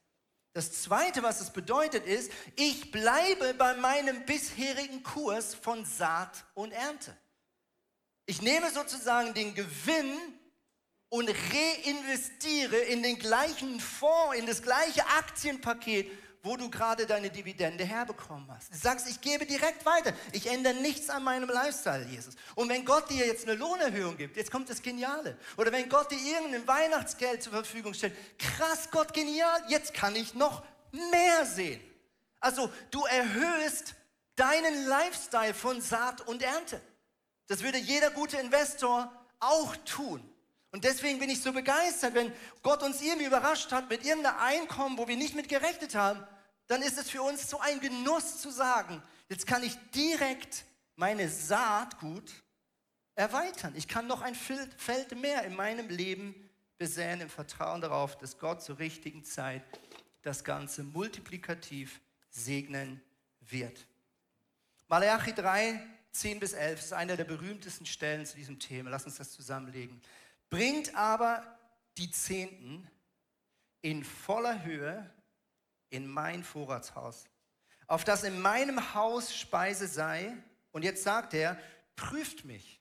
Das 0.52 0.82
Zweite, 0.82 1.24
was 1.24 1.40
es 1.40 1.50
bedeutet, 1.50 2.06
ist, 2.06 2.30
ich 2.54 2.92
bleibe 2.92 3.54
bei 3.54 3.74
meinem 3.74 4.24
bisherigen 4.24 5.02
Kurs 5.02 5.54
von 5.54 5.84
Saat 5.84 6.44
und 6.54 6.70
Ernte. 6.70 7.16
Ich 8.27 8.41
nehme 8.43 8.70
sozusagen 8.70 9.35
den 9.35 9.55
Gewinn 9.55 10.18
und 11.09 11.29
reinvestiere 11.29 12.77
in 12.77 13.03
den 13.03 13.18
gleichen 13.18 13.79
Fonds, 13.81 14.37
in 14.37 14.47
das 14.47 14.62
gleiche 14.62 15.07
Aktienpaket, 15.07 16.11
wo 16.43 16.57
du 16.57 16.68
gerade 16.68 17.07
deine 17.07 17.31
Dividende 17.31 17.85
herbekommen 17.85 18.47
hast. 18.51 18.72
Du 18.72 18.77
sagst, 18.77 19.09
ich 19.09 19.20
gebe 19.20 19.47
direkt 19.47 19.87
weiter. 19.87 20.12
Ich 20.33 20.47
ändere 20.47 20.75
nichts 20.75 21.09
an 21.09 21.25
meinem 21.25 21.49
Lifestyle, 21.49 22.05
Jesus. 22.05 22.35
Und 22.55 22.68
wenn 22.68 22.85
Gott 22.85 23.09
dir 23.09 23.27
jetzt 23.27 23.49
eine 23.49 23.57
Lohnerhöhung 23.57 24.16
gibt, 24.16 24.37
jetzt 24.37 24.51
kommt 24.51 24.68
das 24.68 24.83
Geniale. 24.83 25.39
Oder 25.57 25.72
wenn 25.72 25.89
Gott 25.89 26.11
dir 26.11 26.18
irgendein 26.18 26.66
Weihnachtsgeld 26.66 27.43
zur 27.43 27.53
Verfügung 27.53 27.95
stellt, 27.95 28.14
krass, 28.39 28.91
Gott, 28.91 29.14
genial, 29.14 29.62
jetzt 29.68 29.95
kann 29.95 30.14
ich 30.16 30.35
noch 30.35 30.62
mehr 30.91 31.47
sehen. 31.47 31.81
Also 32.41 32.70
du 32.91 33.05
erhöhst 33.05 33.95
deinen 34.37 34.87
Lifestyle 34.87 35.55
von 35.55 35.81
Saat 35.81 36.20
und 36.22 36.43
Ernte. 36.43 36.81
Das 37.47 37.62
würde 37.62 37.78
jeder 37.78 38.11
gute 38.11 38.36
Investor 38.38 39.11
auch 39.40 39.76
tun. 39.84 40.22
Und 40.70 40.84
deswegen 40.84 41.18
bin 41.18 41.30
ich 41.30 41.40
so 41.40 41.53
begeistert, 41.53 42.14
wenn 42.14 42.32
Gott 42.62 42.82
uns 42.82 43.01
irgendwie 43.01 43.26
überrascht 43.26 43.70
hat 43.70 43.88
mit 43.88 44.05
irgendeinem 44.05 44.38
Einkommen, 44.38 44.99
wo 44.99 45.07
wir 45.07 45.16
nicht 45.16 45.36
mit 45.36 45.49
gerechnet 45.49 45.95
haben, 45.95 46.26
dann 46.66 46.82
ist 46.82 46.99
es 46.99 47.11
für 47.11 47.22
uns 47.22 47.49
so 47.49 47.61
ein 47.61 47.78
Genuss 47.80 48.40
zu 48.40 48.51
sagen, 48.51 49.03
jetzt 49.28 49.47
kann 49.47 49.62
ich 49.62 49.76
direkt 49.95 50.64
meine 50.97 51.28
Saatgut 51.28 52.30
erweitern. 53.14 53.74
Ich 53.76 53.86
kann 53.86 54.07
noch 54.07 54.22
ein 54.22 54.34
Feld 54.34 55.20
mehr 55.20 55.45
in 55.45 55.55
meinem 55.55 55.88
Leben 55.88 56.34
besäen 56.78 57.20
im 57.20 57.28
Vertrauen 57.28 57.80
darauf, 57.80 58.18
dass 58.18 58.38
Gott 58.38 58.62
zur 58.62 58.78
richtigen 58.78 59.24
Zeit 59.24 59.62
das 60.22 60.42
Ganze 60.42 60.82
multiplikativ 60.82 62.01
segnen 62.30 63.01
wird. 63.40 63.86
Malachi 64.88 65.32
3, 65.32 65.80
10 66.14 66.38
bis 66.38 66.52
11 66.52 66.78
ist 66.78 66.92
einer 66.92 67.16
der 67.16 67.24
berühmtesten 67.24 67.86
Stellen 67.86 68.24
zu 68.24 68.36
diesem 68.36 68.60
Thema. 68.60 68.90
Lass 68.90 69.04
uns 69.04 69.16
das 69.16 69.32
zusammenlegen. 69.32 70.00
Bringt 70.48 70.94
aber 70.94 71.58
die 71.96 72.10
Zehnten 72.10 72.88
in 73.82 74.04
voller 74.04 74.64
Höhe 74.64 75.10
in 75.90 76.06
mein 76.06 76.44
Vorratshaus, 76.44 77.24
auf 77.86 78.04
das 78.04 78.22
in 78.22 78.40
meinem 78.40 78.94
Haus 78.94 79.34
Speise 79.34 79.88
sei. 79.88 80.36
Und 80.70 80.84
jetzt 80.84 81.02
sagt 81.02 81.34
er, 81.34 81.58
prüft 81.96 82.44
mich, 82.44 82.80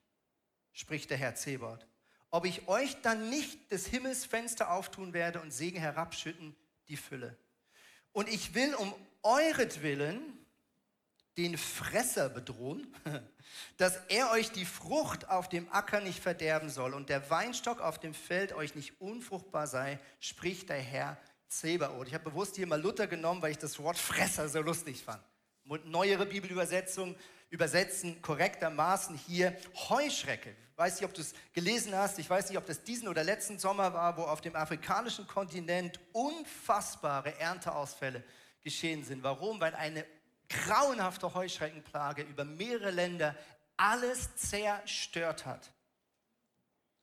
spricht 0.71 1.09
der 1.09 1.17
Herr 1.17 1.35
Zebot, 1.35 1.87
ob 2.29 2.45
ich 2.45 2.67
euch 2.67 3.01
dann 3.01 3.29
nicht 3.29 3.71
des 3.71 3.87
Himmels 3.87 4.25
Fenster 4.25 4.71
auftun 4.71 5.13
werde 5.13 5.41
und 5.41 5.51
Segen 5.51 5.79
herabschütten, 5.79 6.55
die 6.87 6.97
Fülle. 6.97 7.35
Und 8.11 8.29
ich 8.29 8.53
will 8.53 8.75
um 8.75 8.93
euretwillen 9.23 10.42
den 11.37 11.57
Fresser 11.57 12.29
bedrohen, 12.29 12.93
dass 13.77 13.97
er 14.07 14.31
euch 14.31 14.51
die 14.51 14.65
Frucht 14.65 15.29
auf 15.29 15.49
dem 15.49 15.71
Acker 15.71 16.01
nicht 16.01 16.19
verderben 16.19 16.69
soll 16.69 16.93
und 16.93 17.09
der 17.09 17.29
Weinstock 17.29 17.81
auf 17.81 17.99
dem 17.99 18.13
Feld 18.13 18.53
euch 18.53 18.75
nicht 18.75 19.01
unfruchtbar 19.01 19.67
sei, 19.67 19.99
spricht 20.19 20.69
der 20.69 20.77
Herr 20.77 21.17
Zebaoth. 21.47 22.07
Ich 22.07 22.13
habe 22.13 22.29
bewusst 22.29 22.55
hier 22.55 22.67
mal 22.67 22.81
Luther 22.81 23.07
genommen, 23.07 23.41
weil 23.41 23.51
ich 23.51 23.57
das 23.57 23.79
Wort 23.79 23.97
Fresser 23.97 24.49
so 24.49 24.61
lustig 24.61 25.03
fand. 25.03 25.21
Neuere 25.85 26.25
Bibelübersetzungen 26.25 27.15
übersetzen 27.49 28.21
korrektermaßen 28.21 29.15
hier 29.15 29.55
Heuschrecke. 29.89 30.55
Ich 30.71 30.77
weiß 30.77 30.95
nicht, 30.95 31.05
ob 31.05 31.13
du 31.13 31.21
es 31.21 31.33
gelesen 31.53 31.95
hast. 31.95 32.17
Ich 32.17 32.27
weiß 32.27 32.49
nicht, 32.49 32.57
ob 32.57 32.65
das 32.65 32.83
diesen 32.83 33.07
oder 33.07 33.23
letzten 33.23 33.59
Sommer 33.59 33.93
war, 33.93 34.17
wo 34.17 34.23
auf 34.23 34.41
dem 34.41 34.55
afrikanischen 34.55 35.27
Kontinent 35.27 35.99
unfassbare 36.11 37.39
Ernteausfälle 37.39 38.23
geschehen 38.63 39.03
sind. 39.03 39.21
Warum? 39.21 39.61
Weil 39.61 39.75
eine 39.75 40.03
grauenhafte 40.49 41.33
Heuschreckenplage 41.33 42.23
über 42.23 42.45
mehrere 42.45 42.91
Länder 42.91 43.35
alles 43.77 44.35
zerstört 44.35 45.45
hat. 45.45 45.71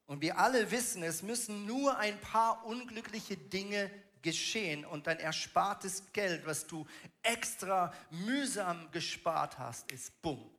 Und 0.07 0.23
wir 0.23 0.39
alle 0.39 0.71
wissen, 0.71 1.03
es 1.03 1.23
müssen 1.23 1.67
nur 1.67 1.97
ein 1.99 2.21
paar 2.21 2.67
unglückliche 2.67 3.37
Dinge 3.37 3.91
geschehen 4.23 4.85
und 4.85 5.07
dein 5.07 5.19
erspartes 5.19 6.13
Geld, 6.13 6.45
was 6.47 6.67
du 6.67 6.87
extra 7.23 7.93
mühsam 8.11 8.91
gespart 8.91 9.59
hast, 9.59 9.91
ist 9.93 10.21
bumm, 10.21 10.51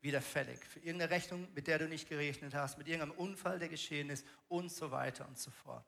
wieder 0.00 0.20
fällig. 0.20 0.64
Für 0.66 0.80
irgendeine 0.80 1.10
Rechnung, 1.10 1.48
mit 1.54 1.66
der 1.66 1.78
du 1.78 1.88
nicht 1.88 2.08
gerechnet 2.08 2.54
hast, 2.54 2.78
mit 2.78 2.86
irgendeinem 2.86 3.18
Unfall, 3.18 3.58
der 3.58 3.68
geschehen 3.68 4.10
ist 4.10 4.26
und 4.48 4.70
so 4.70 4.90
weiter 4.90 5.26
und 5.26 5.38
so 5.38 5.50
fort. 5.50 5.84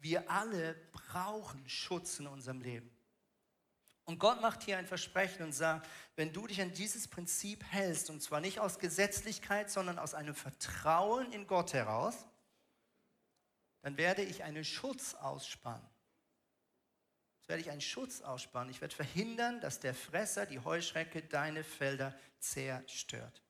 Wir 0.00 0.28
alle 0.30 0.74
brauchen 0.92 1.68
Schutz 1.68 2.18
in 2.18 2.26
unserem 2.26 2.60
Leben. 2.60 2.90
Und 4.04 4.18
Gott 4.18 4.40
macht 4.40 4.62
hier 4.62 4.78
ein 4.78 4.86
Versprechen 4.86 5.44
und 5.44 5.52
sagt, 5.52 5.88
wenn 6.16 6.32
du 6.32 6.46
dich 6.46 6.60
an 6.60 6.72
dieses 6.72 7.08
Prinzip 7.08 7.64
hältst, 7.70 8.10
und 8.10 8.20
zwar 8.22 8.40
nicht 8.40 8.58
aus 8.58 8.78
Gesetzlichkeit, 8.78 9.70
sondern 9.70 9.98
aus 9.98 10.14
einem 10.14 10.34
Vertrauen 10.34 11.30
in 11.32 11.46
Gott 11.46 11.72
heraus, 11.72 12.26
dann 13.82 13.96
werde 13.96 14.22
ich 14.22 14.42
einen 14.42 14.64
Schutz 14.64 15.14
ausspannen 15.14 15.88
werde 17.52 17.60
ich 17.60 17.70
einen 17.70 17.82
Schutz 17.82 18.22
ausspannen. 18.22 18.70
Ich 18.70 18.80
werde 18.80 18.94
verhindern, 18.94 19.60
dass 19.60 19.78
der 19.78 19.92
Fresser, 19.92 20.46
die 20.46 20.58
Heuschrecke, 20.58 21.20
deine 21.20 21.64
Felder 21.64 22.14
zerstört. 22.38 23.42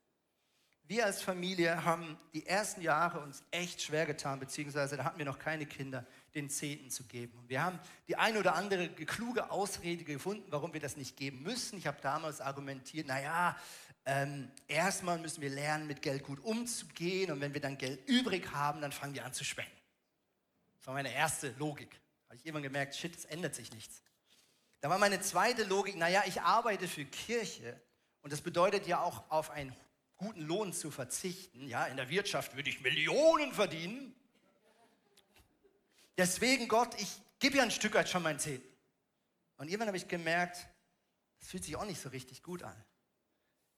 Wir 0.82 1.06
als 1.06 1.22
Familie 1.22 1.84
haben 1.84 2.18
die 2.34 2.44
ersten 2.44 2.80
Jahre 2.80 3.20
uns 3.20 3.44
echt 3.52 3.80
schwer 3.80 4.04
getan, 4.04 4.40
beziehungsweise 4.40 4.96
da 4.96 5.04
hatten 5.04 5.18
wir 5.18 5.24
noch 5.24 5.38
keine 5.38 5.66
Kinder, 5.66 6.04
den 6.34 6.50
Zehnten 6.50 6.90
zu 6.90 7.04
geben. 7.04 7.38
Und 7.38 7.48
wir 7.48 7.62
haben 7.62 7.78
die 8.08 8.16
eine 8.16 8.38
oder 8.38 8.54
andere 8.54 8.88
kluge 8.88 9.50
Ausrede 9.50 10.04
gefunden, 10.04 10.44
warum 10.50 10.72
wir 10.72 10.80
das 10.80 10.96
nicht 10.96 11.16
geben 11.16 11.42
müssen. 11.42 11.78
Ich 11.78 11.86
habe 11.86 11.98
damals 12.02 12.40
argumentiert, 12.40 13.06
naja, 13.06 13.56
ähm, 14.04 14.50
erstmal 14.66 15.18
müssen 15.18 15.42
wir 15.42 15.50
lernen, 15.50 15.86
mit 15.86 16.02
Geld 16.02 16.24
gut 16.24 16.40
umzugehen 16.40 17.30
und 17.30 17.40
wenn 17.40 17.54
wir 17.54 17.60
dann 17.60 17.78
Geld 17.78 18.08
übrig 18.08 18.50
haben, 18.52 18.80
dann 18.80 18.92
fangen 18.92 19.14
wir 19.14 19.24
an 19.24 19.32
zu 19.32 19.44
spenden. 19.44 19.70
Das 20.78 20.86
war 20.88 20.94
meine 20.94 21.12
erste 21.12 21.54
Logik 21.58 22.02
habe 22.32 22.38
ich 22.38 22.46
irgendwann 22.46 22.62
gemerkt, 22.62 22.94
shit, 22.94 23.14
es 23.14 23.26
ändert 23.26 23.54
sich 23.54 23.70
nichts. 23.74 24.02
Da 24.80 24.88
war 24.88 24.96
meine 24.96 25.20
zweite 25.20 25.64
Logik, 25.64 25.96
naja, 25.96 26.22
ich 26.26 26.40
arbeite 26.40 26.88
für 26.88 27.04
Kirche 27.04 27.78
und 28.22 28.32
das 28.32 28.40
bedeutet 28.40 28.86
ja 28.86 29.02
auch 29.02 29.30
auf 29.30 29.50
einen 29.50 29.76
guten 30.16 30.40
Lohn 30.40 30.72
zu 30.72 30.90
verzichten. 30.90 31.68
Ja, 31.68 31.84
in 31.84 31.98
der 31.98 32.08
Wirtschaft 32.08 32.56
würde 32.56 32.70
ich 32.70 32.80
Millionen 32.80 33.52
verdienen. 33.52 34.14
Deswegen, 36.16 36.68
Gott, 36.68 36.94
ich 37.00 37.20
gebe 37.38 37.56
ja 37.56 37.62
ein 37.62 37.70
Stück 37.70 37.94
weit 37.94 38.08
schon 38.08 38.22
mein 38.22 38.38
Zehn. 38.38 38.62
Und 39.56 39.68
irgendwann 39.68 39.88
habe 39.88 39.96
ich 39.96 40.08
gemerkt, 40.08 40.66
das 41.40 41.48
fühlt 41.48 41.64
sich 41.64 41.76
auch 41.76 41.84
nicht 41.84 42.00
so 42.00 42.08
richtig 42.10 42.42
gut 42.42 42.62
an. 42.62 42.84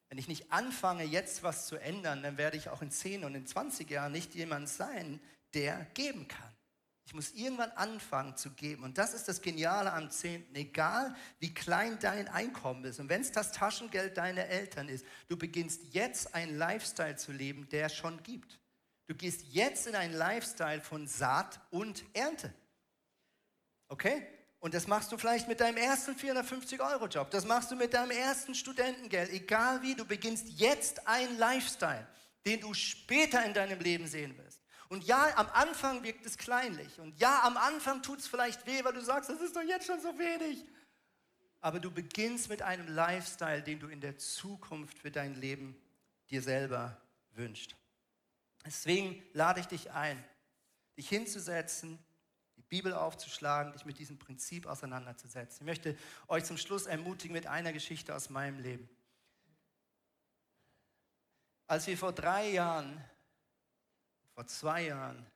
Wenn 0.09 0.19
ich 0.19 0.29
nicht 0.29 0.53
anfange, 0.53 1.05
jetzt 1.05 1.43
was 1.43 1.67
zu 1.67 1.77
ändern, 1.77 2.23
dann 2.23 2.37
werde 2.37 2.57
ich 2.57 2.69
auch 2.69 2.83
in 2.83 2.91
10 2.91 3.25
und 3.25 3.35
in 3.35 3.47
20 3.47 3.91
Jahren 3.91 4.13
nicht 4.13 4.35
jemand 4.35 4.69
sein, 4.69 5.21
der 5.55 5.85
geben 5.95 6.29
kann. 6.29 6.55
Ich 7.07 7.15
muss 7.15 7.33
irgendwann 7.33 7.71
anfangen 7.73 8.37
zu 8.37 8.51
geben. 8.51 8.83
Und 8.83 8.97
das 8.97 9.13
ist 9.13 9.29
das 9.29 9.43
Geniale 9.43 9.93
am 9.93 10.11
Zehnten. 10.11 10.55
Egal 10.55 11.15
wie 11.39 11.53
klein 11.53 11.99
dein 12.01 12.29
Einkommen 12.29 12.85
ist 12.85 12.99
und 12.99 13.09
wenn 13.09 13.21
es 13.21 13.31
das 13.31 13.53
Taschengeld 13.53 14.17
deiner 14.17 14.47
Eltern 14.47 14.89
ist, 14.89 15.05
du 15.29 15.37
beginnst 15.37 15.83
jetzt 15.93 16.35
einen 16.35 16.57
Lifestyle 16.57 17.17
zu 17.17 17.33
leben, 17.33 17.69
der 17.69 17.89
schon 17.89 18.23
gibt. 18.23 18.59
Du 19.07 19.15
gehst 19.15 19.43
jetzt 19.51 19.87
in 19.87 19.95
einen 19.95 20.15
Lifestyle 20.15 20.81
von 20.81 21.07
Saat 21.07 21.61
und 21.71 22.05
Ernte. 22.15 22.53
Okay? 23.89 24.27
Und 24.61 24.73
das 24.73 24.87
machst 24.87 25.13
du 25.13 25.19
vielleicht 25.19 25.47
mit 25.47 25.61
deinem 25.61 25.77
ersten 25.77 26.13
450-Euro-Job. 26.13 27.31
Das 27.31 27.45
machst 27.45 27.71
du 27.71 27.77
mit 27.77 27.93
deinem 27.93 28.13
ersten 28.13 28.55
Studentengeld. 28.55 29.31
Egal 29.31 29.83
wie, 29.83 29.95
du 29.95 30.07
beginnst 30.07 30.49
jetzt 30.49 31.07
einen 31.07 31.39
Lifestyle 31.39 32.07
den 32.47 32.61
du 32.61 32.75
später 32.75 33.45
in 33.45 33.55
deinem 33.55 33.81
Leben 33.81 34.07
sehen 34.07 34.37
wirst. 34.39 34.61
Und 34.89 35.05
ja, 35.05 35.33
am 35.37 35.49
Anfang 35.53 36.03
wirkt 36.03 36.27
es 36.27 36.37
kleinlich. 36.37 37.01
Und 37.01 37.19
ja, 37.19 37.43
am 37.43 37.57
Anfang 37.57 38.03
tut 38.03 38.19
es 38.19 38.27
vielleicht 38.27 38.67
weh, 38.67 38.85
weil 38.85 38.93
du 38.93 39.01
sagst, 39.01 39.31
das 39.31 39.41
ist 39.41 39.57
doch 39.57 39.63
jetzt 39.63 39.87
schon 39.87 40.01
so 40.01 40.19
wenig. 40.19 40.65
Aber 41.61 41.81
du 41.81 41.91
beginnst 41.91 42.51
mit 42.51 42.61
einem 42.61 42.87
Lifestyle, 42.89 43.63
den 43.63 43.81
du 43.81 43.89
in 43.89 44.01
der 44.01 44.19
Zukunft 44.19 44.99
für 44.99 45.11
dein 45.11 45.35
Leben 45.35 45.81
dir 46.31 46.43
selber 46.43 47.01
wünschst. 47.33 47.75
Deswegen 48.65 49.23
lade 49.33 49.61
ich 49.61 49.67
dich 49.67 49.93
ein, 49.93 50.23
dich 50.97 51.09
hinzusetzen, 51.09 51.99
die 52.57 52.63
Bibel 52.63 52.95
aufzuschlagen, 52.95 53.73
dich 53.73 53.85
mit 53.85 53.99
diesem 53.99 54.19
Prinzip 54.19 54.67
auseinanderzusetzen. 54.67 55.63
Ich 55.63 55.67
möchte 55.67 55.97
euch 56.29 56.45
zum 56.45 56.57
Schluss 56.57 56.87
ermutigen 56.87 57.35
mit 57.35 57.47
einer 57.47 57.73
Geschichte 57.73 58.15
aus 58.15 58.31
meinem 58.31 58.59
Leben. 58.61 58.89
Als 61.67 61.87
wir 61.87 61.97
vor 61.97 62.13
drei 62.13 62.51
Jahren, 62.51 63.03
vor 64.35 64.47
zwei 64.47 64.87
Jahren, 64.87 65.27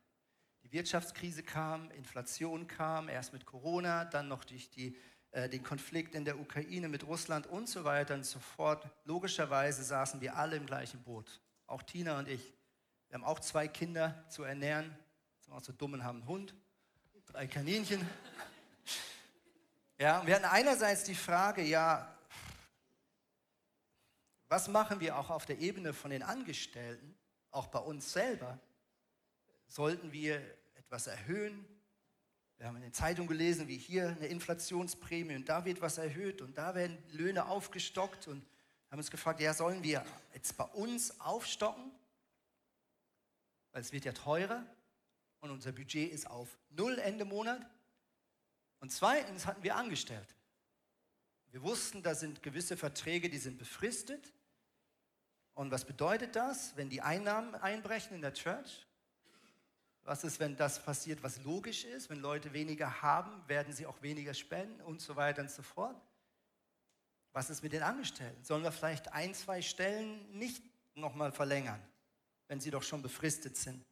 die 0.62 0.72
Wirtschaftskrise 0.72 1.42
kam, 1.42 1.90
Inflation 1.92 2.66
kam, 2.66 3.08
erst 3.08 3.32
mit 3.32 3.46
Corona, 3.46 4.04
dann 4.04 4.28
noch 4.28 4.44
durch 4.44 4.70
die, 4.70 4.96
äh, 5.30 5.48
den 5.48 5.62
Konflikt 5.62 6.14
in 6.14 6.24
der 6.24 6.38
Ukraine 6.38 6.88
mit 6.88 7.06
Russland 7.06 7.46
und 7.46 7.68
so 7.68 7.84
weiter 7.84 8.14
und 8.14 8.26
so 8.26 8.38
fort, 8.38 8.88
logischerweise 9.04 9.82
saßen 9.82 10.20
wir 10.20 10.36
alle 10.36 10.56
im 10.56 10.66
gleichen 10.66 11.02
Boot. 11.02 11.40
Auch 11.66 11.82
Tina 11.82 12.18
und 12.18 12.28
ich. 12.28 12.57
Wir 13.08 13.14
haben 13.14 13.24
auch 13.24 13.40
zwei 13.40 13.68
Kinder 13.68 14.22
zu 14.28 14.42
ernähren. 14.42 14.94
Sind 15.40 15.54
auch 15.54 15.62
so 15.62 15.72
dumm 15.72 15.94
und 15.94 16.04
haben 16.04 16.18
einen 16.18 16.28
Hund, 16.28 16.54
drei 17.26 17.46
Kaninchen. 17.46 18.06
Ja, 19.98 20.24
wir 20.26 20.34
hatten 20.34 20.44
einerseits 20.44 21.04
die 21.04 21.14
Frage, 21.14 21.62
ja, 21.62 22.14
was 24.48 24.68
machen 24.68 25.00
wir 25.00 25.18
auch 25.18 25.30
auf 25.30 25.46
der 25.46 25.58
Ebene 25.58 25.92
von 25.92 26.10
den 26.10 26.22
Angestellten, 26.22 27.16
auch 27.50 27.66
bei 27.68 27.80
uns 27.80 28.12
selber? 28.12 28.58
Sollten 29.66 30.12
wir 30.12 30.40
etwas 30.74 31.06
erhöhen? 31.06 31.66
Wir 32.58 32.66
haben 32.66 32.76
in 32.76 32.82
den 32.82 32.92
Zeitungen 32.92 33.28
gelesen, 33.28 33.68
wie 33.68 33.78
hier 33.78 34.08
eine 34.08 34.26
Inflationsprämie 34.26 35.36
und 35.36 35.48
da 35.48 35.64
wird 35.64 35.80
was 35.80 35.96
erhöht 35.98 36.42
und 36.42 36.58
da 36.58 36.74
werden 36.74 36.98
Löhne 37.10 37.46
aufgestockt 37.46 38.28
und 38.28 38.46
haben 38.90 38.98
uns 38.98 39.10
gefragt, 39.10 39.40
ja, 39.40 39.54
sollen 39.54 39.82
wir 39.82 40.04
jetzt 40.34 40.56
bei 40.56 40.64
uns 40.64 41.20
aufstocken? 41.20 41.90
Weil 43.72 43.82
es 43.82 43.92
wird 43.92 44.04
ja 44.04 44.12
teurer 44.12 44.64
und 45.40 45.50
unser 45.50 45.72
Budget 45.72 46.12
ist 46.12 46.28
auf 46.28 46.58
Null 46.70 46.98
Ende 46.98 47.24
Monat. 47.24 47.64
Und 48.80 48.90
zweitens 48.90 49.46
hatten 49.46 49.62
wir 49.62 49.76
Angestellte. 49.76 50.34
Wir 51.50 51.62
wussten, 51.62 52.02
da 52.02 52.14
sind 52.14 52.42
gewisse 52.42 52.76
Verträge, 52.76 53.30
die 53.30 53.38
sind 53.38 53.58
befristet. 53.58 54.32
Und 55.54 55.70
was 55.70 55.84
bedeutet 55.84 56.36
das, 56.36 56.76
wenn 56.76 56.88
die 56.88 57.00
Einnahmen 57.00 57.54
einbrechen 57.54 58.14
in 58.14 58.22
der 58.22 58.34
Church? 58.34 58.86
Was 60.04 60.24
ist, 60.24 60.40
wenn 60.40 60.56
das 60.56 60.82
passiert, 60.82 61.22
was 61.22 61.42
logisch 61.42 61.84
ist? 61.84 62.08
Wenn 62.08 62.20
Leute 62.20 62.52
weniger 62.52 63.02
haben, 63.02 63.46
werden 63.48 63.72
sie 63.74 63.86
auch 63.86 64.00
weniger 64.00 64.34
spenden 64.34 64.80
und 64.82 65.00
so 65.00 65.16
weiter 65.16 65.42
und 65.42 65.50
so 65.50 65.62
fort. 65.62 66.00
Was 67.32 67.50
ist 67.50 67.62
mit 67.62 67.72
den 67.72 67.82
Angestellten? 67.82 68.42
Sollen 68.42 68.62
wir 68.62 68.72
vielleicht 68.72 69.12
ein, 69.12 69.34
zwei 69.34 69.60
Stellen 69.60 70.38
nicht 70.38 70.62
nochmal 70.94 71.30
verlängern, 71.30 71.80
wenn 72.48 72.60
sie 72.60 72.70
doch 72.70 72.82
schon 72.82 73.02
befristet 73.02 73.56
sind? 73.56 73.84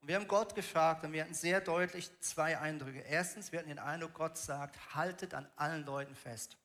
Und 0.00 0.08
wir 0.08 0.16
haben 0.16 0.28
Gott 0.28 0.54
gefragt 0.54 1.04
und 1.04 1.12
wir 1.12 1.22
hatten 1.22 1.34
sehr 1.34 1.60
deutlich 1.60 2.10
zwei 2.20 2.58
Eindrücke. 2.58 3.00
Erstens, 3.00 3.52
wir 3.52 3.58
hatten 3.58 3.68
den 3.68 3.78
Eindruck, 3.78 4.14
Gott 4.14 4.36
sagt, 4.38 4.94
haltet 4.94 5.34
an 5.34 5.48
allen 5.56 5.84
Leuten 5.84 6.14
fest. 6.14 6.56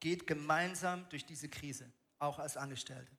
Geht 0.00 0.26
gemeinsam 0.26 1.08
durch 1.08 1.24
diese 1.24 1.48
Krise 1.48 1.90
auch 2.18 2.38
als 2.38 2.56
Angestellte. 2.56 3.10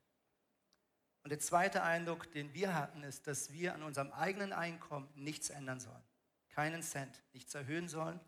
Und 1.23 1.29
der 1.31 1.39
zweite 1.39 1.81
Eindruck, 1.81 2.31
den 2.31 2.53
wir 2.53 2.75
hatten, 2.75 3.01
ist, 3.03 3.25
dass 3.25 3.51
wir 3.51 3.73
an 3.73 3.81
unserem 3.81 4.11
eigenen 4.11 4.53
Einkommen 4.53 5.09
nichts 5.15 5.49
ändern 5.49 5.79
sollen. 5.79 6.03
Keinen 6.49 6.83
Cent, 6.83 7.23
nichts 7.33 7.55
erhöhen 7.55 7.89
sollen 7.89 8.19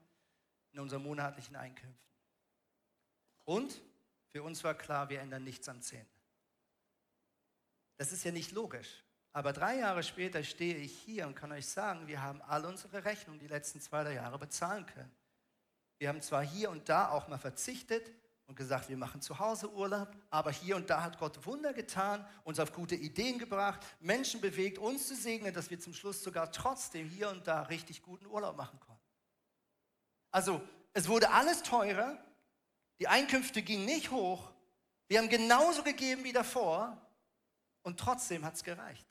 in 0.73 0.79
unseren 0.79 1.03
monatlichen 1.03 1.55
Einkünften. 1.55 2.11
Und 3.45 3.81
für 4.29 4.43
uns 4.43 4.63
war 4.63 4.73
klar, 4.73 5.09
wir 5.09 5.21
ändern 5.21 5.43
nichts 5.43 5.69
am 5.69 5.81
Zehnten. 5.81 6.16
Das 7.97 8.11
ist 8.11 8.23
ja 8.23 8.31
nicht 8.31 8.51
logisch. 8.51 9.03
Aber 9.33 9.53
drei 9.53 9.77
Jahre 9.77 10.01
später 10.01 10.43
stehe 10.43 10.77
ich 10.77 10.97
hier 10.99 11.27
und 11.27 11.35
kann 11.35 11.51
euch 11.51 11.67
sagen, 11.67 12.07
wir 12.07 12.21
haben 12.21 12.41
all 12.43 12.65
unsere 12.65 13.03
Rechnungen 13.05 13.39
die 13.39 13.47
letzten 13.47 13.81
zwei, 13.81 14.03
drei 14.03 14.13
Jahre 14.13 14.39
bezahlen 14.39 14.85
können. 14.85 15.11
Wir 15.99 16.09
haben 16.09 16.21
zwar 16.21 16.43
hier 16.43 16.69
und 16.69 16.89
da 16.89 17.09
auch 17.09 17.27
mal 17.27 17.37
verzichtet, 17.37 18.11
und 18.47 18.55
gesagt, 18.55 18.87
wir 18.87 18.97
machen 18.97 19.21
zu 19.21 19.39
Hause 19.39 19.69
Urlaub, 19.71 20.15
aber 20.29 20.51
hier 20.51 20.77
und 20.77 20.89
da 20.89 21.03
hat 21.03 21.19
Gott 21.19 21.45
Wunder 21.45 21.73
getan, 21.73 22.25
uns 22.45 22.59
auf 22.59 22.71
gute 22.71 22.95
Ideen 22.95 23.39
gebracht, 23.39 23.85
Menschen 23.99 24.39
bewegt, 24.39 24.77
uns 24.77 25.07
zu 25.07 25.15
segnen, 25.15 25.53
dass 25.53 25.69
wir 25.69 25.79
zum 25.79 25.93
Schluss 25.93 26.23
sogar 26.23 26.51
trotzdem 26.51 27.09
hier 27.09 27.29
und 27.29 27.45
da 27.45 27.63
richtig 27.63 28.01
guten 28.01 28.25
Urlaub 28.25 28.55
machen 28.55 28.79
konnten. 28.79 29.01
Also, 30.31 30.61
es 30.93 31.09
wurde 31.09 31.29
alles 31.29 31.61
teurer, 31.61 32.17
die 32.99 33.09
Einkünfte 33.09 33.61
gingen 33.61 33.85
nicht 33.85 34.11
hoch, 34.11 34.49
wir 35.09 35.19
haben 35.19 35.29
genauso 35.29 35.83
gegeben 35.83 36.23
wie 36.23 36.33
davor 36.33 36.97
und 37.87 37.99
trotzdem 37.99 38.45
hat 38.45 38.53
es 38.53 38.63
gereicht. 38.63 39.07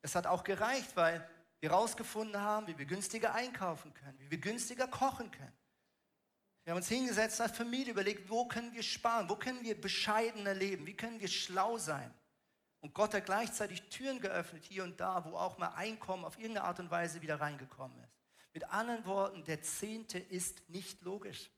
Es 0.00 0.14
hat 0.14 0.26
auch 0.26 0.42
gereicht, 0.44 0.96
weil 0.96 1.28
wir 1.60 1.70
herausgefunden 1.70 2.40
haben, 2.40 2.66
wie 2.66 2.78
wir 2.78 2.86
günstiger 2.86 3.34
einkaufen 3.34 3.92
können, 3.92 4.18
wie 4.18 4.30
wir 4.30 4.38
günstiger 4.38 4.88
kochen 4.88 5.30
können 5.30 5.52
wir 6.64 6.72
haben 6.72 6.78
uns 6.78 6.88
hingesetzt 6.88 7.40
als 7.40 7.56
Familie, 7.56 7.92
überlegt, 7.92 8.30
wo 8.30 8.46
können 8.46 8.72
wir 8.72 8.84
sparen, 8.84 9.28
wo 9.28 9.34
können 9.34 9.62
wir 9.64 9.80
bescheidener 9.80 10.54
leben, 10.54 10.86
wie 10.86 10.94
können 10.94 11.20
wir 11.20 11.28
schlau 11.28 11.76
sein. 11.76 12.12
Und 12.80 12.94
Gott 12.94 13.14
hat 13.14 13.24
gleichzeitig 13.24 13.82
Türen 13.88 14.20
geöffnet, 14.20 14.64
hier 14.64 14.84
und 14.84 15.00
da, 15.00 15.24
wo 15.24 15.36
auch 15.36 15.58
mal 15.58 15.74
Einkommen 15.74 16.24
auf 16.24 16.38
irgendeine 16.38 16.66
Art 16.66 16.78
und 16.78 16.90
Weise 16.90 17.20
wieder 17.20 17.40
reingekommen 17.40 17.98
ist. 18.02 18.12
Mit 18.54 18.64
anderen 18.70 19.04
Worten, 19.06 19.44
der 19.44 19.62
Zehnte 19.62 20.18
ist 20.18 20.68
nicht 20.68 21.00
logisch. 21.02 21.50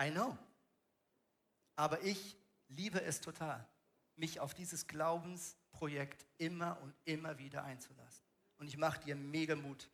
I 0.00 0.10
know. 0.10 0.36
Aber 1.76 2.02
ich 2.02 2.36
liebe 2.68 3.02
es 3.02 3.20
total, 3.20 3.66
mich 4.16 4.40
auf 4.40 4.54
dieses 4.54 4.86
Glaubensprojekt 4.86 6.26
immer 6.38 6.78
und 6.82 6.94
immer 7.04 7.38
wieder 7.38 7.64
einzulassen. 7.64 8.24
Und 8.58 8.68
ich 8.68 8.76
mache 8.76 9.00
dir 9.04 9.16
mega 9.16 9.54
Mut, 9.54 9.88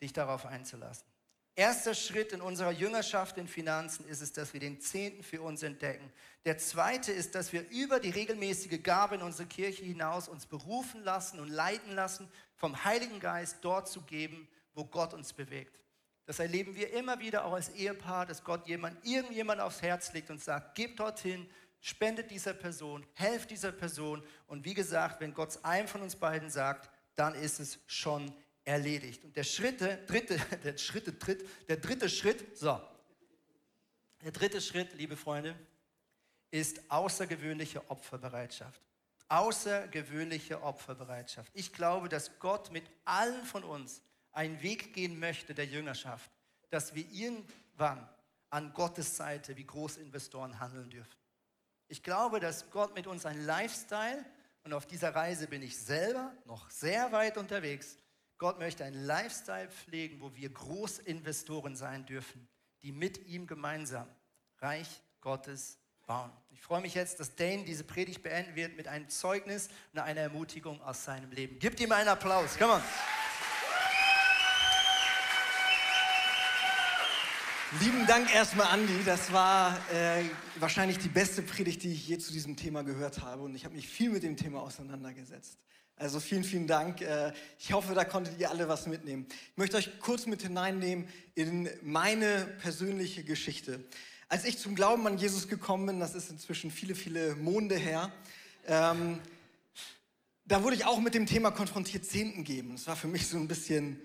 dich 0.00 0.12
darauf 0.12 0.46
einzulassen. 0.46 1.06
Erster 1.58 1.92
Schritt 1.92 2.32
in 2.32 2.40
unserer 2.40 2.70
Jüngerschaft 2.70 3.36
in 3.36 3.48
Finanzen 3.48 4.06
ist 4.06 4.20
es, 4.20 4.32
dass 4.32 4.52
wir 4.52 4.60
den 4.60 4.80
Zehnten 4.80 5.24
für 5.24 5.42
uns 5.42 5.64
entdecken. 5.64 6.12
Der 6.44 6.56
zweite 6.56 7.10
ist, 7.10 7.34
dass 7.34 7.52
wir 7.52 7.68
über 7.70 7.98
die 7.98 8.10
regelmäßige 8.10 8.80
Gabe 8.80 9.16
in 9.16 9.22
unsere 9.22 9.48
Kirche 9.48 9.84
hinaus 9.84 10.28
uns 10.28 10.46
berufen 10.46 11.02
lassen 11.02 11.40
und 11.40 11.48
leiten 11.48 11.96
lassen, 11.96 12.30
vom 12.54 12.84
Heiligen 12.84 13.18
Geist 13.18 13.56
dort 13.62 13.88
zu 13.88 14.02
geben, 14.02 14.48
wo 14.72 14.84
Gott 14.84 15.12
uns 15.12 15.32
bewegt. 15.32 15.80
Das 16.26 16.38
erleben 16.38 16.76
wir 16.76 16.92
immer 16.92 17.18
wieder 17.18 17.44
auch 17.44 17.54
als 17.54 17.70
Ehepaar, 17.70 18.24
dass 18.24 18.44
Gott 18.44 18.68
jemand, 18.68 19.04
irgendjemand 19.04 19.60
aufs 19.60 19.82
Herz 19.82 20.12
legt 20.12 20.30
und 20.30 20.40
sagt, 20.40 20.76
gebt 20.76 21.00
dorthin, 21.00 21.50
spendet 21.80 22.30
dieser 22.30 22.54
Person, 22.54 23.06
helft 23.14 23.50
dieser 23.50 23.72
Person. 23.72 24.22
Und 24.46 24.64
wie 24.64 24.74
gesagt, 24.74 25.20
wenn 25.20 25.34
Gott 25.34 25.58
einem 25.64 25.88
von 25.88 26.02
uns 26.02 26.16
beiden 26.16 26.50
sagt, 26.50 26.90
dann 27.14 27.34
ist 27.34 27.60
es 27.60 27.78
schon 27.86 28.32
erledigt. 28.64 29.24
Und 29.24 29.36
der 29.36 29.44
Schritte, 29.44 29.98
dritte, 30.06 30.38
der 30.64 30.76
Schritte, 30.78 31.18
tritt, 31.18 31.46
der 31.68 31.76
dritte 31.78 32.08
Schritt, 32.08 32.56
so, 32.56 32.80
der 34.22 34.32
dritte 34.32 34.60
Schritt, 34.60 34.94
liebe 34.94 35.16
Freunde, 35.16 35.54
ist 36.50 36.90
außergewöhnliche 36.90 37.88
Opferbereitschaft. 37.90 38.80
Außergewöhnliche 39.28 40.62
Opferbereitschaft. 40.62 41.50
Ich 41.54 41.72
glaube, 41.72 42.08
dass 42.08 42.38
Gott 42.38 42.72
mit 42.72 42.84
allen 43.04 43.44
von 43.44 43.62
uns 43.62 44.00
einen 44.32 44.60
Weg 44.62 44.94
gehen 44.94 45.18
möchte 45.18 45.54
der 45.54 45.66
Jüngerschaft, 45.66 46.30
dass 46.70 46.94
wir 46.94 47.06
irgendwann 47.10 48.08
an 48.50 48.72
Gottes 48.72 49.16
Seite 49.16 49.56
wie 49.56 49.64
Großinvestoren 49.64 50.58
handeln 50.58 50.88
dürfen. 50.88 51.16
Ich 51.88 52.02
glaube, 52.02 52.38
dass 52.38 52.70
Gott 52.70 52.94
mit 52.94 53.06
uns 53.06 53.26
ein 53.26 53.44
Lifestyle, 53.44 54.24
und 54.64 54.74
auf 54.74 54.86
dieser 54.86 55.14
Reise 55.14 55.46
bin 55.46 55.62
ich 55.62 55.78
selber 55.78 56.32
noch 56.44 56.68
sehr 56.70 57.10
weit 57.12 57.38
unterwegs, 57.38 57.96
Gott 58.36 58.58
möchte 58.58 58.84
einen 58.84 59.04
Lifestyle 59.04 59.68
pflegen, 59.68 60.20
wo 60.20 60.34
wir 60.34 60.50
Großinvestoren 60.50 61.74
sein 61.74 62.06
dürfen, 62.06 62.46
die 62.82 62.92
mit 62.92 63.26
ihm 63.26 63.46
gemeinsam 63.46 64.06
Reich 64.58 65.02
Gottes 65.20 65.78
bauen. 66.06 66.30
Ich 66.50 66.60
freue 66.60 66.80
mich 66.80 66.94
jetzt, 66.94 67.18
dass 67.18 67.34
Dane 67.34 67.64
diese 67.64 67.84
Predigt 67.84 68.22
beenden 68.22 68.54
wird 68.54 68.76
mit 68.76 68.86
einem 68.86 69.08
Zeugnis 69.08 69.68
und 69.92 70.00
einer 70.00 70.20
Ermutigung 70.20 70.80
aus 70.82 71.04
seinem 71.04 71.32
Leben. 71.32 71.58
Gebt 71.58 71.80
ihm 71.80 71.90
einen 71.92 72.08
Applaus. 72.08 72.56
Come 72.58 72.74
on. 72.74 72.82
Lieben 77.82 78.06
Dank 78.06 78.34
erstmal, 78.34 78.68
Andi. 78.68 79.04
Das 79.04 79.30
war 79.30 79.76
äh, 79.92 80.24
wahrscheinlich 80.58 80.96
die 80.96 81.10
beste 81.10 81.42
Predigt, 81.42 81.82
die 81.82 81.92
ich 81.92 82.08
je 82.08 82.16
zu 82.16 82.32
diesem 82.32 82.56
Thema 82.56 82.82
gehört 82.82 83.20
habe. 83.20 83.42
Und 83.42 83.54
ich 83.54 83.66
habe 83.66 83.74
mich 83.74 83.86
viel 83.86 84.08
mit 84.08 84.22
dem 84.22 84.38
Thema 84.38 84.62
auseinandergesetzt. 84.62 85.58
Also 85.96 86.18
vielen, 86.18 86.44
vielen 86.44 86.66
Dank. 86.66 87.02
Äh, 87.02 87.34
ich 87.58 87.74
hoffe, 87.74 87.92
da 87.92 88.04
konntet 88.04 88.40
ihr 88.40 88.50
alle 88.50 88.68
was 88.68 88.86
mitnehmen. 88.86 89.26
Ich 89.50 89.56
möchte 89.58 89.76
euch 89.76 89.98
kurz 90.00 90.24
mit 90.24 90.40
hineinnehmen 90.40 91.08
in 91.34 91.68
meine 91.82 92.46
persönliche 92.62 93.22
Geschichte. 93.22 93.84
Als 94.30 94.46
ich 94.46 94.56
zum 94.56 94.74
Glauben 94.74 95.06
an 95.06 95.18
Jesus 95.18 95.46
gekommen 95.46 95.84
bin, 95.84 96.00
das 96.00 96.14
ist 96.14 96.30
inzwischen 96.30 96.70
viele, 96.70 96.94
viele 96.94 97.36
Monde 97.36 97.76
her, 97.76 98.10
Ähm, 98.66 99.20
da 100.44 100.62
wurde 100.62 100.76
ich 100.76 100.84
auch 100.84 101.00
mit 101.00 101.14
dem 101.14 101.26
Thema 101.26 101.50
konfrontiert, 101.50 102.04
Zehnten 102.04 102.44
geben. 102.44 102.72
Das 102.72 102.86
war 102.86 102.96
für 102.96 103.08
mich 103.08 103.26
so 103.26 103.36
ein 103.36 103.48
bisschen, 103.48 104.00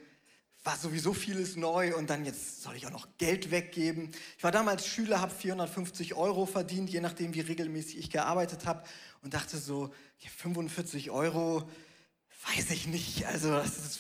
war 0.64 0.78
sowieso 0.78 1.14
vieles 1.14 1.56
neu 1.58 1.96
und 1.96 2.10
dann 2.10 2.24
jetzt 2.26 2.62
soll 2.62 2.76
ich 2.76 2.88
auch 2.88 2.92
noch 2.92 3.08
Geld 3.18 3.52
weggeben. 3.52 4.12
Ich 4.38 4.44
war 4.44 4.52
damals 4.52 4.88
Schüler, 4.88 5.20
habe 5.20 5.34
450 5.34 6.14
Euro 6.16 6.46
verdient, 6.46 6.90
je 6.90 7.02
nachdem, 7.02 7.34
wie 7.34 7.42
regelmäßig 7.42 7.98
ich 7.98 8.10
gearbeitet 8.10 8.66
habe 8.66 8.84
und 9.22 9.34
dachte 9.34 9.58
so, 9.58 9.94
45 10.38 11.12
Euro, 11.12 11.70
weiß 12.56 12.72
ich 12.72 12.88
nicht. 12.88 13.26
Also 13.26 13.58
ist, 13.58 14.00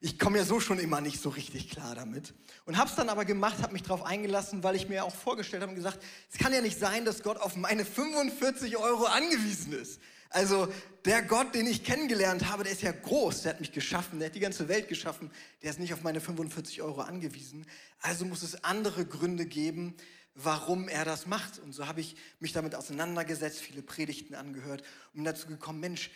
ich 0.00 0.18
komme 0.18 0.38
ja 0.38 0.44
so 0.44 0.60
schon 0.60 0.78
immer 0.78 1.00
nicht 1.00 1.20
so 1.20 1.30
richtig 1.30 1.70
klar 1.70 1.94
damit. 1.94 2.34
Und 2.64 2.76
habe 2.76 2.88
es 2.90 2.96
dann 2.96 3.08
aber 3.08 3.24
gemacht, 3.24 3.62
habe 3.62 3.72
mich 3.72 3.82
darauf 3.82 4.04
eingelassen, 4.04 4.62
weil 4.62 4.76
ich 4.76 4.88
mir 4.88 5.04
auch 5.04 5.14
vorgestellt 5.14 5.62
habe 5.62 5.70
und 5.70 5.76
gesagt, 5.76 6.02
es 6.30 6.38
kann 6.38 6.52
ja 6.52 6.60
nicht 6.60 6.78
sein, 6.78 7.04
dass 7.04 7.22
Gott 7.22 7.38
auf 7.38 7.56
meine 7.56 7.84
45 7.84 8.76
Euro 8.76 9.06
angewiesen 9.06 9.72
ist. 9.72 10.00
Also 10.34 10.66
der 11.04 11.22
Gott, 11.22 11.54
den 11.54 11.68
ich 11.68 11.84
kennengelernt 11.84 12.50
habe, 12.50 12.64
der 12.64 12.72
ist 12.72 12.82
ja 12.82 12.90
groß, 12.90 13.42
der 13.42 13.52
hat 13.52 13.60
mich 13.60 13.70
geschaffen, 13.70 14.18
der 14.18 14.26
hat 14.26 14.34
die 14.34 14.40
ganze 14.40 14.66
Welt 14.66 14.88
geschaffen, 14.88 15.30
der 15.62 15.70
ist 15.70 15.78
nicht 15.78 15.94
auf 15.94 16.02
meine 16.02 16.20
45 16.20 16.82
Euro 16.82 17.02
angewiesen. 17.02 17.64
Also 18.00 18.24
muss 18.24 18.42
es 18.42 18.64
andere 18.64 19.06
Gründe 19.06 19.46
geben, 19.46 19.94
warum 20.34 20.88
er 20.88 21.04
das 21.04 21.28
macht. 21.28 21.60
Und 21.60 21.72
so 21.72 21.86
habe 21.86 22.00
ich 22.00 22.16
mich 22.40 22.52
damit 22.52 22.74
auseinandergesetzt, 22.74 23.60
viele 23.60 23.80
Predigten 23.80 24.34
angehört 24.34 24.80
und 24.80 25.18
bin 25.18 25.24
dazu 25.24 25.46
gekommen, 25.46 25.78
Mensch, 25.78 26.10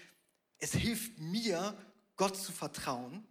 es 0.59 0.73
hilft 0.73 1.21
mir, 1.21 1.77
Gott 2.17 2.37
zu 2.37 2.51
vertrauen. 2.51 3.25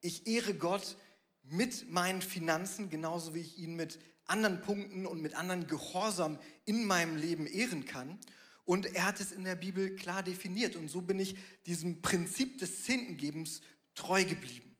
Ich 0.00 0.28
ehre 0.28 0.54
Gott 0.54 0.96
mit 1.42 1.90
meinen 1.90 2.22
Finanzen, 2.22 2.88
genauso 2.88 3.34
wie 3.34 3.40
ich 3.40 3.58
ihn 3.58 3.74
mit 3.74 3.98
anderen 4.26 4.60
Punkten 4.60 5.06
und 5.06 5.22
mit 5.22 5.34
anderen 5.34 5.66
Gehorsam 5.66 6.38
in 6.66 6.84
meinem 6.84 7.16
Leben 7.16 7.48
ehren 7.48 7.84
kann. 7.84 8.20
Und 8.64 8.86
er 8.94 9.06
hat 9.06 9.20
es 9.20 9.32
in 9.32 9.44
der 9.44 9.56
Bibel 9.56 9.94
klar 9.96 10.22
definiert. 10.22 10.76
Und 10.76 10.88
so 10.88 11.00
bin 11.00 11.18
ich 11.18 11.36
diesem 11.66 12.02
Prinzip 12.02 12.58
des 12.58 12.84
Zehntengebens 12.84 13.60
treu 13.94 14.24
geblieben. 14.24 14.70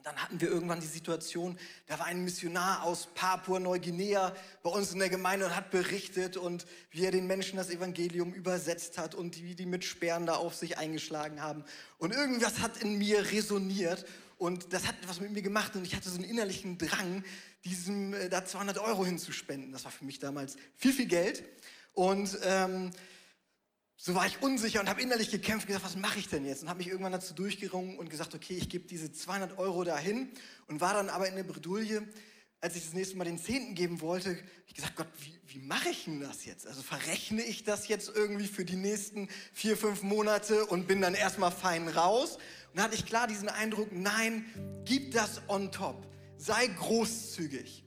Und 0.00 0.06
dann 0.06 0.16
hatten 0.16 0.40
wir 0.40 0.48
irgendwann 0.48 0.80
die 0.80 0.86
Situation, 0.86 1.58
da 1.86 1.98
war 1.98 2.06
ein 2.06 2.24
Missionar 2.24 2.84
aus 2.84 3.08
Papua-Neuguinea 3.14 4.34
bei 4.62 4.70
uns 4.70 4.92
in 4.92 4.98
der 4.98 5.10
Gemeinde 5.10 5.44
und 5.44 5.54
hat 5.54 5.70
berichtet 5.70 6.38
und 6.38 6.64
wie 6.90 7.04
er 7.04 7.10
den 7.10 7.26
Menschen 7.26 7.58
das 7.58 7.68
Evangelium 7.68 8.32
übersetzt 8.32 8.96
hat 8.96 9.14
und 9.14 9.42
wie 9.42 9.54
die 9.54 9.66
mit 9.66 9.84
Sperren 9.84 10.24
da 10.24 10.36
auf 10.36 10.54
sich 10.54 10.78
eingeschlagen 10.78 11.42
haben. 11.42 11.64
Und 11.98 12.14
irgendwas 12.14 12.60
hat 12.60 12.78
in 12.78 12.96
mir 12.96 13.30
resoniert 13.30 14.06
und 14.38 14.72
das 14.72 14.86
hat 14.86 14.94
etwas 15.02 15.20
mit 15.20 15.32
mir 15.32 15.42
gemacht 15.42 15.76
und 15.76 15.86
ich 15.86 15.94
hatte 15.94 16.08
so 16.08 16.14
einen 16.14 16.24
innerlichen 16.24 16.78
Drang, 16.78 17.22
diesem 17.66 18.14
äh, 18.14 18.30
da 18.30 18.42
200 18.42 18.78
Euro 18.78 19.04
hinzuspenden. 19.04 19.70
Das 19.70 19.84
war 19.84 19.92
für 19.92 20.06
mich 20.06 20.18
damals 20.18 20.56
viel, 20.76 20.94
viel 20.94 21.08
Geld. 21.08 21.44
Und 21.92 22.38
ähm, 22.42 22.90
so 23.96 24.14
war 24.14 24.26
ich 24.26 24.40
unsicher 24.40 24.80
und 24.80 24.88
habe 24.88 25.02
innerlich 25.02 25.30
gekämpft 25.30 25.66
und 25.66 25.74
gesagt, 25.74 25.84
was 25.84 25.96
mache 25.96 26.18
ich 26.18 26.28
denn 26.28 26.46
jetzt? 26.46 26.62
Und 26.62 26.70
habe 26.70 26.78
mich 26.78 26.88
irgendwann 26.88 27.12
dazu 27.12 27.34
durchgerungen 27.34 27.98
und 27.98 28.08
gesagt, 28.08 28.34
okay, 28.34 28.54
ich 28.54 28.70
gebe 28.70 28.86
diese 28.86 29.12
200 29.12 29.58
Euro 29.58 29.84
dahin 29.84 30.30
und 30.68 30.80
war 30.80 30.94
dann 30.94 31.10
aber 31.10 31.28
in 31.28 31.36
der 31.36 31.42
Bredouille, 31.42 32.08
als 32.62 32.76
ich 32.76 32.84
das 32.84 32.94
nächste 32.94 33.16
Mal 33.16 33.24
den 33.24 33.38
Zehnten 33.38 33.74
geben 33.74 34.00
wollte, 34.00 34.38
ich 34.66 34.74
gesagt, 34.74 34.96
Gott, 34.96 35.08
wie, 35.18 35.54
wie 35.54 35.58
mache 35.66 35.90
ich 35.90 36.04
denn 36.04 36.20
das 36.20 36.44
jetzt? 36.44 36.66
Also 36.66 36.80
verrechne 36.82 37.42
ich 37.42 37.64
das 37.64 37.88
jetzt 37.88 38.10
irgendwie 38.14 38.46
für 38.46 38.64
die 38.64 38.76
nächsten 38.76 39.28
vier, 39.52 39.76
fünf 39.76 40.02
Monate 40.02 40.64
und 40.66 40.86
bin 40.86 41.00
dann 41.00 41.14
erstmal 41.14 41.50
fein 41.50 41.88
raus? 41.88 42.38
Und 42.70 42.78
da 42.78 42.84
hatte 42.84 42.94
ich 42.94 43.04
klar 43.04 43.26
diesen 43.26 43.48
Eindruck, 43.48 43.92
nein, 43.92 44.44
gib 44.84 45.12
das 45.12 45.42
on 45.48 45.72
top. 45.72 46.06
Sei 46.38 46.68
großzügig. 46.68 47.84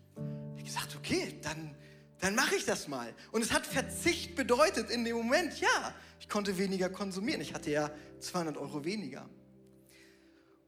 Ich 0.58 0.64
gesagt, 0.66 0.96
okay, 0.96 1.40
dann 1.42 1.76
dann 2.24 2.36
mache 2.36 2.56
ich 2.56 2.64
das 2.64 2.88
mal. 2.88 3.14
Und 3.34 3.42
es 3.42 3.52
hat 3.52 3.68
Verzicht 3.68 4.36
bedeutet 4.36 4.90
in 4.90 5.04
dem 5.04 5.18
Moment, 5.18 5.60
ja, 5.60 5.94
ich 6.22 6.30
konnte 6.30 6.58
weniger 6.58 6.88
konsumieren. 6.90 7.42
Ich 7.42 7.54
hatte 7.54 7.70
ja 7.70 7.92
200 8.22 8.56
Euro 8.56 8.86
weniger. 8.86 9.30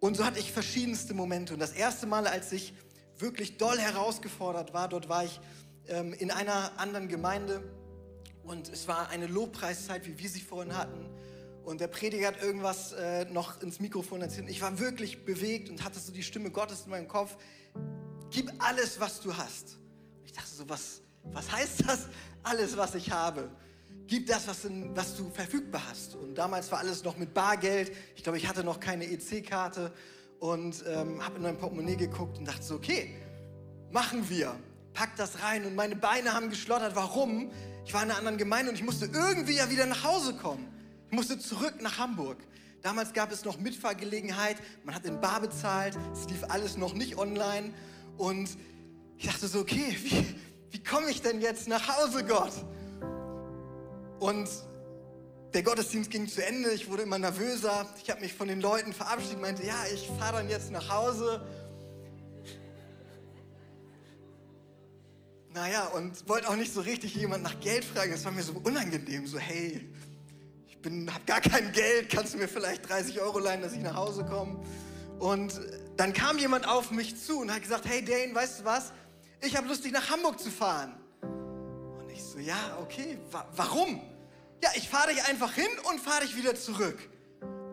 Und 0.01 0.17
so 0.17 0.25
hatte 0.25 0.37
ich 0.37 0.51
verschiedenste 0.51 1.13
Momente. 1.13 1.53
Und 1.53 1.61
das 1.61 1.71
erste 1.71 2.07
Mal, 2.07 2.27
als 2.27 2.51
ich 2.51 2.73
wirklich 3.17 3.55
doll 3.55 3.79
herausgefordert 3.79 4.73
war, 4.73 4.89
dort 4.89 5.07
war 5.07 5.23
ich 5.23 5.39
ähm, 5.87 6.11
in 6.11 6.29
einer 6.29 6.77
anderen 6.77 7.07
Gemeinde 7.07 7.63
und 8.43 8.67
es 8.67 8.89
war 8.89 9.07
eine 9.07 9.27
Lobpreiszeit, 9.27 10.05
wie 10.05 10.19
wir 10.19 10.29
sie 10.29 10.41
vorhin 10.41 10.75
hatten. 10.77 11.09
Und 11.63 11.79
der 11.79 11.87
Prediger 11.87 12.27
hat 12.27 12.43
irgendwas 12.43 12.91
äh, 12.91 13.23
noch 13.31 13.61
ins 13.61 13.79
Mikrofon 13.79 14.21
erzählt. 14.21 14.49
Ich 14.49 14.61
war 14.61 14.77
wirklich 14.77 15.23
bewegt 15.23 15.69
und 15.69 15.85
hatte 15.85 15.99
so 15.99 16.11
die 16.11 16.21
Stimme 16.21 16.51
Gottes 16.51 16.81
in 16.83 16.89
meinem 16.89 17.07
Kopf. 17.07 17.37
Gib 18.29 18.51
alles, 18.59 18.99
was 18.99 19.21
du 19.21 19.37
hast. 19.37 19.77
Ich 20.25 20.33
dachte 20.33 20.53
so, 20.53 20.67
was, 20.67 21.01
was 21.31 21.51
heißt 21.51 21.87
das? 21.87 22.07
Alles, 22.43 22.77
was 22.77 22.95
ich 22.95 23.11
habe. 23.11 23.49
Gib 24.07 24.27
das, 24.27 24.47
was, 24.47 24.65
in, 24.65 24.95
was 24.95 25.15
du 25.15 25.29
verfügbar 25.31 25.81
hast. 25.89 26.15
Und 26.15 26.35
damals 26.35 26.71
war 26.71 26.79
alles 26.79 27.03
noch 27.03 27.17
mit 27.17 27.33
Bargeld. 27.33 27.91
Ich 28.15 28.23
glaube, 28.23 28.37
ich 28.37 28.47
hatte 28.47 28.63
noch 28.63 28.79
keine 28.79 29.05
EC-Karte 29.05 29.91
und 30.39 30.83
ähm, 30.87 31.25
habe 31.25 31.37
in 31.37 31.41
mein 31.41 31.57
Portemonnaie 31.57 31.95
geguckt 31.95 32.37
und 32.37 32.47
dachte 32.47 32.63
so, 32.63 32.75
okay, 32.75 33.15
machen 33.91 34.29
wir. 34.29 34.55
Pack 34.93 35.15
das 35.17 35.41
rein 35.41 35.65
und 35.65 35.75
meine 35.75 35.95
Beine 35.95 36.33
haben 36.33 36.49
geschlottert. 36.49 36.95
Warum? 36.95 37.51
Ich 37.85 37.93
war 37.93 38.03
in 38.03 38.09
einer 38.09 38.17
anderen 38.17 38.37
Gemeinde 38.37 38.69
und 38.71 38.77
ich 38.77 38.83
musste 38.83 39.07
irgendwie 39.07 39.55
ja 39.55 39.69
wieder 39.69 39.85
nach 39.85 40.03
Hause 40.03 40.35
kommen. 40.35 40.67
Ich 41.07 41.15
musste 41.15 41.37
zurück 41.39 41.81
nach 41.81 41.97
Hamburg. 41.97 42.37
Damals 42.81 43.13
gab 43.13 43.31
es 43.31 43.43
noch 43.43 43.59
Mitfahrgelegenheit. 43.59 44.57
Man 44.83 44.93
hat 44.93 45.05
in 45.05 45.19
Bar 45.19 45.41
bezahlt. 45.41 45.97
Es 46.13 46.29
lief 46.29 46.43
alles 46.47 46.77
noch 46.77 46.93
nicht 46.93 47.17
online. 47.17 47.73
Und 48.17 48.49
ich 49.17 49.25
dachte 49.25 49.47
so, 49.47 49.59
okay, 49.59 49.97
wie, 50.03 50.35
wie 50.71 50.83
komme 50.83 51.09
ich 51.09 51.21
denn 51.21 51.41
jetzt 51.41 51.67
nach 51.67 51.97
Hause, 51.97 52.23
Gott? 52.23 52.53
Und 54.19 54.49
der 55.53 55.63
Gottesdienst 55.63 56.11
ging 56.11 56.27
zu 56.27 56.45
Ende, 56.45 56.71
ich 56.71 56.89
wurde 56.89 57.03
immer 57.03 57.17
nervöser, 57.17 57.87
ich 58.03 58.09
habe 58.09 58.21
mich 58.21 58.33
von 58.33 58.47
den 58.47 58.59
Leuten 58.59 58.91
verabschiedet, 58.91 59.39
meinte, 59.39 59.65
ja, 59.65 59.75
ich 59.93 60.09
fahre 60.19 60.37
dann 60.37 60.49
jetzt 60.49 60.71
nach 60.71 60.89
Hause. 60.89 61.45
Naja, 65.53 65.85
und 65.87 66.27
wollte 66.27 66.49
auch 66.49 66.57
nicht 66.57 66.73
so 66.73 66.81
richtig 66.81 67.15
jemand 67.15 67.43
nach 67.43 67.57
Geld 67.61 67.85
fragen, 67.85 68.11
das 68.11 68.25
war 68.25 68.33
mir 68.33 68.43
so 68.43 68.51
unangenehm, 68.63 69.25
so 69.25 69.39
hey, 69.39 69.89
ich 70.67 70.75
habe 70.75 71.25
gar 71.25 71.39
kein 71.39 71.71
Geld, 71.71 72.09
kannst 72.09 72.33
du 72.33 72.37
mir 72.37 72.49
vielleicht 72.49 72.89
30 72.89 73.21
Euro 73.21 73.39
leihen, 73.39 73.61
dass 73.61 73.71
ich 73.71 73.79
nach 73.79 73.95
Hause 73.95 74.25
komme? 74.25 74.59
Und 75.19 75.61
dann 75.95 76.11
kam 76.11 76.37
jemand 76.37 76.67
auf 76.67 76.91
mich 76.91 77.15
zu 77.15 77.39
und 77.39 77.53
hat 77.53 77.61
gesagt, 77.61 77.85
hey 77.87 78.03
Dane, 78.03 78.35
weißt 78.35 78.59
du 78.59 78.65
was, 78.65 78.91
ich 79.41 79.55
habe 79.55 79.67
Lust, 79.67 79.83
dich 79.83 79.91
nach 79.91 80.09
Hamburg 80.09 80.39
zu 80.39 80.49
fahren. 80.49 80.95
Und 81.21 82.09
ich 82.11 82.23
so, 82.23 82.39
ja, 82.39 82.77
okay, 82.81 83.17
wa 83.31 83.45
warum? 83.55 84.01
Ja, 84.61 84.69
ich 84.75 84.89
fahre 84.89 85.13
dich 85.13 85.23
einfach 85.25 85.53
hin 85.53 85.67
und 85.89 85.99
fahre 85.99 86.21
dich 86.21 86.35
wieder 86.35 86.55
zurück. 86.55 86.97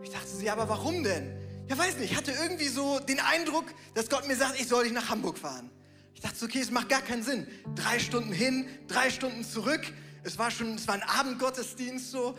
Ich 0.02 0.10
dachte 0.10 0.28
so, 0.28 0.42
ja, 0.42 0.52
aber 0.52 0.68
warum 0.68 1.02
denn? 1.02 1.38
Ja, 1.68 1.78
weiß 1.78 1.96
nicht, 1.98 2.12
ich 2.12 2.16
hatte 2.16 2.32
irgendwie 2.32 2.68
so 2.68 2.98
den 2.98 3.20
Eindruck, 3.20 3.64
dass 3.94 4.08
Gott 4.08 4.26
mir 4.26 4.36
sagt, 4.36 4.60
ich 4.60 4.68
soll 4.68 4.84
dich 4.84 4.92
nach 4.92 5.08
Hamburg 5.08 5.38
fahren. 5.38 5.70
Ich 6.14 6.20
dachte 6.20 6.36
so, 6.36 6.46
okay, 6.46 6.60
es 6.60 6.70
macht 6.70 6.88
gar 6.88 7.02
keinen 7.02 7.22
Sinn. 7.22 7.46
Drei 7.74 7.98
Stunden 7.98 8.32
hin, 8.32 8.68
drei 8.88 9.10
Stunden 9.10 9.44
zurück. 9.44 9.80
Es 10.24 10.38
war 10.38 10.50
schon, 10.50 10.74
es 10.74 10.86
war 10.86 10.96
ein 10.96 11.02
Abendgottesdienst 11.02 12.10
so. 12.10 12.36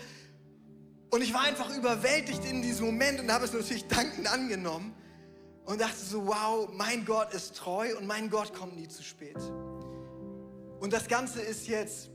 Und 1.10 1.22
ich 1.22 1.34
war 1.34 1.42
einfach 1.42 1.76
überwältigt 1.76 2.44
in 2.46 2.62
diesem 2.62 2.86
Moment 2.86 3.20
und 3.20 3.32
habe 3.32 3.46
es 3.46 3.54
natürlich 3.54 3.88
dankend 3.88 4.28
angenommen 4.28 4.94
und 5.66 5.82
dachte 5.82 5.98
so, 5.98 6.28
wow, 6.28 6.70
mein 6.74 7.06
Gott 7.06 7.34
ist 7.34 7.56
treu 7.56 7.96
und 7.98 8.06
mein 8.06 8.30
Gott 8.30 8.54
kommt 8.54 8.76
nie 8.76 8.88
zu 8.88 9.04
spät. 9.04 9.38
Und 10.80 10.92
das 10.92 11.08
Ganze 11.08 11.42
ist 11.42 11.68
jetzt 11.68 12.10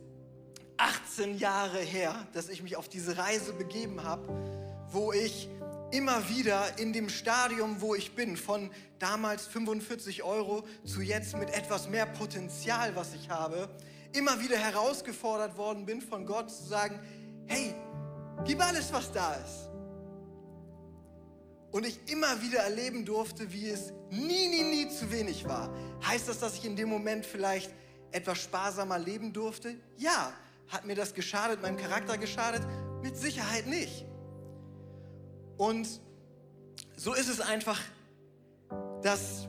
18 0.76 1.38
Jahre 1.38 1.78
her, 1.78 2.26
dass 2.32 2.48
ich 2.48 2.62
mich 2.62 2.76
auf 2.76 2.88
diese 2.88 3.16
Reise 3.16 3.52
begeben 3.52 4.04
habe, 4.04 4.28
wo 4.90 5.12
ich 5.12 5.48
immer 5.90 6.28
wieder 6.28 6.78
in 6.78 6.92
dem 6.92 7.08
Stadium, 7.08 7.80
wo 7.80 7.94
ich 7.94 8.14
bin, 8.14 8.36
von 8.36 8.70
damals 8.98 9.46
45 9.46 10.22
Euro 10.22 10.64
zu 10.84 11.00
jetzt 11.00 11.36
mit 11.36 11.50
etwas 11.50 11.88
mehr 11.88 12.06
Potenzial, 12.06 12.94
was 12.94 13.14
ich 13.14 13.30
habe, 13.30 13.68
immer 14.12 14.40
wieder 14.40 14.56
herausgefordert 14.56 15.56
worden 15.56 15.86
bin 15.86 16.00
von 16.00 16.26
Gott 16.26 16.50
zu 16.50 16.64
sagen, 16.64 17.00
hey, 17.46 17.74
gib 18.44 18.64
alles, 18.64 18.92
was 18.92 19.10
da 19.12 19.34
ist. 19.34 19.67
Und 21.70 21.86
ich 21.86 22.00
immer 22.10 22.40
wieder 22.40 22.60
erleben 22.60 23.04
durfte, 23.04 23.52
wie 23.52 23.68
es 23.68 23.92
nie, 24.10 24.48
nie, 24.48 24.62
nie 24.62 24.88
zu 24.88 25.10
wenig 25.10 25.46
war. 25.46 25.74
Heißt 26.06 26.28
das, 26.28 26.40
dass 26.40 26.56
ich 26.56 26.64
in 26.64 26.76
dem 26.76 26.88
Moment 26.88 27.26
vielleicht 27.26 27.70
etwas 28.10 28.38
sparsamer 28.38 28.98
leben 28.98 29.32
durfte? 29.32 29.74
Ja. 29.96 30.32
Hat 30.68 30.84
mir 30.84 30.94
das 30.94 31.14
geschadet, 31.14 31.62
meinem 31.62 31.76
Charakter 31.76 32.18
geschadet? 32.18 32.62
Mit 33.02 33.16
Sicherheit 33.16 33.66
nicht. 33.66 34.04
Und 35.56 35.88
so 36.96 37.14
ist 37.14 37.28
es 37.28 37.40
einfach, 37.40 37.80
dass 39.02 39.48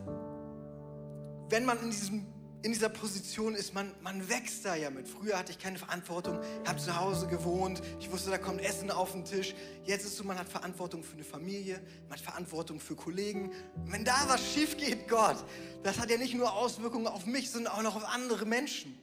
wenn 1.49 1.65
man 1.65 1.79
in 1.81 1.91
diesem 1.91 2.25
in 2.61 2.73
dieser 2.73 2.89
Position 2.89 3.55
ist, 3.55 3.73
man, 3.73 3.91
man 4.01 4.27
wächst 4.27 4.65
da 4.65 4.75
ja 4.75 4.89
mit. 4.89 5.07
Früher 5.07 5.37
hatte 5.37 5.51
ich 5.51 5.59
keine 5.59 5.77
Verantwortung, 5.77 6.39
habe 6.67 6.77
zu 6.77 6.99
Hause 6.99 7.27
gewohnt, 7.27 7.81
ich 7.99 8.11
wusste, 8.11 8.31
da 8.31 8.37
kommt 8.37 8.61
Essen 8.61 8.91
auf 8.91 9.13
den 9.13 9.23
Tisch. 9.23 9.55
Jetzt 9.85 10.05
ist 10.05 10.17
so, 10.17 10.25
man 10.25 10.37
hat 10.37 10.49
Verantwortung 10.49 11.03
für 11.03 11.13
eine 11.13 11.23
Familie, 11.23 11.81
man 12.09 12.17
hat 12.17 12.25
Verantwortung 12.25 12.79
für 12.79 12.95
Kollegen. 12.95 13.51
Wenn 13.85 14.03
da 14.03 14.25
was 14.27 14.41
schief 14.53 14.75
geht, 14.75 15.07
Gott, 15.07 15.37
das 15.83 15.99
hat 15.99 16.09
ja 16.09 16.17
nicht 16.17 16.33
nur 16.33 16.53
Auswirkungen 16.53 17.07
auf 17.07 17.25
mich, 17.25 17.49
sondern 17.49 17.73
auch 17.73 17.81
noch 17.81 17.95
auf 17.95 18.05
andere 18.05 18.45
Menschen. 18.45 18.97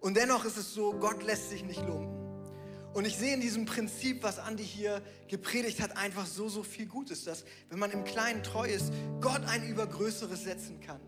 Und 0.00 0.16
dennoch 0.16 0.44
ist 0.44 0.58
es 0.58 0.74
so, 0.74 0.92
Gott 0.92 1.22
lässt 1.22 1.48
sich 1.48 1.64
nicht 1.64 1.80
lumpen. 1.80 2.18
Und 2.92 3.06
ich 3.06 3.16
sehe 3.16 3.34
in 3.34 3.40
diesem 3.40 3.64
Prinzip, 3.64 4.22
was 4.22 4.38
Andi 4.38 4.64
hier 4.64 5.02
gepredigt 5.28 5.80
hat, 5.80 5.96
einfach 5.96 6.26
so, 6.26 6.48
so 6.48 6.62
viel 6.62 6.86
Gutes, 6.86 7.24
dass 7.24 7.44
wenn 7.70 7.78
man 7.78 7.90
im 7.90 8.04
Kleinen 8.04 8.42
treu 8.42 8.66
ist, 8.66 8.92
Gott 9.20 9.42
ein 9.46 9.66
Übergrößeres 9.68 10.44
setzen 10.44 10.80
kann. 10.80 11.00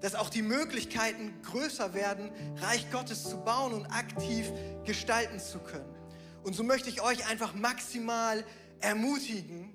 Dass 0.00 0.14
auch 0.14 0.28
die 0.28 0.42
Möglichkeiten 0.42 1.40
größer 1.42 1.94
werden, 1.94 2.30
Reich 2.56 2.90
Gottes 2.90 3.24
zu 3.24 3.38
bauen 3.38 3.72
und 3.72 3.86
aktiv 3.86 4.52
gestalten 4.84 5.40
zu 5.40 5.58
können. 5.58 5.94
Und 6.42 6.54
so 6.54 6.62
möchte 6.62 6.88
ich 6.88 7.02
euch 7.02 7.28
einfach 7.28 7.54
maximal 7.54 8.44
ermutigen, 8.80 9.74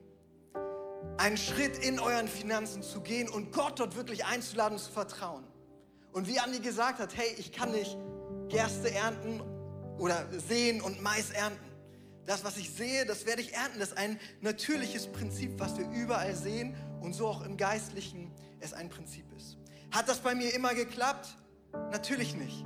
einen 1.17 1.37
Schritt 1.37 1.77
in 1.77 1.99
euren 1.99 2.27
Finanzen 2.27 2.83
zu 2.83 3.01
gehen 3.01 3.29
und 3.29 3.51
Gott 3.51 3.79
dort 3.79 3.95
wirklich 3.95 4.25
einzuladen 4.25 4.77
und 4.77 4.83
zu 4.83 4.91
vertrauen. 4.91 5.43
Und 6.13 6.27
wie 6.27 6.39
Andi 6.39 6.59
gesagt 6.59 6.99
hat, 6.99 7.15
hey, 7.15 7.35
ich 7.37 7.51
kann 7.51 7.71
nicht 7.71 7.97
Gerste 8.49 8.93
ernten 8.93 9.41
oder 9.97 10.25
sehen 10.47 10.81
und 10.81 11.01
Mais 11.01 11.31
ernten. 11.31 11.71
Das, 12.25 12.43
was 12.43 12.57
ich 12.57 12.69
sehe, 12.69 13.05
das 13.05 13.25
werde 13.25 13.41
ich 13.41 13.53
ernten. 13.53 13.79
Das 13.79 13.89
ist 13.89 13.97
ein 13.97 14.19
natürliches 14.41 15.07
Prinzip, 15.07 15.59
was 15.59 15.77
wir 15.77 15.89
überall 15.89 16.35
sehen 16.35 16.75
und 17.01 17.13
so 17.13 17.27
auch 17.27 17.43
im 17.43 17.57
Geistlichen 17.57 18.31
es 18.59 18.73
ein 18.73 18.89
Prinzip 18.89 19.25
ist. 19.30 19.30
Hat 19.91 20.07
das 20.07 20.19
bei 20.19 20.33
mir 20.35 20.53
immer 20.53 20.73
geklappt? 20.73 21.27
Natürlich 21.91 22.35
nicht. 22.35 22.63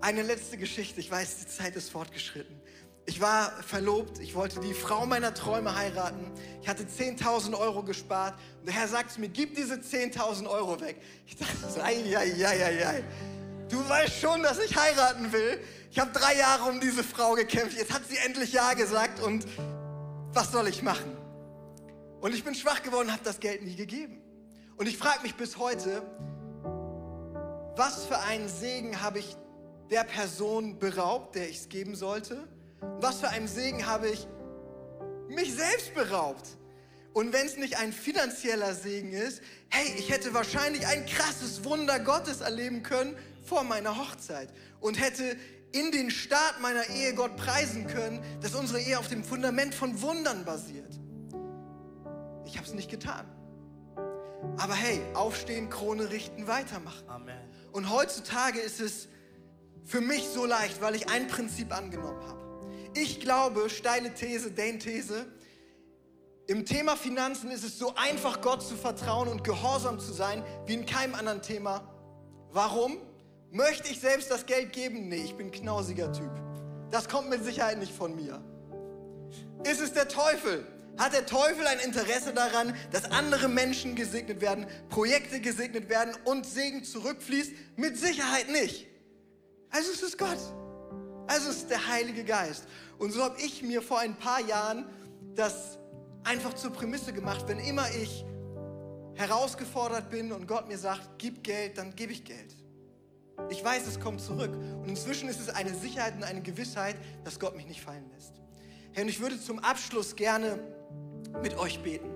Eine 0.00 0.22
letzte 0.22 0.56
Geschichte. 0.56 1.00
Ich 1.00 1.10
weiß, 1.10 1.38
die 1.38 1.46
Zeit 1.46 1.76
ist 1.76 1.90
fortgeschritten. 1.90 2.58
Ich 3.04 3.20
war 3.20 3.50
verlobt, 3.62 4.18
ich 4.18 4.34
wollte 4.34 4.60
die 4.60 4.74
Frau 4.74 5.06
meiner 5.06 5.32
Träume 5.32 5.74
heiraten. 5.74 6.30
Ich 6.60 6.68
hatte 6.68 6.84
10.000 6.84 7.58
Euro 7.58 7.82
gespart 7.82 8.38
und 8.60 8.66
der 8.66 8.74
Herr 8.74 8.86
sagte 8.86 9.18
mir, 9.18 9.30
gib 9.30 9.54
diese 9.54 9.76
10.000 9.76 10.46
Euro 10.46 10.78
weg. 10.80 11.00
Ich 11.26 11.36
dachte 11.36 11.82
ei, 11.82 12.04
ei, 12.14 12.46
ei, 12.46 12.64
ei, 12.64 12.86
ei. 12.86 13.04
Du 13.70 13.86
weißt 13.88 14.20
schon, 14.20 14.42
dass 14.42 14.58
ich 14.58 14.76
heiraten 14.76 15.32
will. 15.32 15.58
Ich 15.90 15.98
habe 15.98 16.10
drei 16.12 16.36
Jahre 16.36 16.68
um 16.68 16.80
diese 16.80 17.02
Frau 17.02 17.32
gekämpft. 17.32 17.78
Jetzt 17.78 17.94
hat 17.94 18.02
sie 18.06 18.18
endlich 18.18 18.52
Ja 18.52 18.74
gesagt 18.74 19.22
und 19.22 19.46
was 20.34 20.52
soll 20.52 20.68
ich 20.68 20.82
machen? 20.82 21.16
Und 22.20 22.34
ich 22.34 22.44
bin 22.44 22.54
schwach 22.54 22.82
geworden, 22.82 23.10
habe 23.10 23.24
das 23.24 23.40
Geld 23.40 23.62
nie 23.62 23.76
gegeben. 23.76 24.27
Und 24.78 24.86
ich 24.86 24.96
frage 24.96 25.22
mich 25.22 25.34
bis 25.34 25.58
heute, 25.58 26.02
was 27.76 28.04
für 28.06 28.18
einen 28.20 28.48
Segen 28.48 29.00
habe 29.02 29.18
ich 29.18 29.36
der 29.90 30.04
Person 30.04 30.78
beraubt, 30.78 31.34
der 31.34 31.48
ich 31.48 31.58
es 31.58 31.68
geben 31.68 31.96
sollte? 31.96 32.46
Was 33.00 33.18
für 33.18 33.28
einen 33.28 33.48
Segen 33.48 33.86
habe 33.86 34.08
ich 34.08 34.28
mich 35.28 35.52
selbst 35.52 35.94
beraubt? 35.94 36.46
Und 37.12 37.32
wenn 37.32 37.46
es 37.46 37.56
nicht 37.56 37.76
ein 37.78 37.92
finanzieller 37.92 38.72
Segen 38.72 39.12
ist, 39.12 39.42
hey, 39.68 39.94
ich 39.98 40.10
hätte 40.10 40.32
wahrscheinlich 40.32 40.86
ein 40.86 41.04
krasses 41.06 41.64
Wunder 41.64 41.98
Gottes 41.98 42.40
erleben 42.40 42.84
können 42.84 43.16
vor 43.42 43.64
meiner 43.64 43.96
Hochzeit 43.96 44.52
und 44.78 45.00
hätte 45.00 45.36
in 45.72 45.90
den 45.90 46.12
Start 46.12 46.60
meiner 46.60 46.88
Ehe 46.90 47.14
Gott 47.14 47.36
preisen 47.36 47.88
können, 47.88 48.22
dass 48.40 48.54
unsere 48.54 48.80
Ehe 48.80 48.96
auf 48.96 49.08
dem 49.08 49.24
Fundament 49.24 49.74
von 49.74 50.00
Wundern 50.02 50.44
basiert. 50.44 50.92
Ich 52.46 52.56
habe 52.56 52.66
es 52.66 52.74
nicht 52.74 52.90
getan. 52.90 53.26
Aber 54.58 54.74
hey, 54.74 55.00
aufstehen, 55.14 55.70
Krone 55.70 56.10
richten, 56.10 56.46
weitermachen. 56.46 57.08
Amen. 57.08 57.38
Und 57.72 57.90
heutzutage 57.90 58.60
ist 58.60 58.80
es 58.80 59.08
für 59.84 60.00
mich 60.00 60.26
so 60.28 60.44
leicht, 60.44 60.80
weil 60.80 60.94
ich 60.94 61.08
ein 61.08 61.28
Prinzip 61.28 61.74
angenommen 61.74 62.20
habe. 62.26 62.38
Ich 62.94 63.20
glaube, 63.20 63.70
steile 63.70 64.12
These, 64.14 64.50
Dane-These, 64.50 65.26
im 66.46 66.64
Thema 66.64 66.96
Finanzen 66.96 67.50
ist 67.50 67.62
es 67.62 67.78
so 67.78 67.94
einfach, 67.94 68.40
Gott 68.40 68.62
zu 68.62 68.74
vertrauen 68.74 69.28
und 69.28 69.44
gehorsam 69.44 70.00
zu 70.00 70.14
sein, 70.14 70.42
wie 70.64 70.74
in 70.74 70.86
keinem 70.86 71.14
anderen 71.14 71.42
Thema. 71.42 71.82
Warum? 72.50 72.96
Möchte 73.50 73.90
ich 73.90 74.00
selbst 74.00 74.30
das 74.30 74.46
Geld 74.46 74.72
geben? 74.72 75.08
Nee, 75.08 75.24
ich 75.24 75.36
bin 75.36 75.48
ein 75.48 75.52
knausiger 75.52 76.10
Typ. 76.10 76.30
Das 76.90 77.08
kommt 77.08 77.28
mit 77.28 77.44
Sicherheit 77.44 77.78
nicht 77.78 77.92
von 77.92 78.16
mir. 78.16 78.40
Ist 79.64 79.80
es 79.80 79.92
der 79.92 80.08
Teufel? 80.08 80.66
Hat 80.98 81.12
der 81.12 81.26
Teufel 81.26 81.64
ein 81.66 81.78
Interesse 81.78 82.34
daran, 82.34 82.74
dass 82.90 83.04
andere 83.04 83.48
Menschen 83.48 83.94
gesegnet 83.94 84.40
werden, 84.40 84.66
Projekte 84.88 85.40
gesegnet 85.40 85.88
werden 85.88 86.14
und 86.24 86.44
Segen 86.44 86.82
zurückfließt? 86.82 87.52
Mit 87.76 87.96
Sicherheit 87.96 88.50
nicht. 88.50 88.88
Also 89.70 89.92
es 89.92 90.02
ist 90.02 90.18
Gott. 90.18 90.38
Also 91.28 91.50
es 91.50 91.58
ist 91.58 91.70
der 91.70 91.86
Heilige 91.86 92.24
Geist. 92.24 92.64
Und 92.98 93.12
so 93.12 93.22
habe 93.22 93.40
ich 93.40 93.62
mir 93.62 93.80
vor 93.80 94.00
ein 94.00 94.16
paar 94.16 94.40
Jahren 94.40 94.86
das 95.36 95.78
einfach 96.24 96.54
zur 96.54 96.72
Prämisse 96.72 97.12
gemacht. 97.12 97.44
Wenn 97.46 97.60
immer 97.60 97.88
ich 97.90 98.24
herausgefordert 99.14 100.10
bin 100.10 100.32
und 100.32 100.48
Gott 100.48 100.66
mir 100.66 100.78
sagt, 100.78 101.10
gib 101.18 101.44
Geld, 101.44 101.78
dann 101.78 101.94
gebe 101.94 102.12
ich 102.12 102.24
Geld. 102.24 102.56
Ich 103.50 103.62
weiß, 103.62 103.86
es 103.86 104.00
kommt 104.00 104.20
zurück. 104.20 104.52
Und 104.52 104.88
inzwischen 104.88 105.28
ist 105.28 105.38
es 105.38 105.48
eine 105.48 105.72
Sicherheit 105.74 106.16
und 106.16 106.24
eine 106.24 106.42
Gewissheit, 106.42 106.96
dass 107.24 107.38
Gott 107.38 107.56
mich 107.56 107.66
nicht 107.66 107.80
fallen 107.80 108.10
lässt. 108.14 108.32
Herr, 108.92 109.04
und 109.04 109.08
ich 109.08 109.20
würde 109.20 109.40
zum 109.40 109.60
Abschluss 109.60 110.16
gerne 110.16 110.58
mit 111.42 111.56
euch 111.56 111.82
beten. 111.82 112.10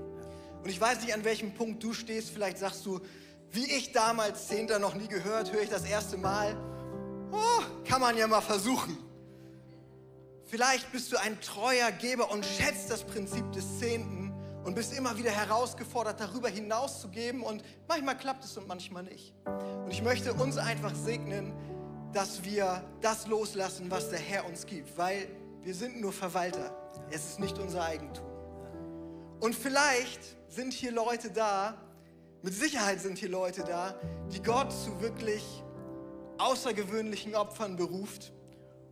Und 0.63 0.71
ich 0.71 0.81
weiß 0.81 1.01
nicht, 1.03 1.15
an 1.15 1.25
welchem 1.25 1.55
Punkt 1.55 1.83
du 1.83 1.93
stehst. 1.93 2.31
Vielleicht 2.31 2.59
sagst 2.59 2.87
du, 2.87 3.01
wie 3.51 3.65
ich 3.65 3.93
damals 3.93 4.49
Zehnter 4.49 4.79
noch 4.79 4.95
nie 4.95 5.09
gehört, 5.09 5.53
höre 5.53 5.63
ich 5.63 5.71
das 5.71 5.85
erste 5.85 6.17
Mal. 6.17 6.57
Oh, 7.33 7.63
kann 7.85 8.01
man 8.01 8.17
ja 8.17 8.27
mal 8.27 8.41
versuchen. 8.41 8.97
Vielleicht 10.45 10.93
bist 10.93 11.11
du 11.13 11.17
ein 11.17 11.41
treuer 11.41 11.91
Geber 11.93 12.31
und 12.31 12.45
schätzt 12.45 12.91
das 12.91 13.05
Prinzip 13.05 13.51
des 13.53 13.79
Zehnten 13.79 14.33
und 14.65 14.75
bist 14.75 14.97
immer 14.97 15.17
wieder 15.17 15.31
herausgefordert, 15.31 16.21
darüber 16.21 16.49
hinaus 16.49 17.01
zu 17.01 17.09
geben. 17.09 17.43
Und 17.43 17.63
manchmal 17.89 18.17
klappt 18.17 18.45
es 18.45 18.57
und 18.57 18.69
manchmal 18.69 19.03
nicht. 19.03 19.35
Und 19.47 19.91
ich 19.91 20.03
möchte 20.03 20.33
uns 20.35 20.59
einfach 20.59 20.95
segnen, 20.95 21.53
dass 22.13 22.45
wir 22.45 22.85
das 23.01 23.27
loslassen, 23.27 23.91
was 23.91 24.11
der 24.11 24.19
Herr 24.19 24.47
uns 24.47 24.67
gibt, 24.67 24.97
weil 24.97 25.29
wir 25.63 25.75
sind 25.75 26.01
nur 26.01 26.13
Verwalter. 26.13 26.77
Es 27.11 27.25
ist 27.25 27.41
nicht 27.41 27.59
unser 27.59 27.85
Eigentum. 27.85 28.32
Und 29.43 29.57
vielleicht 29.57 30.21
sind 30.49 30.73
hier 30.73 30.93
Leute 30.93 31.29
da, 31.29 31.75
mit 32.43 32.55
Sicherheit 32.55 33.01
sind 33.01 33.19
hier 33.19 33.29
Leute 33.29 33.65
da, 33.65 33.97
die 34.33 34.41
Gott 34.41 34.73
zu 34.73 35.01
wirklich 35.01 35.65
außergewöhnlichen 36.39 37.35
Opfern 37.35 37.75
beruft, 37.77 38.33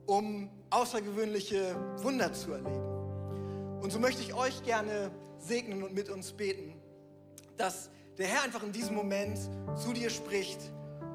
um 0.07 0.51
außergewöhnliche 0.70 1.76
Wunder 2.03 2.32
zu 2.32 2.51
erleben. 2.51 3.80
Und 3.80 3.92
so 3.92 4.01
möchte 4.01 4.22
ich 4.22 4.34
euch 4.34 4.61
gerne 4.64 5.12
segnen 5.38 5.84
und 5.84 5.94
mit 5.94 6.11
uns 6.11 6.32
beten, 6.32 6.74
dass 7.57 7.88
der 8.18 8.26
Herr 8.26 8.42
einfach 8.42 8.64
in 8.64 8.72
diesem 8.72 8.96
Moment 8.96 9.38
zu 9.76 9.92
dir 9.92 10.11
spricht 10.11 10.59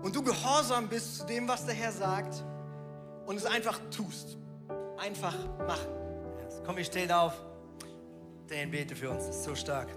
und 0.02 0.16
du 0.16 0.24
gehorsam 0.24 0.88
bist 0.88 1.18
zu 1.18 1.26
dem, 1.26 1.46
was 1.46 1.66
der 1.66 1.76
Herr 1.76 1.92
sagt 1.92 2.42
und 3.26 3.36
es 3.36 3.46
einfach 3.46 3.82
tust. 3.92 4.38
Einfach 4.98 5.36
machen. 5.68 5.90
Komm, 6.66 6.78
wir 6.78 6.86
stehen 6.86 7.12
auf. 7.12 7.34
Dan 8.50 8.70
bete 8.70 8.96
für 8.96 9.10
uns, 9.10 9.26
das 9.26 9.38
ist 9.38 9.44
so 9.44 9.56
stark. 9.56 9.90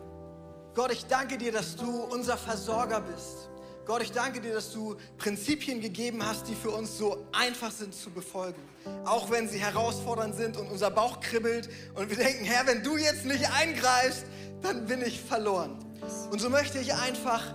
Gott, 0.74 0.90
ich 0.90 1.04
danke 1.06 1.36
dir, 1.36 1.52
dass 1.52 1.76
du 1.76 2.04
unser 2.04 2.38
Versorger 2.38 3.00
bist. 3.02 3.50
Gott, 3.84 4.02
ich 4.02 4.12
danke 4.12 4.40
dir, 4.40 4.54
dass 4.54 4.72
du 4.72 4.96
Prinzipien 5.18 5.80
gegeben 5.80 6.24
hast, 6.24 6.48
die 6.48 6.54
für 6.54 6.70
uns 6.70 6.96
so 6.96 7.26
einfach 7.32 7.70
sind 7.70 7.94
zu 7.94 8.10
befolgen. 8.10 8.62
Auch 9.04 9.30
wenn 9.30 9.48
sie 9.48 9.58
herausfordernd 9.58 10.34
sind 10.34 10.56
und 10.56 10.70
unser 10.70 10.90
Bauch 10.90 11.20
kribbelt 11.20 11.68
und 11.94 12.08
wir 12.08 12.16
denken, 12.16 12.44
Herr, 12.44 12.66
wenn 12.66 12.82
du 12.82 12.96
jetzt 12.96 13.26
nicht 13.26 13.50
eingreifst, 13.50 14.24
dann 14.62 14.86
bin 14.86 15.02
ich 15.02 15.20
verloren. 15.20 15.78
Und 16.30 16.40
so 16.40 16.48
möchte 16.48 16.78
ich 16.78 16.94
einfach 16.94 17.54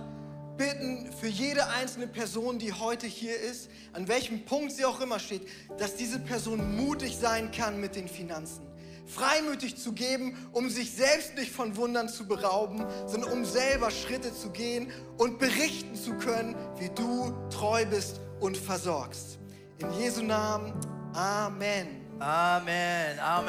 bitten 0.56 1.12
für 1.20 1.28
jede 1.28 1.66
einzelne 1.68 2.06
Person, 2.06 2.60
die 2.60 2.72
heute 2.72 3.08
hier 3.08 3.36
ist, 3.40 3.68
an 3.92 4.06
welchem 4.06 4.44
Punkt 4.44 4.72
sie 4.72 4.84
auch 4.84 5.00
immer 5.00 5.18
steht, 5.18 5.42
dass 5.78 5.96
diese 5.96 6.20
Person 6.20 6.76
mutig 6.76 7.16
sein 7.16 7.50
kann 7.50 7.80
mit 7.80 7.96
den 7.96 8.06
Finanzen 8.06 8.73
freimütig 9.06 9.76
zu 9.76 9.92
geben, 9.92 10.36
um 10.52 10.70
sich 10.70 10.92
selbst 10.92 11.34
nicht 11.36 11.52
von 11.52 11.76
Wundern 11.76 12.08
zu 12.08 12.26
berauben, 12.26 12.84
sondern 13.06 13.32
um 13.32 13.44
selber 13.44 13.90
Schritte 13.90 14.34
zu 14.34 14.50
gehen 14.50 14.90
und 15.18 15.38
berichten 15.38 15.94
zu 15.94 16.14
können, 16.14 16.54
wie 16.78 16.90
du 16.90 17.32
treu 17.50 17.84
bist 17.86 18.20
und 18.40 18.56
versorgst. 18.56 19.38
In 19.78 19.92
Jesu 19.92 20.22
Namen, 20.22 20.72
Amen. 21.14 22.04
Amen. 22.18 23.18
Amen. 23.18 23.18